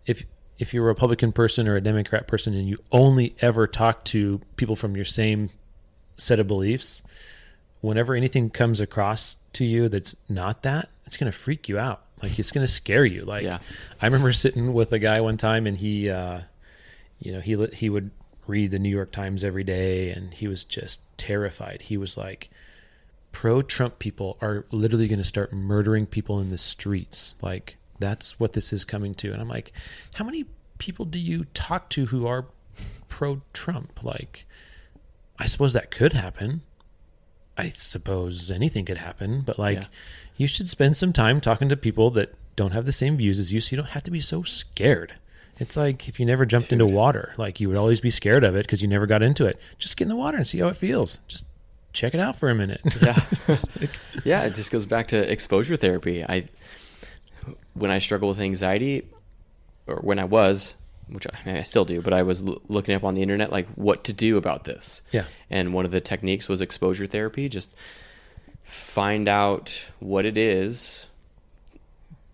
[0.06, 0.24] if
[0.58, 4.40] if you're a Republican person or a Democrat person and you only ever talk to
[4.56, 5.50] people from your same
[6.16, 7.02] set of beliefs,
[7.80, 12.04] whenever anything comes across to you that's not that, it's going to freak you out.
[12.22, 13.24] Like it's going to scare you.
[13.24, 13.58] Like Yeah.
[14.00, 16.42] I remember sitting with a guy one time and he uh
[17.18, 18.10] you know, he he would
[18.46, 21.82] read the New York Times every day and he was just terrified.
[21.82, 22.50] He was like
[23.30, 27.34] pro Trump people are literally going to start murdering people in the streets.
[27.40, 29.32] Like that's what this is coming to.
[29.32, 29.72] And I'm like,
[30.14, 30.44] how many
[30.78, 32.46] people do you talk to who are
[33.08, 34.02] pro Trump?
[34.02, 34.44] Like,
[35.38, 36.62] I suppose that could happen.
[37.56, 39.86] I suppose anything could happen, but like, Yeah.
[40.36, 43.52] you should spend some time talking to people that don't have the same views as
[43.52, 45.14] you so you don't have to be so scared.
[45.58, 48.56] It's like if you never jumped into water, like you would always be scared of
[48.56, 49.58] it because you never got into it.
[49.78, 51.20] Just get in the water and see how it feels.
[51.28, 51.46] Just
[51.92, 52.80] check it out for a minute.
[53.00, 53.24] Yeah.
[54.24, 56.24] yeah, it just goes back to exposure therapy.
[56.24, 56.48] I
[57.74, 59.06] when I struggle with anxiety
[59.86, 60.74] or when I was,
[61.08, 63.50] which I, mean, I still do, but I was l- looking up on the internet
[63.50, 65.02] like what to do about this.
[65.10, 65.24] Yeah.
[65.50, 67.74] And one of the techniques was exposure therapy, just
[68.64, 71.06] find out what it is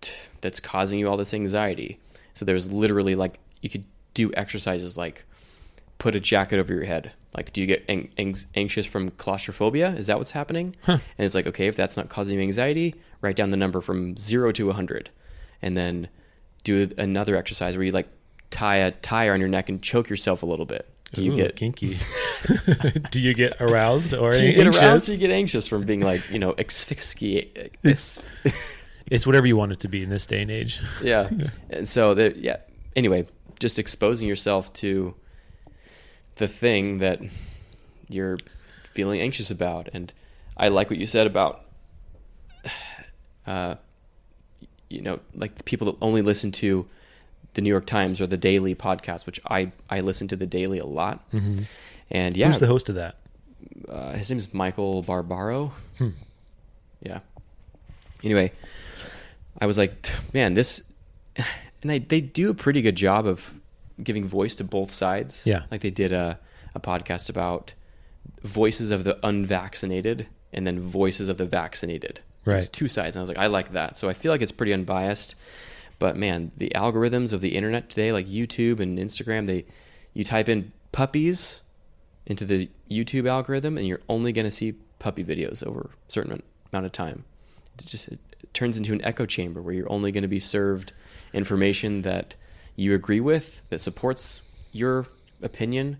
[0.01, 1.99] t- that's causing you all this anxiety.
[2.39, 3.83] So there's literally like you could
[4.13, 5.25] do exercises like
[5.97, 7.11] put a jacket over your head.
[7.35, 9.89] Like, do you get ang- ang- anxious from claustrophobia?
[9.95, 10.77] Is that what's happening?
[10.87, 14.15] And it's like, okay, if that's not causing you anxiety, write down the number from
[14.15, 15.09] zero to 100.
[15.61, 16.07] And then
[16.63, 18.07] do another exercise where you like
[18.51, 20.89] tie a tire on your neck and choke yourself a little bit.
[21.11, 21.99] Do you Ooh, get kinky?
[23.11, 24.81] do you get aroused or do you get anxious?
[24.81, 27.75] aroused or you get anxious from being like, you know, asphyxiate?
[29.09, 30.81] It's, whatever you want it to be in this day and age.
[31.03, 31.29] yeah.
[31.69, 32.57] And so that yeah.
[32.95, 33.27] Anyway,
[33.59, 35.15] just exposing yourself to
[36.35, 37.19] the thing that
[38.07, 38.37] you're
[38.93, 39.89] feeling anxious about.
[39.93, 40.11] And
[40.57, 41.65] I like what you said about
[43.47, 43.75] uh
[44.89, 46.87] you know, like the people that only listen to
[47.53, 50.79] the New York Times or the Daily podcast, which I I listen to the Daily
[50.79, 51.29] a lot.
[51.31, 51.63] Mm-hmm.
[52.11, 53.15] And yeah, Who's the host of that?
[53.87, 55.73] uh, his name is Michael Barbaro.
[55.97, 56.09] Hmm.
[57.01, 57.19] Yeah.
[58.23, 58.51] Anyway,
[59.61, 60.81] I was like, man, this,
[61.81, 63.53] and I, they do a pretty good job of
[64.01, 65.43] giving voice to both sides.
[65.45, 65.63] Yeah.
[65.71, 66.39] Like they did a,
[66.73, 67.73] a podcast about
[68.43, 72.21] voices of the unvaccinated and then voices of the vaccinated.
[72.45, 72.55] Right.
[72.55, 73.15] There's two sides.
[73.15, 73.97] And I was like, I like that.
[73.97, 75.35] So I feel like it's pretty unbiased.
[75.99, 79.65] But man, the algorithms of the internet today, like YouTube and Instagram, they,
[80.13, 81.61] you type in puppies
[82.25, 86.41] into the YouTube algorithm, and you're only going to see puppy videos over a certain
[86.71, 87.25] amount of time.
[87.77, 88.19] It just it
[88.53, 90.93] turns into an echo chamber where you're only going to be served
[91.33, 92.35] information that
[92.75, 95.07] you agree with, that supports your
[95.41, 95.97] opinion,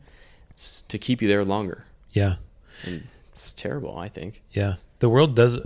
[0.87, 1.85] to keep you there longer.
[2.11, 2.35] Yeah,
[2.83, 4.41] And it's terrible, I think.
[4.51, 4.75] yeah.
[4.99, 5.59] The world does,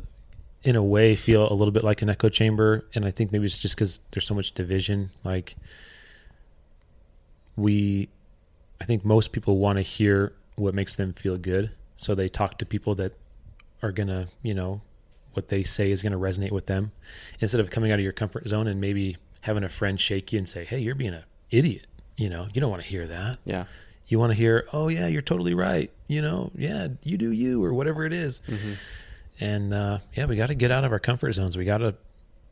[0.64, 3.45] in a way, feel a little bit like an echo chamber, and I think maybe
[3.45, 5.10] it's just because there's so much division.
[5.23, 5.55] Like
[7.55, 8.10] we,
[8.81, 12.57] I think most people want to hear what makes them feel good, so they talk
[12.60, 13.14] to people that
[13.81, 14.81] are gonna, you know,
[15.34, 16.91] what they say is gonna resonate with them,
[17.39, 20.38] instead of coming out of your comfort zone and maybe having a friend shake you
[20.38, 23.39] and say, "Hey, you're being an idiot." You know, you don't want to hear that.
[23.43, 23.65] Yeah.
[24.07, 25.89] you want to hear, oh yeah, you're totally right.
[26.07, 28.39] You know, yeah, you do you or whatever it is.
[29.39, 31.57] And uh, yeah, we got to get out of our comfort zones.
[31.57, 31.95] We got to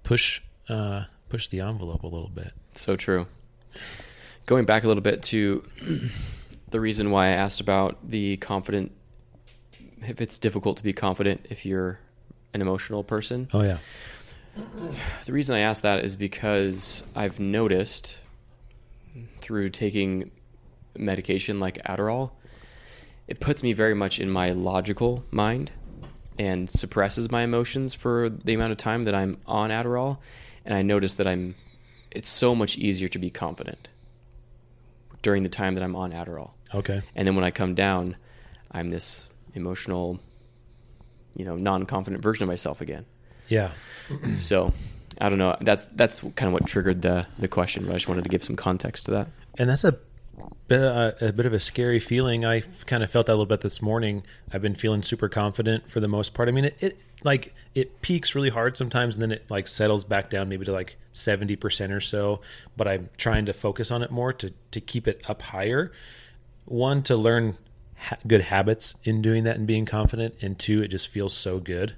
[0.04, 2.54] push uh, push the envelope a little bit.
[2.74, 3.28] So true.
[4.48, 5.64] Going back a little bit to
[6.72, 8.92] the reason why I asked about the confident,
[10.02, 12.00] if it's difficult to be confident if you're
[12.54, 13.48] an emotional person.
[13.54, 13.78] Oh yeah.
[15.26, 18.20] The reason I ask that is because I've noticed
[19.40, 20.32] through taking
[20.98, 22.32] medication like Adderall,
[23.28, 25.72] it puts me very much in my logical mind
[26.38, 30.18] and suppresses my emotions for the amount of time that I'm on Adderall.
[30.66, 31.56] And I notice that I'm,
[32.10, 33.88] it's so much easier to be confident
[35.22, 36.52] during the time that I'm on Adderall.
[36.74, 37.02] Okay.
[37.16, 38.18] And then when I come down,
[38.72, 40.20] I'm this emotional,
[41.36, 43.06] you know, non-confident version of myself again.
[43.48, 43.72] Yeah.
[44.36, 44.74] so
[45.20, 45.56] I don't know.
[45.62, 47.86] That's that's kind of what triggered the the question.
[47.86, 49.28] But I just wanted to give some context to that.
[49.58, 49.98] And that's a
[50.68, 52.46] bit a, a bit of a scary feeling.
[52.46, 54.24] I kind of felt that a little bit this morning.
[54.52, 56.50] I've been feeling super confident for the most part.
[56.50, 60.04] I mean, it, it like it peaks really hard sometimes, and then it like settles
[60.04, 62.42] back down maybe to like seventy percent or so.
[62.78, 65.92] But I'm trying to focus on it more to to keep it up higher.
[66.66, 67.58] One to learn
[68.02, 71.60] ha- good habits in doing that and being confident, and two, it just feels so
[71.60, 71.96] good.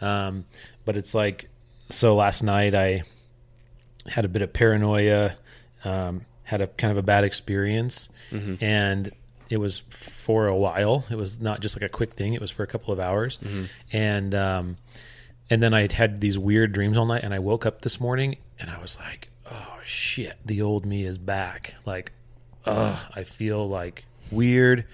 [0.00, 0.44] Um,
[0.84, 1.48] but it's like
[1.90, 2.14] so.
[2.16, 3.04] Last night I
[4.06, 5.36] had a bit of paranoia.
[5.84, 8.62] Um, had a kind of a bad experience Mm-hmm.
[8.62, 9.10] and
[9.48, 12.50] it was for a while it was not just like a quick thing it was
[12.50, 13.64] for a couple of hours Mm-hmm.
[13.92, 14.76] and um
[15.48, 18.36] and then i had these weird dreams all night and i woke up this morning
[18.60, 22.12] and i was like oh shit the old me is back like
[22.66, 24.84] ugh i feel like weird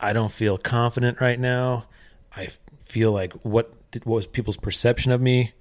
[0.00, 1.84] i don't feel confident right now
[2.36, 2.48] i
[2.84, 5.52] feel like what did, what was people's perception of me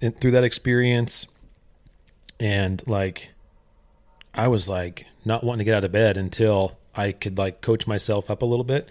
[0.00, 1.26] in, through that experience
[2.38, 3.30] and like
[4.36, 7.86] I was like not wanting to get out of bed until I could like coach
[7.86, 8.88] myself up a little bit.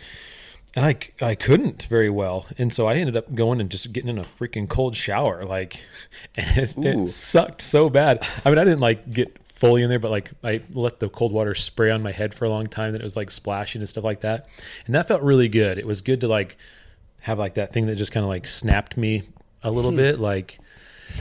[0.76, 2.48] And I, I couldn't very well.
[2.58, 5.46] And so I ended up going and just getting in a freaking cold shower.
[5.46, 5.82] Like,
[6.36, 8.28] and it, it sucked so bad.
[8.44, 11.32] I mean, I didn't like get fully in there, but like I let the cold
[11.32, 13.90] water spray on my head for a long time that it was like splashing and
[13.90, 14.48] stuff like that.
[14.86, 15.78] And that felt really good.
[15.78, 16.58] It was good to like
[17.22, 19.24] have like that thing that just kind of like snapped me
[19.64, 20.20] a little bit.
[20.20, 20.60] Like,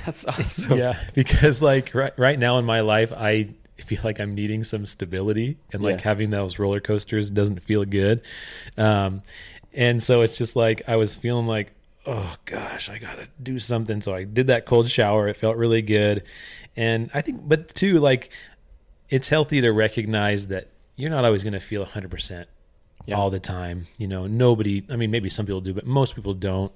[0.04, 0.76] That's awesome.
[0.78, 3.48] yeah, because like right right now in my life, I
[3.78, 6.02] feel like I'm needing some stability, and like Yeah.
[6.04, 8.20] having those roller coasters doesn't feel good.
[8.76, 9.22] Um,
[9.72, 11.72] and so it's just like I was feeling like,
[12.06, 14.00] oh gosh, I gotta do something.
[14.00, 15.28] So I did that cold shower.
[15.28, 16.22] It felt really good,
[16.76, 18.30] and I think, but too, like
[19.10, 22.48] it's healthy to recognize that you're not always going to feel 100 percent
[23.06, 23.16] Yeah.
[23.16, 23.86] all the time.
[23.98, 26.72] You know, nobody, I mean, maybe some people do, but most people don't.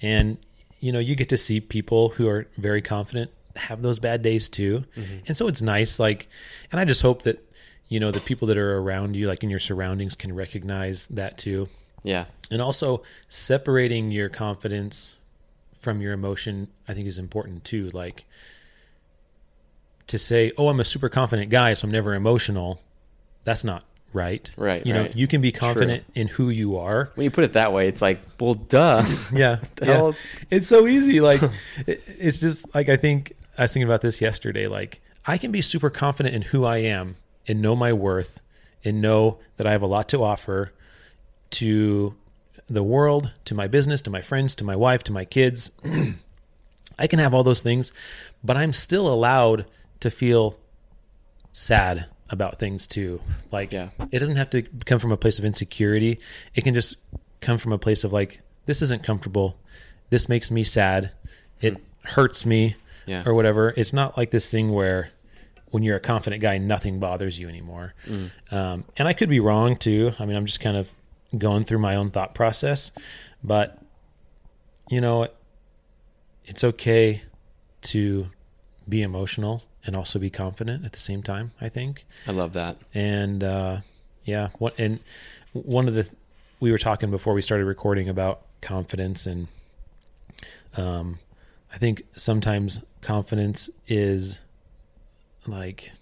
[0.00, 0.38] And,
[0.80, 4.48] you know, you get to see people who are very confident have those bad days
[4.48, 4.84] too.
[4.96, 5.16] Mm-hmm.
[5.26, 5.98] And so it's nice.
[5.98, 6.28] Like,
[6.72, 7.42] and I just hope that,
[7.88, 11.36] you know, the people that are around you, like in your surroundings, can recognize that
[11.38, 11.68] too.
[12.06, 12.26] Yeah.
[12.50, 15.16] And also separating your confidence
[15.78, 17.90] from your emotion, I think is important too.
[17.90, 18.24] Like,
[20.06, 22.80] to say, "Oh, I'm a super confident guy, so I'm never emotional."
[23.44, 24.50] That's not right.
[24.56, 27.10] Right, You know, you can be confident in who you are.
[27.16, 29.04] When you put it that way, it's like, well, duh.
[29.32, 30.06] Yeah, yeah.
[30.08, 31.20] is- It's so easy.
[31.20, 31.42] Like,
[31.86, 34.68] it, it's just like I think I was thinking about this yesterday.
[34.68, 37.16] Like, I can be super confident in who I am
[37.48, 38.40] and know my worth
[38.84, 40.72] and know that I have a lot to offer
[41.50, 42.14] to
[42.68, 45.70] the world, to my business, to my friends, to my wife, to my kids.
[46.98, 47.92] I can have all those things,
[48.42, 49.66] but I'm still allowed
[50.00, 50.56] to feel
[51.52, 53.20] sad about things too.
[53.52, 53.90] Like Yeah.
[54.10, 56.18] it doesn't have to come from a place of insecurity.
[56.54, 56.96] It can just
[57.40, 59.56] come from a place of like this isn't comfortable.
[60.10, 61.12] This makes me sad.
[61.60, 63.22] It hurts me Yeah.
[63.24, 63.72] or whatever.
[63.76, 65.10] It's not like this thing where
[65.70, 67.94] when you're a confident guy, nothing bothers you anymore.
[68.50, 70.12] Um, and I could be wrong too.
[70.18, 70.88] I mean, I'm just kind of
[71.38, 72.92] going through my own thought process,
[73.42, 73.78] but
[74.88, 75.28] you know,
[76.44, 77.22] it's okay
[77.82, 78.28] to
[78.88, 81.52] be emotional and also be confident at the same time.
[81.60, 82.76] I think I love that.
[82.94, 83.78] and uh,
[84.24, 85.00] yeah, what and
[85.52, 86.08] one of the
[86.60, 89.48] we were talking before we started recording about confidence, and
[90.76, 91.18] um,
[91.72, 94.40] I think sometimes confidence is
[95.46, 95.92] like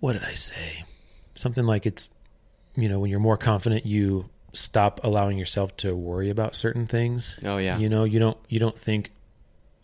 [0.00, 0.84] what did I say?
[1.34, 2.10] Something like it's
[2.76, 7.36] you know when you're more confident, you stop allowing yourself to worry about certain things.
[7.44, 7.78] Oh yeah.
[7.78, 9.10] You know, you don't you don't think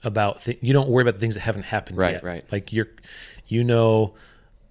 [0.03, 2.25] about th- you don't worry about the things that haven't happened Right, yet.
[2.25, 2.45] right.
[2.51, 2.89] Like you're
[3.47, 4.15] you know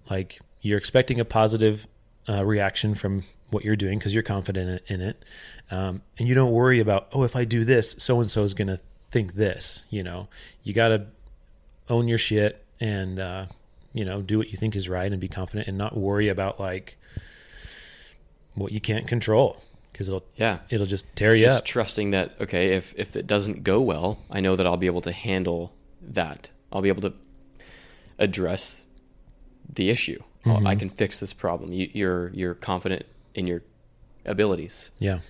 [0.08, 1.86] like you're expecting a positive
[2.28, 5.24] uh, reaction from what you're doing because you're confident in it,
[5.70, 8.54] um, and you don't worry about oh if I do this, so and so is
[8.54, 8.80] going to
[9.10, 9.84] think this.
[9.90, 10.28] You know,
[10.62, 11.06] you got to
[11.88, 13.46] own your shit and uh,
[13.92, 16.60] you know do what you think is right and be confident and not worry about
[16.60, 16.96] like
[18.54, 19.62] what you can't control
[19.92, 20.58] because it'll yeah.
[20.70, 21.64] it'll just tear you Just up.
[21.64, 25.02] trusting that okay, if if it doesn't go well, I know that I'll be able
[25.02, 27.12] to handle that I'll be able to
[28.18, 28.84] address
[29.72, 30.22] the issue.
[30.44, 31.72] Well, I can fix this problem.
[31.72, 33.04] You, you're you're confident
[33.34, 33.62] in your
[34.24, 34.90] abilities.
[34.98, 35.20] Yeah.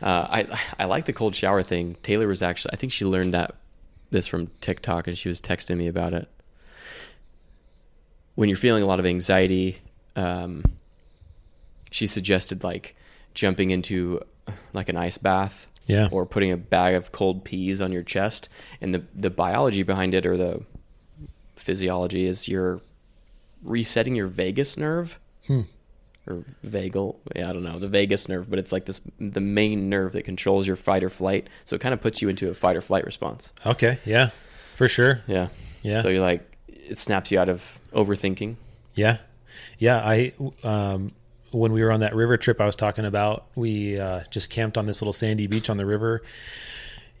[0.00, 1.96] Uh, I I like the cold shower thing.
[2.02, 3.54] Taylor was actually I think she learned that
[4.10, 6.28] this from TikTok and she was texting me about it.
[8.34, 9.78] When you're feeling a lot of anxiety,
[10.14, 10.62] um,
[11.90, 12.96] she suggested like
[13.34, 14.20] jumping into
[14.72, 16.08] like an ice bath Yeah.
[16.10, 18.48] or putting a bag of cold peas on your chest.
[18.80, 20.62] And the the biology behind it or the
[21.54, 22.80] physiology is you're
[23.62, 25.62] resetting your vagus nerve Hmm.
[26.26, 27.16] or vagal.
[27.34, 30.24] Yeah, I don't know the vagus nerve, but it's like this the main nerve that
[30.24, 31.48] controls your fight or flight.
[31.64, 33.52] So it kind of puts you into a fight or flight response.
[33.64, 33.98] Okay.
[34.04, 34.30] Yeah.
[34.74, 35.20] For sure.
[35.26, 35.48] Yeah.
[35.82, 36.00] Yeah.
[36.00, 38.56] So you're like it snaps you out of overthinking.
[38.94, 39.18] Yeah,
[39.78, 39.98] yeah.
[39.98, 40.32] I
[40.64, 41.12] um,
[41.56, 44.76] when we were on that river trip I was talking about, we uh, just camped
[44.76, 46.22] on this little sandy beach on the river,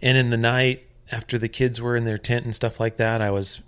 [0.02, 3.22] and in the night after the kids were in their tent and stuff like that,
[3.22, 3.62] I was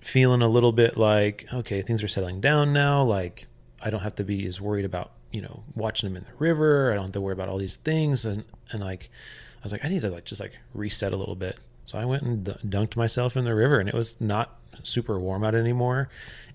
[0.00, 3.02] feeling a little bit like, okay, things are settling down now.
[3.02, 3.46] Like
[3.80, 6.92] I don't have to be as worried about you know watching them in the river.
[6.92, 9.10] I don't have to worry about all these things, and and like
[9.60, 11.58] I was like, I need to like just like reset a little bit.
[11.84, 15.44] So I went and dunked myself in the river, and it was not super warm
[15.44, 16.10] out anymore,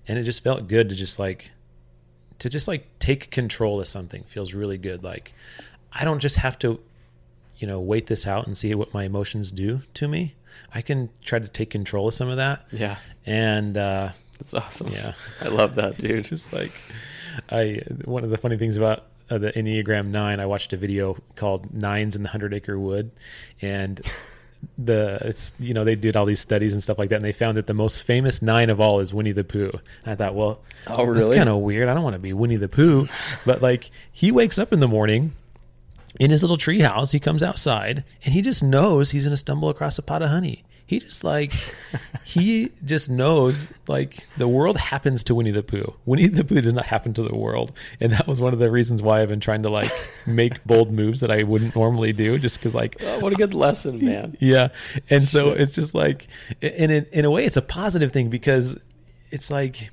[0.06, 1.50] and it just felt good to just like
[2.40, 5.02] to just like take control of something feels really good.
[5.04, 5.32] Like
[5.92, 6.80] I don't just have to,
[7.56, 10.34] you know, wait this out and see what my emotions do to me.
[10.72, 12.96] I can try to take control of some of that, Yeah.
[13.26, 14.88] and uh, That's awesome.
[14.92, 15.14] Yeah.
[15.40, 16.24] I love that, dude.
[16.24, 16.72] just like
[17.50, 21.16] I one of the funny things about uh, the Enneagram 9 I watched a video
[21.34, 23.10] called Nines in the 100 Acre Wood
[23.62, 24.00] and
[24.78, 27.32] the it's you know they did all these studies and stuff like that and they
[27.32, 29.70] found that the most famous nine of all is Winnie the Pooh.
[30.04, 31.36] And I thought, well, Oh, that's really?
[31.36, 31.88] kind of weird.
[31.88, 33.08] I don't want to be Winnie the Pooh,
[33.46, 35.32] but like he wakes up in the morning
[36.20, 39.36] in his little tree house, he comes outside and he just knows he's going to
[39.36, 40.64] stumble across a pot of honey.
[40.86, 41.52] He just like,
[42.24, 45.94] he just knows like the world happens to Winnie the Pooh.
[46.04, 47.72] Winnie the Pooh does not happen to the world.
[48.00, 49.90] And that was one of the reasons why I've been trying to like
[50.26, 53.54] make bold moves that I wouldn't normally do just because like, Oh, what a good
[53.54, 54.36] lesson, man.
[54.40, 54.68] yeah.
[55.08, 56.26] And so it's just like,
[56.60, 58.76] and in, in a way, it's a positive thing because
[59.30, 59.90] it's like,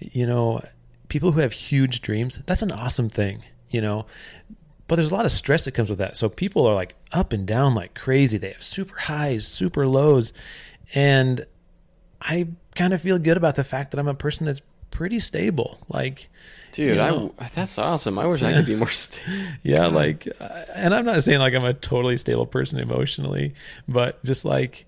[0.00, 0.62] you know,
[1.08, 4.04] people who have huge dreams, that's an awesome thing, you know.
[4.86, 6.16] But there's a lot of stress that comes with that.
[6.16, 8.36] So people are like up and down like crazy.
[8.38, 10.32] They have super highs, super lows.
[10.94, 11.46] And
[12.20, 15.78] I kind of feel good about the fact that I'm a person that's pretty stable.
[15.88, 16.28] Like,
[16.72, 18.18] Dude, you know, I that's awesome.
[18.18, 19.28] I wish I could be more stable.
[19.62, 20.28] yeah like
[20.74, 23.54] and i'm not saying like i'm a totally stable person emotionally
[23.88, 24.84] but just like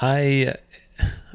[0.00, 0.54] i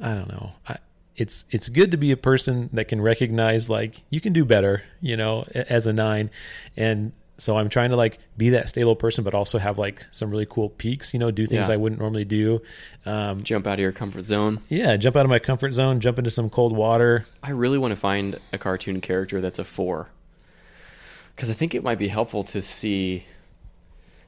[0.01, 0.77] i don't know I,
[1.17, 4.83] it's it's good to be a person that can recognize like you can do better
[5.01, 6.29] you know as a nine
[6.77, 10.29] and so i'm trying to like be that stable person but also have like some
[10.29, 11.73] really cool peaks you know do things Yeah.
[11.73, 12.61] i wouldn't normally do
[13.05, 14.61] um, Jump out of your comfort zone.
[14.69, 17.91] yeah jump out of my comfort zone jump into some cold water I really want
[17.91, 20.09] to find a cartoon character that's a four.
[21.35, 23.25] Because I think it might be helpful to see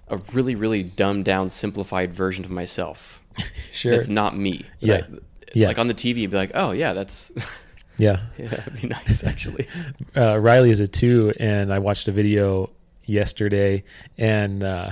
[0.08, 3.22] a really, really dumbed down, simplified version of myself.
[3.72, 4.66] sure That's not me.
[4.80, 4.96] Yeah.
[4.96, 5.06] Like,
[5.54, 5.68] Yeah.
[5.68, 7.32] like on the TV, you'd be like, oh, yeah, that's.
[7.98, 9.68] yeah yeah, that'd be nice, actually.
[10.16, 12.70] uh, Riley is a two, and I watched a video
[13.06, 13.84] yesterday,
[14.18, 14.92] and uh,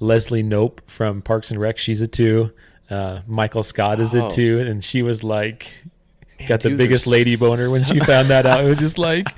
[0.00, 2.52] Leslie Knope from Parks and Rec, she's a two.
[2.88, 4.28] Uh, Michael Scott is a Oh.
[4.30, 5.84] two, and she was like,
[6.40, 8.64] Man, got the biggest lady boner when so- she found that out.
[8.64, 9.28] It was just like,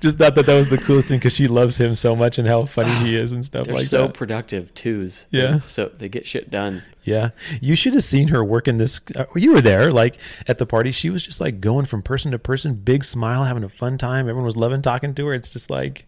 [0.00, 2.48] just thought that that was the coolest thing because she loves him so much and
[2.48, 4.14] how funny he is and stuff They're like so that.
[4.14, 5.26] productive, twos.
[5.30, 5.42] Yeah.
[5.52, 6.82] They're So they get shit done.
[7.04, 7.30] Yeah,
[7.60, 9.00] you should have seen her working this.
[9.16, 10.92] Uh, you were there, like at the party.
[10.92, 14.20] She was just like going from person to person, big smile, having a fun time.
[14.28, 15.34] Everyone was loving talking to her.
[15.34, 16.06] It's just like,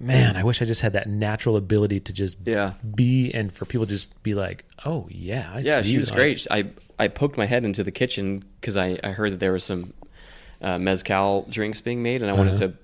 [0.00, 2.72] man, I wish I just had that natural ability to just Yeah.
[2.96, 6.10] be and for people to just be like, oh yeah, I Yeah, she you." was
[6.10, 6.44] great.
[6.50, 6.64] I
[6.98, 9.92] I poked my head into the kitchen because I, I heard that there was some
[10.62, 12.68] uh, mezcal drinks being made, and I wanted Uh-huh.
[12.68, 12.74] to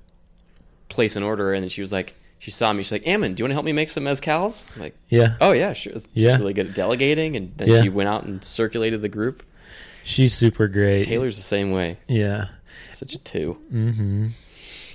[0.89, 1.53] place an order.
[1.55, 2.83] And then she was like, she saw me.
[2.83, 4.65] She's like, Ammon, do you want to help me make some mezcals?
[4.75, 5.93] I'm like, Yeah, oh yeah, sure.
[5.93, 6.37] Just Yeah.
[6.39, 7.83] really good at delegating, and then Yeah.
[7.83, 9.43] she went out and circulated the group.
[10.03, 11.05] she's super great.
[11.05, 11.99] Taylor's the same way.
[12.09, 12.47] yeah,
[12.93, 13.59] Such a two.
[13.73, 14.29] Mm-hmm.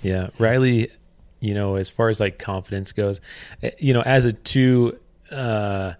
[0.02, 0.92] Yeah, Riley.
[1.40, 3.22] You know, as far as like confidence goes,
[3.62, 4.98] eh, you know, as a two,
[5.32, 5.94] uh,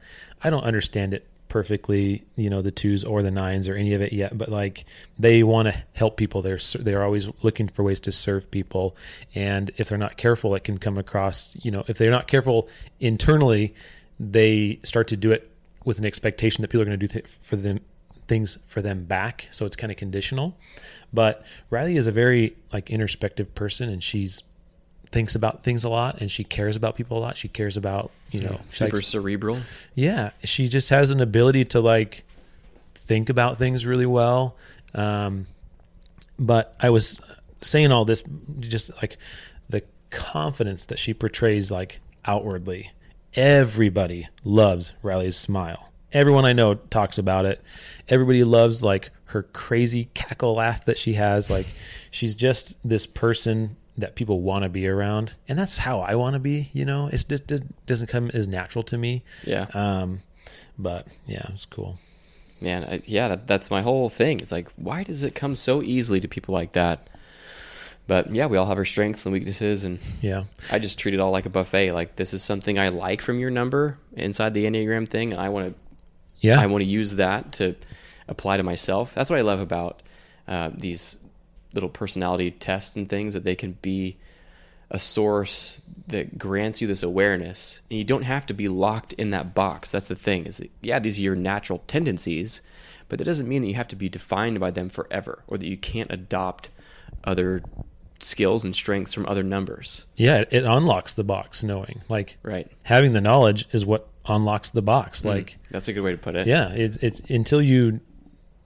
[0.44, 2.26] I don't understand it perfectly.
[2.36, 4.84] You know, the twos or the nines or any of it yet, but like
[5.18, 6.42] they want to help people.
[6.42, 8.98] They're they're always looking for ways to serve people,
[9.34, 11.56] and if they're not careful, it can come across.
[11.62, 12.68] You know, if they're not careful
[13.00, 13.74] internally,
[14.20, 15.50] they start to do it
[15.86, 17.80] with an expectation that people are going to do th- for them
[18.28, 20.58] things for them back so it's kind of conditional
[21.14, 24.42] but riley is a very like introspective person and she's
[25.12, 28.12] thinks about things a lot and she cares about people a lot she cares about
[28.32, 29.60] you know Super likes- cerebral.
[29.94, 32.24] yeah she just has an ability to like
[32.96, 34.56] think about things really well.
[34.94, 35.46] Um,
[36.40, 37.22] but I was
[37.62, 38.24] saying all this
[38.60, 39.18] just like
[39.70, 42.92] the confidence that she portrays like outwardly.
[43.36, 45.92] Everybody loves Riley's smile.
[46.14, 47.62] Everyone I know talks about it.
[48.08, 51.50] Everybody loves like her crazy cackle laugh that she has.
[51.50, 51.68] Like
[52.12, 56.34] she's just this person that people want to be around, and that's how I want
[56.34, 56.70] to be.
[56.74, 59.24] You know, it just it doesn't come as natural to me.
[59.44, 59.68] Yeah.
[59.74, 60.22] Um,
[60.78, 61.98] but yeah, it's cool.
[62.62, 64.40] Man, I, yeah, that, that's my whole thing.
[64.40, 67.10] It's like, why does it come so easily to people like that?
[68.08, 70.44] But yeah, we all have our strengths and weaknesses, and Yeah.
[70.72, 71.92] I just treat it all like a buffet.
[71.92, 75.50] Like this is something I like from your number inside the Enneagram thing, and I
[75.50, 75.80] want to
[76.48, 76.60] Yeah.
[76.60, 77.76] I want to use that to
[78.28, 79.14] apply to myself.
[79.16, 80.02] That's what I love about
[80.48, 81.18] uh, these
[81.76, 84.18] little personality tests and things that they can be
[84.90, 87.82] a source that grants you this awareness.
[87.90, 89.92] And you don't have to be locked in that box.
[89.92, 90.46] That's the thing.
[90.46, 92.62] Is that, yeah, these are your natural tendencies,
[93.10, 95.68] but that doesn't mean that you have to be defined by them forever, or that
[95.68, 96.70] you can't adopt
[97.24, 97.64] other
[98.20, 100.06] skills and strengths from other numbers.
[100.16, 100.44] yeah.
[100.50, 102.72] It, unlocks the box knowing like Right.
[102.84, 105.20] having the knowledge is what unlocks the box.
[105.20, 105.30] Mm-hmm.
[105.30, 106.48] Like, That's a good way to put it.
[106.48, 108.00] yeah, it's, it's until you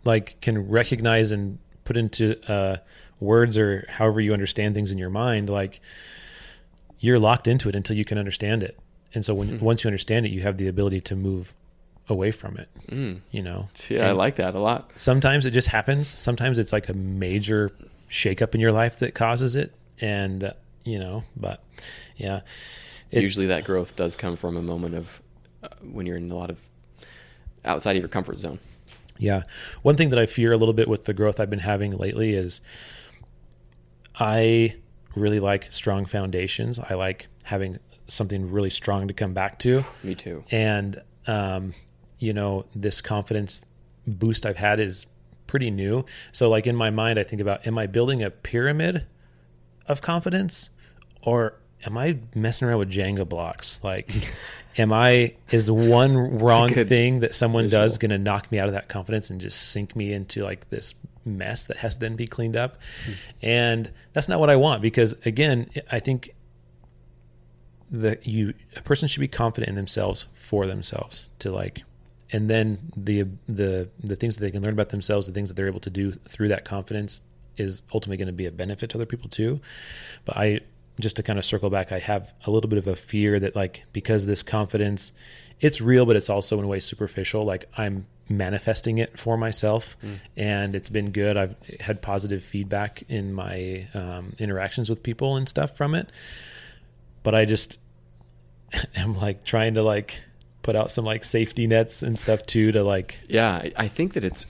[0.05, 1.57] like can recognize and
[1.89, 2.77] put into uh,
[3.19, 5.81] words or however you understand things in your mind, like
[6.99, 8.77] you're locked into it until you can understand it.
[9.15, 11.53] And so when once you understand it, you have the ability to move
[12.07, 12.67] away from it.
[12.91, 13.21] Mm.
[13.31, 14.91] You know, Yeah, I like that a lot.
[14.93, 16.07] sometimes it just happens.
[16.07, 17.71] Sometimes it's like a major
[18.09, 20.53] shakeup in your life that causes it, and uh,
[20.83, 21.63] you know, but
[22.17, 22.41] yeah,
[23.11, 25.21] It- Usually that growth does come from a moment of
[25.63, 26.59] uh, when you're in a lot of
[27.65, 28.59] outside of your comfort zone.
[29.19, 29.43] Yeah.
[29.83, 32.33] One thing that I fear a little bit with the growth I've been having lately
[32.33, 32.61] is
[34.15, 34.75] I
[35.15, 36.79] really like strong foundations.
[36.79, 37.77] I like having
[38.07, 39.83] something really strong to come back to.
[40.03, 40.43] Me too.
[40.49, 41.73] And, um,
[42.17, 43.63] you know, this confidence
[44.07, 45.05] boost I've had is
[45.47, 46.05] pretty new.
[46.31, 49.05] So, like in my mind, I think about am I building a pyramid
[49.85, 50.69] of confidence
[51.21, 53.79] or am I messing around with Jenga blocks?
[53.83, 54.33] Like,
[54.77, 58.73] am I, is one wrong thing that someone does going to knock me out of
[58.73, 60.95] that confidence and just sink me into like this
[61.25, 62.77] mess that has to then be cleaned up?
[63.41, 66.31] And that's not what I want because, again, I think
[67.91, 71.83] that you a person should be confident in themselves for themselves to like
[72.31, 75.55] and then the the the things that they can learn about themselves the things that
[75.55, 77.21] they're able to do through that confidence
[77.57, 79.59] is ultimately going to be a benefit to other people too
[80.23, 80.59] but i
[80.99, 83.55] just to kind of circle back i have a little bit of a fear that
[83.55, 85.11] like because this confidence
[85.59, 89.97] it's real but it's also in a way superficial like i'm manifesting it for myself
[90.37, 95.49] and it's been good i've had positive feedback in my um, interactions with people and
[95.49, 96.11] stuff from it
[97.23, 97.79] but I just
[98.95, 100.21] am like trying to like
[100.61, 104.23] put out some like safety nets and stuff too to like Yeah, I think that
[104.23, 104.45] it's.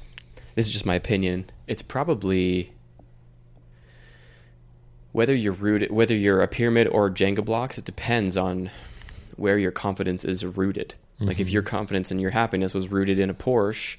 [0.55, 1.49] This is just my opinion.
[1.67, 2.73] It's probably
[5.11, 7.77] whether you're rooted, whether you're a pyramid or Jenga blocks.
[7.77, 8.69] It depends on
[9.35, 10.95] where your confidence is rooted.
[11.21, 11.53] Like if mm-hmm.
[11.53, 13.97] your confidence and your happiness was rooted in a Porsche,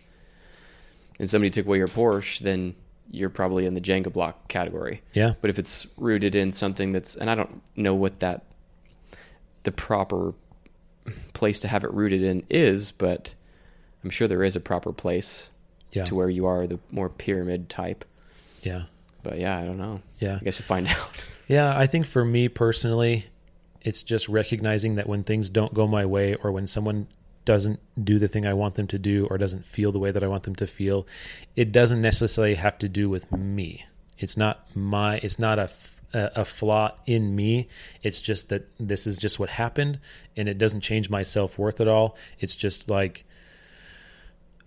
[1.19, 2.74] and somebody took away your Porsche, then
[3.11, 5.03] you're probably in the Jenga block category.
[5.12, 8.45] yeah But if it's rooted in something that's, and I don't know what that,
[9.65, 10.32] the proper
[11.35, 13.35] place to have it rooted in is, but
[14.03, 15.51] I'm sure there is a proper place
[15.93, 18.05] yeah to where you are the more pyramid type.
[18.62, 18.85] yeah
[19.22, 20.01] But yeah, I don't know.
[20.18, 20.38] yeah.
[20.40, 21.26] I guess you'll find out.
[21.48, 23.26] yeah I think for me personally
[23.82, 27.06] it's just recognizing that when things don't go my way or when someone
[27.47, 30.22] doesn't do the thing I want them to do or doesn't feel the way that
[30.22, 31.06] I want them to feel
[31.56, 33.84] it doesn't necessarily have to do with me.
[34.18, 35.70] It's not my it's not a,
[36.12, 37.68] a flaw in me.
[38.02, 39.98] It's just that this is just what happened
[40.36, 42.16] and it doesn't change my self-worth at all.
[42.38, 43.24] It's just like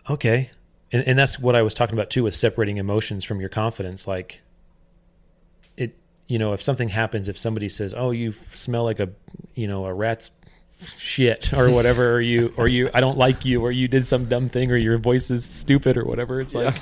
[0.10, 0.50] okay.
[0.92, 4.08] And, and that's what i was talking about too with separating emotions from your confidence.
[4.08, 4.42] Like
[6.28, 9.10] you know if something happens if somebody says oh you smell like a
[9.56, 10.32] you know a rat's
[10.98, 14.26] shit or whatever or you or you i don't like you or you did some
[14.26, 16.76] dumb thing or your voice is stupid or whatever it's like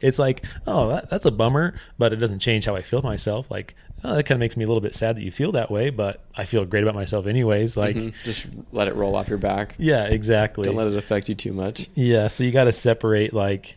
[0.00, 3.50] it's like oh that, that's a bummer but it doesn't change how i feel myself
[3.50, 3.74] like
[4.04, 5.88] oh, that kind of makes me a little bit sad that you feel that way
[5.88, 8.12] but i feel great about myself anyways like Mhm.
[8.24, 9.74] Just let it roll off your back.
[9.78, 11.88] yeah exactly Don't let it affect you too much.
[11.94, 13.76] yeah, so you got to separate like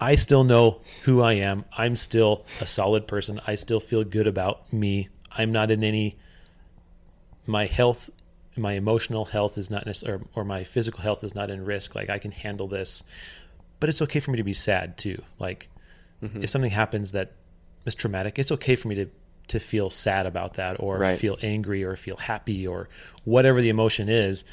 [0.00, 1.64] I still know who I am.
[1.76, 3.40] I'm still a solid person.
[3.46, 5.08] I still feel good about me.
[5.30, 6.16] I'm not in any
[7.46, 8.10] my health,
[8.56, 11.94] my emotional health is not necessarily or, or my physical health is not in risk.
[11.94, 13.02] Like I can handle this.
[13.80, 15.22] But it's okay for me to be sad too.
[15.38, 15.68] Like
[16.22, 16.42] mm-hmm.
[16.42, 17.32] if something happens that
[17.86, 19.06] is traumatic, it's okay for me to
[19.48, 21.18] to feel sad about that or Right.
[21.18, 22.90] feel angry or feel happy or
[23.24, 24.44] whatever the emotion is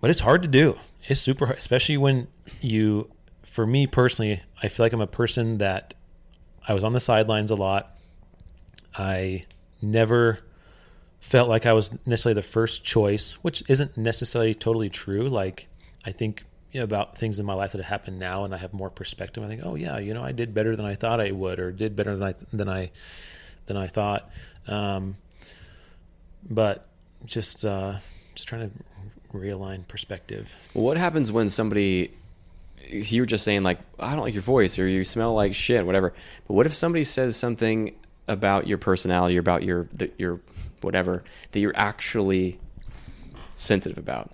[0.00, 0.78] but it's hard to do.
[1.08, 2.28] It's super hard, especially when
[2.60, 3.10] you
[3.56, 5.94] for me personally, I feel like I'm a person that
[6.68, 7.96] I was on the sidelines a lot.
[8.98, 9.46] I
[9.80, 10.40] never
[11.20, 15.26] felt like I was necessarily the first choice, which isn't necessarily totally true.
[15.30, 15.68] Like
[16.04, 18.58] I think you know, about things in my life that have happened now, and I
[18.58, 19.42] have more perspective.
[19.42, 21.72] I think, oh yeah, you know, I did better than I thought I would, or
[21.72, 22.90] did better than I than I
[23.64, 24.28] than I thought.
[24.66, 25.16] Um,
[26.46, 26.86] but
[27.24, 28.00] just uh,
[28.34, 30.54] just trying to realign perspective.
[30.74, 32.12] What happens when somebody
[32.88, 35.84] you were just saying like I don't like your voice or you smell like shit,
[35.84, 36.12] whatever.
[36.46, 37.94] But what if somebody says something
[38.28, 39.88] about your personality or about your
[40.18, 40.40] your
[40.80, 42.58] whatever that you're actually
[43.54, 44.30] sensitive about?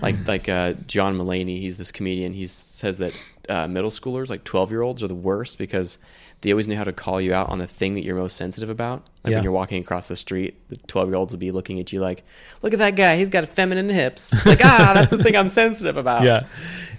[0.00, 2.32] Like like uh, John Mulaney, he's this comedian.
[2.32, 3.12] He says that
[3.48, 5.98] uh, middle schoolers, like twelve year olds, are the worst because
[6.44, 8.70] they always knew how to call you out on the thing that you're most sensitive
[8.70, 9.02] about.
[9.24, 9.38] Like Yeah.
[9.38, 12.00] when you're walking across the street, the 12 year olds will be looking at you
[12.00, 12.22] like,
[12.62, 13.16] look at that guy.
[13.16, 14.32] He's got feminine hips.
[14.32, 16.22] It's like, ah, that's the thing I'm sensitive about.
[16.24, 16.46] Yeah,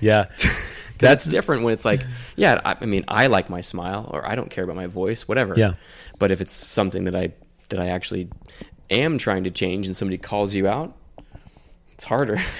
[0.01, 0.25] yeah.
[0.97, 1.99] That's different when it's like,
[2.37, 5.27] yeah, I, I mean, I like my smile or I don't care about my voice,
[5.27, 5.53] whatever.
[5.57, 5.73] Yeah.
[6.19, 7.33] But if it's something that I,
[7.67, 8.29] that I actually
[8.89, 10.95] am trying to change and somebody calls you out,
[11.91, 12.41] it's harder.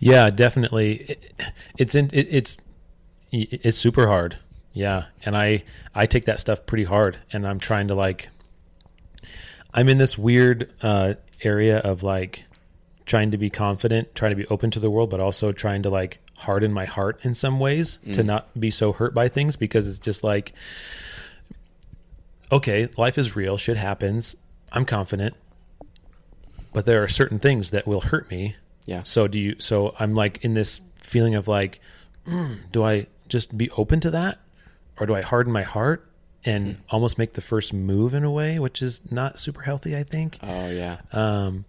[0.00, 0.92] Yeah, definitely.
[1.08, 1.34] It,
[1.76, 2.58] it's in it, it's
[3.32, 4.36] it's super hard.
[4.78, 8.28] Yeah, and I I take that stuff pretty hard, and I'm trying to like.
[9.74, 12.44] I'm in this weird uh, area of like
[13.06, 15.90] trying to be confident, trying to be open to the world, but also trying to
[15.90, 19.88] like harden my heart in some ways to not be so hurt by things because
[19.88, 20.52] it's just like,
[22.52, 24.36] okay, life is real, shit happens.
[24.70, 25.34] I'm confident,
[26.72, 28.54] but there are certain things that will hurt me
[28.86, 29.02] Yeah.
[29.02, 29.56] so do you?
[29.58, 31.80] So I'm like in this feeling of like,
[32.28, 34.38] mm, do I just be open to that,
[35.00, 36.04] or do I harden my heart
[36.44, 36.80] and Hmm.
[36.90, 40.38] almost make the first move in a way, which is not super healthy, I think.
[40.42, 40.98] Oh yeah.
[41.12, 41.64] Um,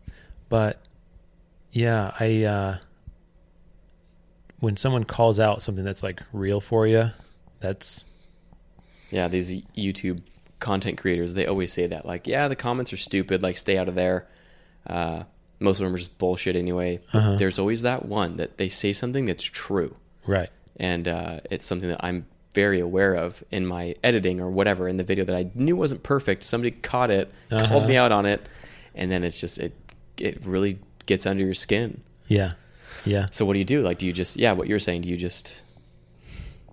[0.50, 0.82] but
[1.72, 2.78] yeah, I uh,
[4.60, 7.12] when someone calls out something that's like real for you,
[7.60, 8.04] that's
[9.12, 10.22] Yeah, these YouTube
[10.60, 12.06] content creators, they always say that.
[12.06, 13.42] Like, yeah, the comments are stupid.
[13.42, 14.28] Like, stay out of there.
[14.88, 15.24] Uh,
[15.60, 17.00] most of them are just bullshit anyway.
[17.14, 17.36] Uh-huh.
[17.38, 19.96] There's always that one that they say something that's true.
[20.28, 20.50] right.
[20.82, 22.26] And uh, it's something that I'm
[22.62, 26.04] very aware of in my editing or whatever in the video that I knew wasn't
[26.04, 26.44] perfect.
[26.44, 27.68] Somebody caught it, Uh-huh.
[27.68, 28.42] called me out on it.
[28.96, 29.74] And then it's just, it,
[30.18, 32.02] it really gets under your skin.
[32.28, 32.52] Yeah,
[33.06, 33.28] yeah.
[33.32, 33.82] So what do you do?
[33.82, 35.62] Like, do you just, yeah, what you're saying, do you just,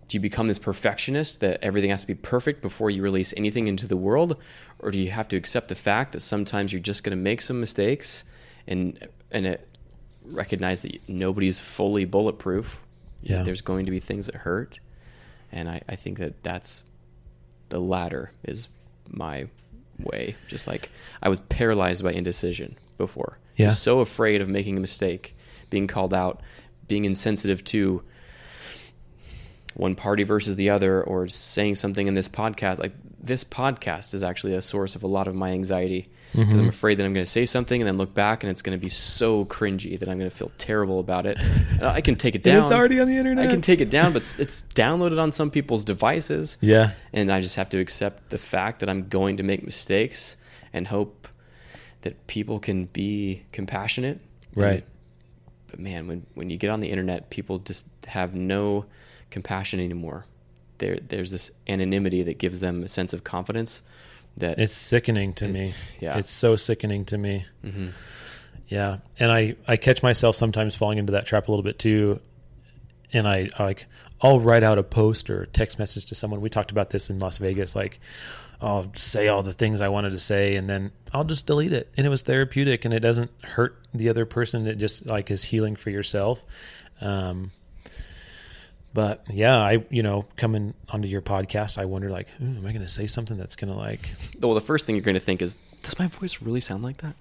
[0.09, 3.67] do you become this perfectionist that everything has to be perfect before you release anything
[3.69, 4.37] into the world?
[4.79, 7.41] Or do you have to accept the fact that sometimes you're just going to make
[7.43, 8.25] some mistakes
[8.67, 8.99] and,
[9.31, 9.69] and it,
[10.25, 12.81] recognize that nobody's fully bulletproof?
[13.23, 13.43] Yeah.
[13.43, 14.79] There's going to be things that hurt.
[15.57, 16.83] And I, I think that that's
[17.71, 18.69] the latter is
[19.09, 19.49] my
[19.99, 20.37] way.
[20.49, 20.91] Just like
[21.23, 23.39] I was paralyzed by indecision before.
[23.57, 23.69] Yeah.
[23.69, 25.35] Just so afraid of making a mistake,
[25.71, 26.43] being called out,
[26.89, 28.03] being insensitive to
[29.73, 32.79] one party versus the other, or saying something in this podcast.
[32.79, 36.63] Like this podcast is actually a source of a lot of my anxiety because Mm-hmm.
[36.65, 38.79] I'm afraid that I'm going to say something and then look back and it's going
[38.79, 41.39] to be so cringy that I'm going to feel terrible about it.
[41.39, 42.63] And I can take it down.
[42.63, 43.49] it's already on the internet.
[43.49, 47.33] I can take it down, but it's- it's downloaded on some people's devices Yeah, and
[47.33, 50.37] I just have to accept the fact that I'm going to make mistakes
[50.73, 51.27] and hope
[52.03, 54.21] that people can be compassionate.
[54.55, 54.85] Right.
[55.69, 58.85] But man, when when you get on the internet, people just have no
[59.31, 60.27] compassion anymore.
[60.79, 63.83] There there's this anonymity that gives them a sense of confidence
[64.39, 65.75] that it's sickening to me.
[66.01, 66.19] yeah.
[66.19, 67.45] it's so sickening to me.
[67.65, 67.93] Mhm.
[68.69, 72.21] Yeah, and I I catch myself sometimes falling into that trap a little bit too.
[73.13, 73.87] And I like
[74.21, 76.41] I'll write out a post or a text message to someone.
[76.41, 77.77] We talked about this in Las Vegas.
[77.77, 78.01] Like
[78.61, 81.93] I'll say all the things I wanted to say, and then I'll just delete it.
[81.97, 84.67] And it was therapeutic, and it doesn't hurt the other person.
[84.67, 86.43] It just like is healing for yourself.
[87.01, 87.53] Um,
[88.97, 92.81] but yeah, I you know coming onto your podcast, I wonder like, am I going
[92.81, 94.11] to say something that's going to like
[94.41, 96.97] well, the first thing you're going to think is, does my voice really sound like
[97.03, 97.15] that?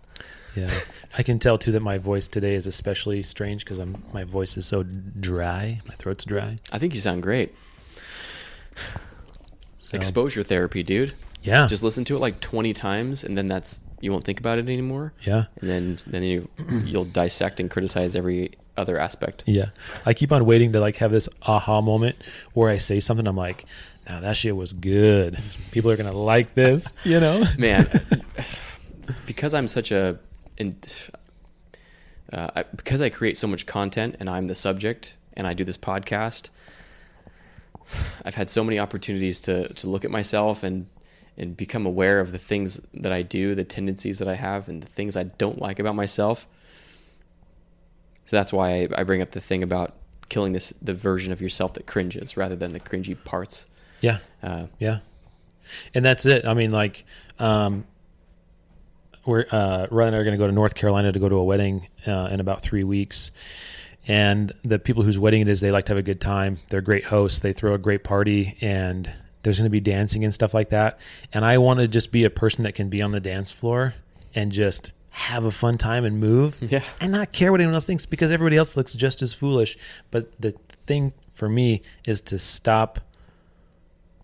[0.56, 0.72] Yeah,
[1.18, 4.56] I can tell too that my voice today is especially strange because I'm my voice
[4.56, 5.82] is so dry.
[5.86, 6.60] My throat's dry.
[6.72, 7.54] I think you sound great.
[9.80, 11.14] So, Exposure therapy, dude.
[11.44, 14.58] yeah, Just listen to it like 20 times, and then that's you won't think about
[14.58, 15.14] it anymore.
[15.26, 16.50] yeah, and then then you
[16.86, 19.44] you'll dissect and criticize every other aspect.
[19.46, 19.70] yeah.
[20.06, 22.18] I keep on waiting to like have this aha moment
[22.54, 23.28] where I say something.
[23.28, 23.66] I'm like,
[24.08, 25.40] now that shit was good.
[25.72, 27.44] People are gonna like this, you know?
[27.58, 27.90] Man,
[29.26, 30.20] because I'm such a
[30.58, 30.78] in,
[32.32, 35.64] uh, I, because I create so much content and I'm the subject and I do
[35.64, 36.50] this podcast.
[38.24, 40.88] I've had so many opportunities to to look at myself and
[41.38, 44.82] and become aware of the things that I do, the tendencies that I have, and
[44.82, 46.48] the things I don't like about myself.
[48.26, 49.94] So that's why I, I bring up the thing about
[50.30, 53.68] killing this the version of yourself that cringes rather than the cringy parts.
[54.02, 54.20] Yeah.
[54.42, 55.00] Uh, Yeah.
[55.94, 56.48] And that's it.
[56.48, 57.06] I mean, like,
[57.40, 57.86] um,
[59.26, 61.36] we're, uh, Ryan and I are going to go to North Carolina to go to
[61.36, 63.32] a wedding, uh, in about three weeks.
[64.08, 66.60] And the people whose wedding it is, they like to have a good time.
[66.70, 67.40] They're great hosts.
[67.40, 69.12] They throw a great party and
[69.42, 71.00] there's going to be dancing and stuff like that.
[71.34, 73.96] And I want to just be a person that can be on the dance floor
[74.36, 76.84] and just have a fun time and move Yeah.
[77.00, 79.78] and not care what anyone else thinks because everybody else looks just as foolish.
[80.12, 80.54] But the
[80.86, 83.00] thing for me is to stop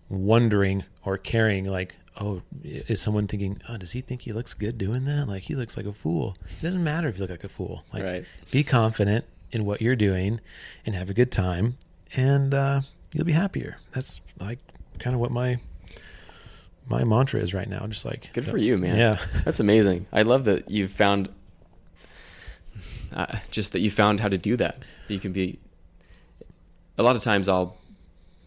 [0.08, 4.76] wondering or caring like oh is someone thinking oh does he think he looks good
[4.76, 7.44] doing that like he looks like a fool it doesn't matter if you look like
[7.44, 8.24] a fool like Right.
[8.50, 10.40] be confident in what you're doing
[10.84, 11.78] and have a good time
[12.14, 12.82] and uh,
[13.14, 14.58] you'll be happier that's like
[14.98, 15.58] kind of what my
[16.88, 18.96] my mantra is right now just like Good for you, man.
[18.96, 20.06] yeah That's amazing.
[20.12, 21.28] I love that you've found
[23.12, 24.82] uh, just that you found how to do that.
[25.08, 25.58] You can be.
[26.98, 27.76] A lot of times I'll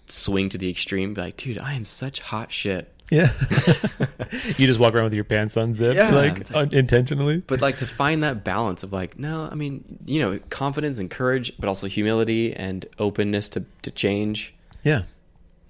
[0.08, 2.92] swing to the extreme, be like, dude, I am such hot shit.
[3.12, 3.32] yeah
[4.58, 6.10] you just walk around with your pants unzipped Yeah.
[6.12, 10.20] like un- intentionally But like to find that balance of like, no, I mean, you
[10.20, 14.54] know, confidence and courage, but also humility and openness to, to change.
[14.84, 15.04] yeah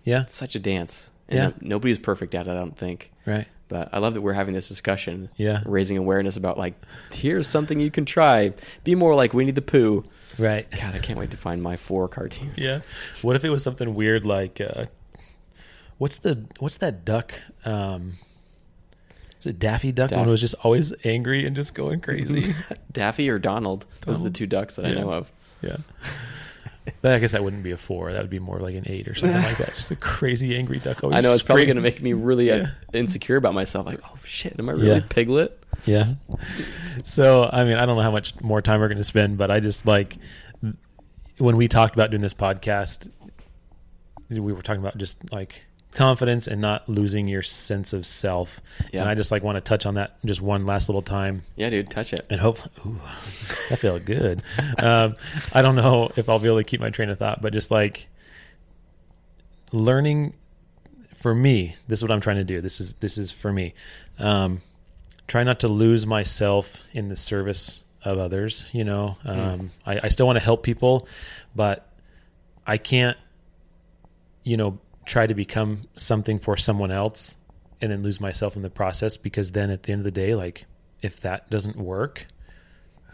[0.04, 1.12] yeah It's such a dance.
[1.30, 1.46] And Yeah.
[1.48, 3.12] no- nobody's perfect at it, I don't think.
[3.26, 5.30] right But I love that we're having this discussion.
[5.38, 5.62] Yeah.
[5.66, 6.76] Raising awareness about like,
[7.12, 8.54] here's something you can try.
[8.84, 10.04] Be more like Winnie the Pooh.
[10.38, 12.52] right God, I can't wait to find my four cartoon.
[12.58, 12.82] Yeah.
[13.24, 14.86] What if it was something weird like uh
[15.98, 18.14] what's the what's that duck um
[19.40, 22.54] is it Daffy Duck Daff- one was just always angry and just going crazy?
[22.92, 23.86] Daffy or Donald.
[24.02, 25.32] Those are the two ducks that I know of.
[25.62, 25.78] yeah.
[27.02, 28.14] But I guess that wouldn't be a four.
[28.14, 29.74] That would be more like an eight or something like that.
[29.76, 31.04] Just a crazy angry duck.
[31.04, 32.66] Always I know it's probably going to make me really uh, Yeah.
[32.94, 33.86] insecure about myself.
[33.88, 35.00] Like, oh shit, am I really Yeah.
[35.10, 35.60] Piglet?
[35.86, 36.14] Yeah.
[37.04, 39.50] So, I mean, I don't know how much more time we're going to spend, but
[39.52, 40.18] I just like
[41.40, 43.10] when we talked about doing this podcast,
[44.30, 45.64] we were talking about just like
[45.96, 48.60] confidence and not losing your sense of self.
[48.94, 49.02] Yeah.
[49.02, 51.70] And I just like want to touch on that just one last little time Yeah,
[51.70, 52.26] dude, touch it.
[52.30, 53.00] and hope, ooh,
[53.70, 54.44] that felt good.
[54.78, 55.16] Um,
[55.54, 57.72] I don't know if I'll be able to keep my train of thought, but just
[57.72, 58.08] like
[59.72, 60.34] learning
[61.16, 62.62] for me, this is what I'm trying to do.
[62.62, 63.74] This is, this is for me.
[64.20, 64.62] Um,
[65.28, 68.66] try not to lose myself in the service of others.
[68.72, 71.08] You know, um, I, I still want to help people,
[71.56, 71.90] but
[72.68, 73.18] I can't,
[74.44, 77.36] you know, try to become something for someone else
[77.82, 80.36] and then lose myself in the process because then at the end of the day,
[80.36, 80.66] like
[81.02, 82.26] if that doesn't work,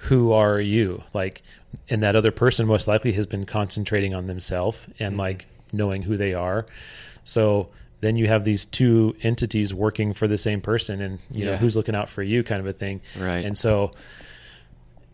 [0.02, 1.04] who are you?
[1.14, 1.44] Like,
[1.90, 5.20] and that other person most likely has been concentrating on themselves and mm-hmm.
[5.20, 6.66] like knowing who they are.
[7.24, 7.70] So
[8.02, 11.76] then you have these two entities working for the same person and you know who's
[11.76, 13.02] looking out for you kind of a thing.
[13.18, 13.46] Right.
[13.46, 13.92] And so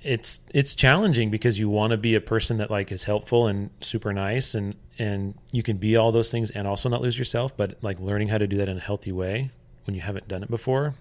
[0.01, 3.69] it's it's challenging because you want to be a person that like is helpful and
[3.81, 7.55] super nice and and you can be all those things and also not lose yourself
[7.55, 9.51] but like learning how to do that in a healthy way
[9.85, 10.95] when you haven't done it before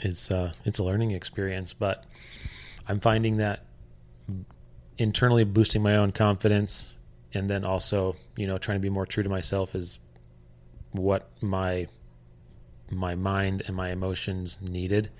[0.00, 1.72] it's uh it's a learning experience.
[1.72, 2.04] But
[2.86, 3.64] i'm finding that
[4.96, 6.92] internally boosting my own confidence
[7.34, 9.98] and then also you know trying to be more true to myself is
[10.92, 11.86] what my
[12.90, 15.10] my mind and my emotions needed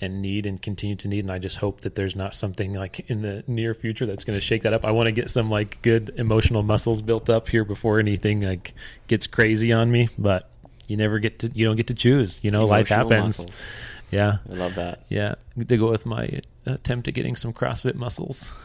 [0.00, 3.08] and need and continue to need and i just hope that there's not something like
[3.10, 5.50] in the near future that's going to shake that up i want to get some
[5.50, 8.74] like good emotional muscles built up here before anything like
[9.06, 10.50] gets crazy on me but
[10.88, 13.62] you never get to you don't get to choose you know life happens muscles.
[14.10, 15.04] yeah I love that.
[15.08, 18.50] yeah to go with my attempt at getting some crossfit muscles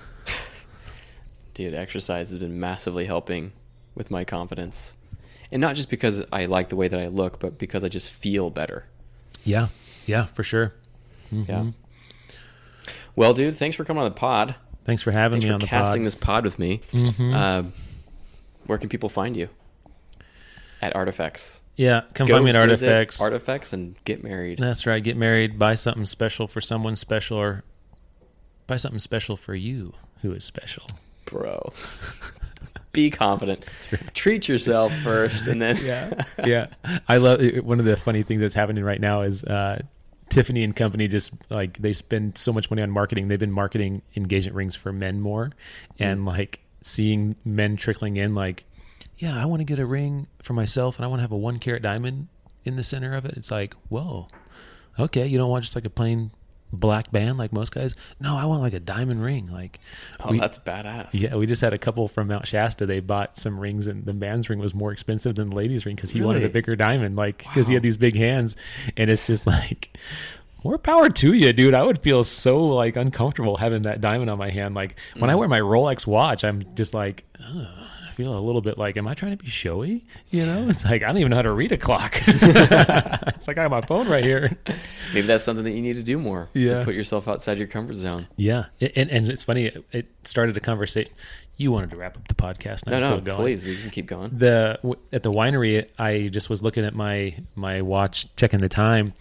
[1.54, 3.52] Dude, exercise has been massively helping
[3.94, 4.96] with my confidence.
[5.52, 8.10] And not just because I like the way that I look, but because I just
[8.10, 8.86] feel better.
[9.44, 9.68] yeah
[10.06, 10.74] yeah for sure
[11.32, 11.46] Yeah.
[11.64, 11.74] Mhm.
[13.16, 14.56] Well, dude, thanks for coming on the pod.
[14.84, 16.82] thanks for having Thanks me for on the casting pod this pod with me.
[16.92, 17.34] Mhm.
[17.36, 17.74] Um,
[18.66, 19.50] where can people find you?
[20.82, 21.62] At Artifacts.
[21.76, 24.58] yeah come Go find me at artifacts Artifacts and get married.
[24.60, 25.02] That's right.
[25.04, 27.64] Get married, buy something special for someone special, or
[28.68, 30.88] buy something special for you who is special.
[31.26, 31.74] Bro.
[32.94, 33.64] Be confident.
[33.92, 34.14] right.
[34.14, 36.68] Treat yourself first and then Yeah, yeah.
[37.08, 39.82] I love one of the funny things that's happening right now is uh,
[40.32, 43.28] Tiffany and company just like they spend so much money on marketing.
[43.28, 46.04] They've been marketing engagement rings for men more, mm-hmm.
[46.04, 48.64] and like seeing men trickling in, like,
[49.18, 51.38] yeah, I want to get a ring for myself, and I want to have a
[51.38, 52.28] one carat diamond
[52.64, 53.34] in the center of it.
[53.38, 54.28] It's like, whoa,
[54.98, 56.32] okay, you don't want just like a plain
[56.74, 57.96] black band like most guys.
[58.20, 59.48] No, I want like a diamond ring.
[59.52, 59.80] Like,
[60.20, 61.10] Oh, we- that's badass.
[61.14, 62.86] yeah, we just had a couple from Mount Shasta.
[62.86, 65.96] They bought some rings, and the man's ring was more expensive than the lady's ring
[65.96, 68.56] because he wanted a bigger diamond, like because he had these big hands.
[68.98, 69.98] And it's just like,
[70.64, 71.74] More power to you, dude.
[71.74, 74.76] I would feel so like uncomfortable having that diamond on my hand.
[74.76, 75.40] Like when I mm.
[75.40, 77.24] wear my Rolex watch, I'm just like,
[78.12, 80.04] I feel a little bit like, am I trying to be showy?
[80.32, 82.14] You know, it's like I don't even know how to read a clock.
[82.28, 84.58] it's like I have my phone right here.
[85.14, 86.80] Maybe that's something that you need to do more Yeah.
[86.80, 88.28] to put yourself outside your comfort zone.
[88.36, 89.68] Yeah, It- and and it's funny.
[89.68, 91.14] It, it started a conversation.
[91.58, 92.84] You wanted to wrap up the podcast.
[92.84, 93.38] and No, I'm no, still going.
[93.38, 94.32] please, we can keep going.
[94.38, 98.70] the w- at the winery i just was looking at my my watch checking the
[98.70, 99.14] time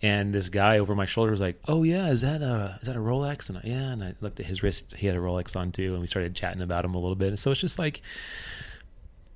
[0.00, 2.96] and this guy over my shoulder was like oh yeah is that a is that
[2.96, 3.48] a rolex?
[3.48, 4.94] And I, yeah and i looked at his wrist.
[4.96, 7.38] He had a rolex on too and we started chatting about him a little bit.
[7.38, 8.02] So it's just like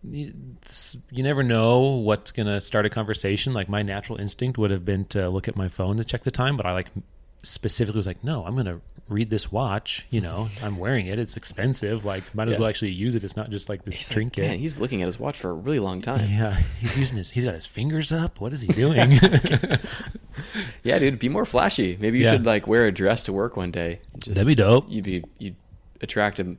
[0.04, 0.32] you,
[1.10, 3.52] you never know what's gonna start a conversation.
[3.52, 6.30] Like my natural instinct would have been to look at my phone to check the
[6.30, 6.88] time but i like
[7.42, 11.36] specifically was like no i'm gonna read this watch you know i'm wearing it it's
[11.36, 12.60] expensive like might as Yeah.
[12.60, 15.02] well actually use it it's not just like this He's like, trinket man, he's looking
[15.02, 16.20] at his watch for a really long time.
[16.30, 17.30] yeah, he's using his.
[17.30, 18.40] He's got his fingers up.
[18.40, 19.18] What is he doing?
[20.82, 21.96] Yeah, dude, be more flashy.
[22.00, 22.32] Maybe you Yeah.
[22.32, 24.00] should like wear a dress to work one day.
[24.18, 24.86] Just, That'd be dope.
[24.88, 25.56] You'd be you'd
[26.00, 26.56] attract a,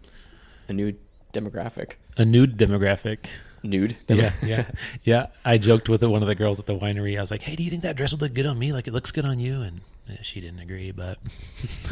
[0.68, 0.94] a new
[1.34, 1.94] demographic.
[2.18, 3.26] A nude demographic.
[3.64, 3.98] Nude.
[4.08, 4.66] Yeah, yeah,
[5.04, 5.28] yeah.
[5.44, 7.18] I joked with one of the girls at the winery.
[7.18, 8.74] I was like, "Hey, do you think that dress would look good on me?
[8.74, 9.82] Like it looks good on you?" And
[10.22, 11.18] she didn't agree, but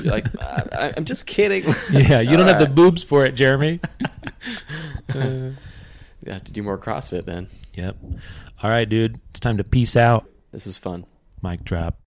[0.02, 1.64] You're like I, I'm just kidding.
[1.92, 3.80] yeah, you don't have the boobs for it, Jeremy.
[5.16, 5.52] Uh,
[6.24, 7.48] You have to do more CrossFit then.
[7.74, 7.96] yep.
[8.62, 9.20] All right, dude.
[9.32, 10.30] It's time to peace out.
[10.52, 11.06] This is fun.
[11.42, 11.98] Mic drop.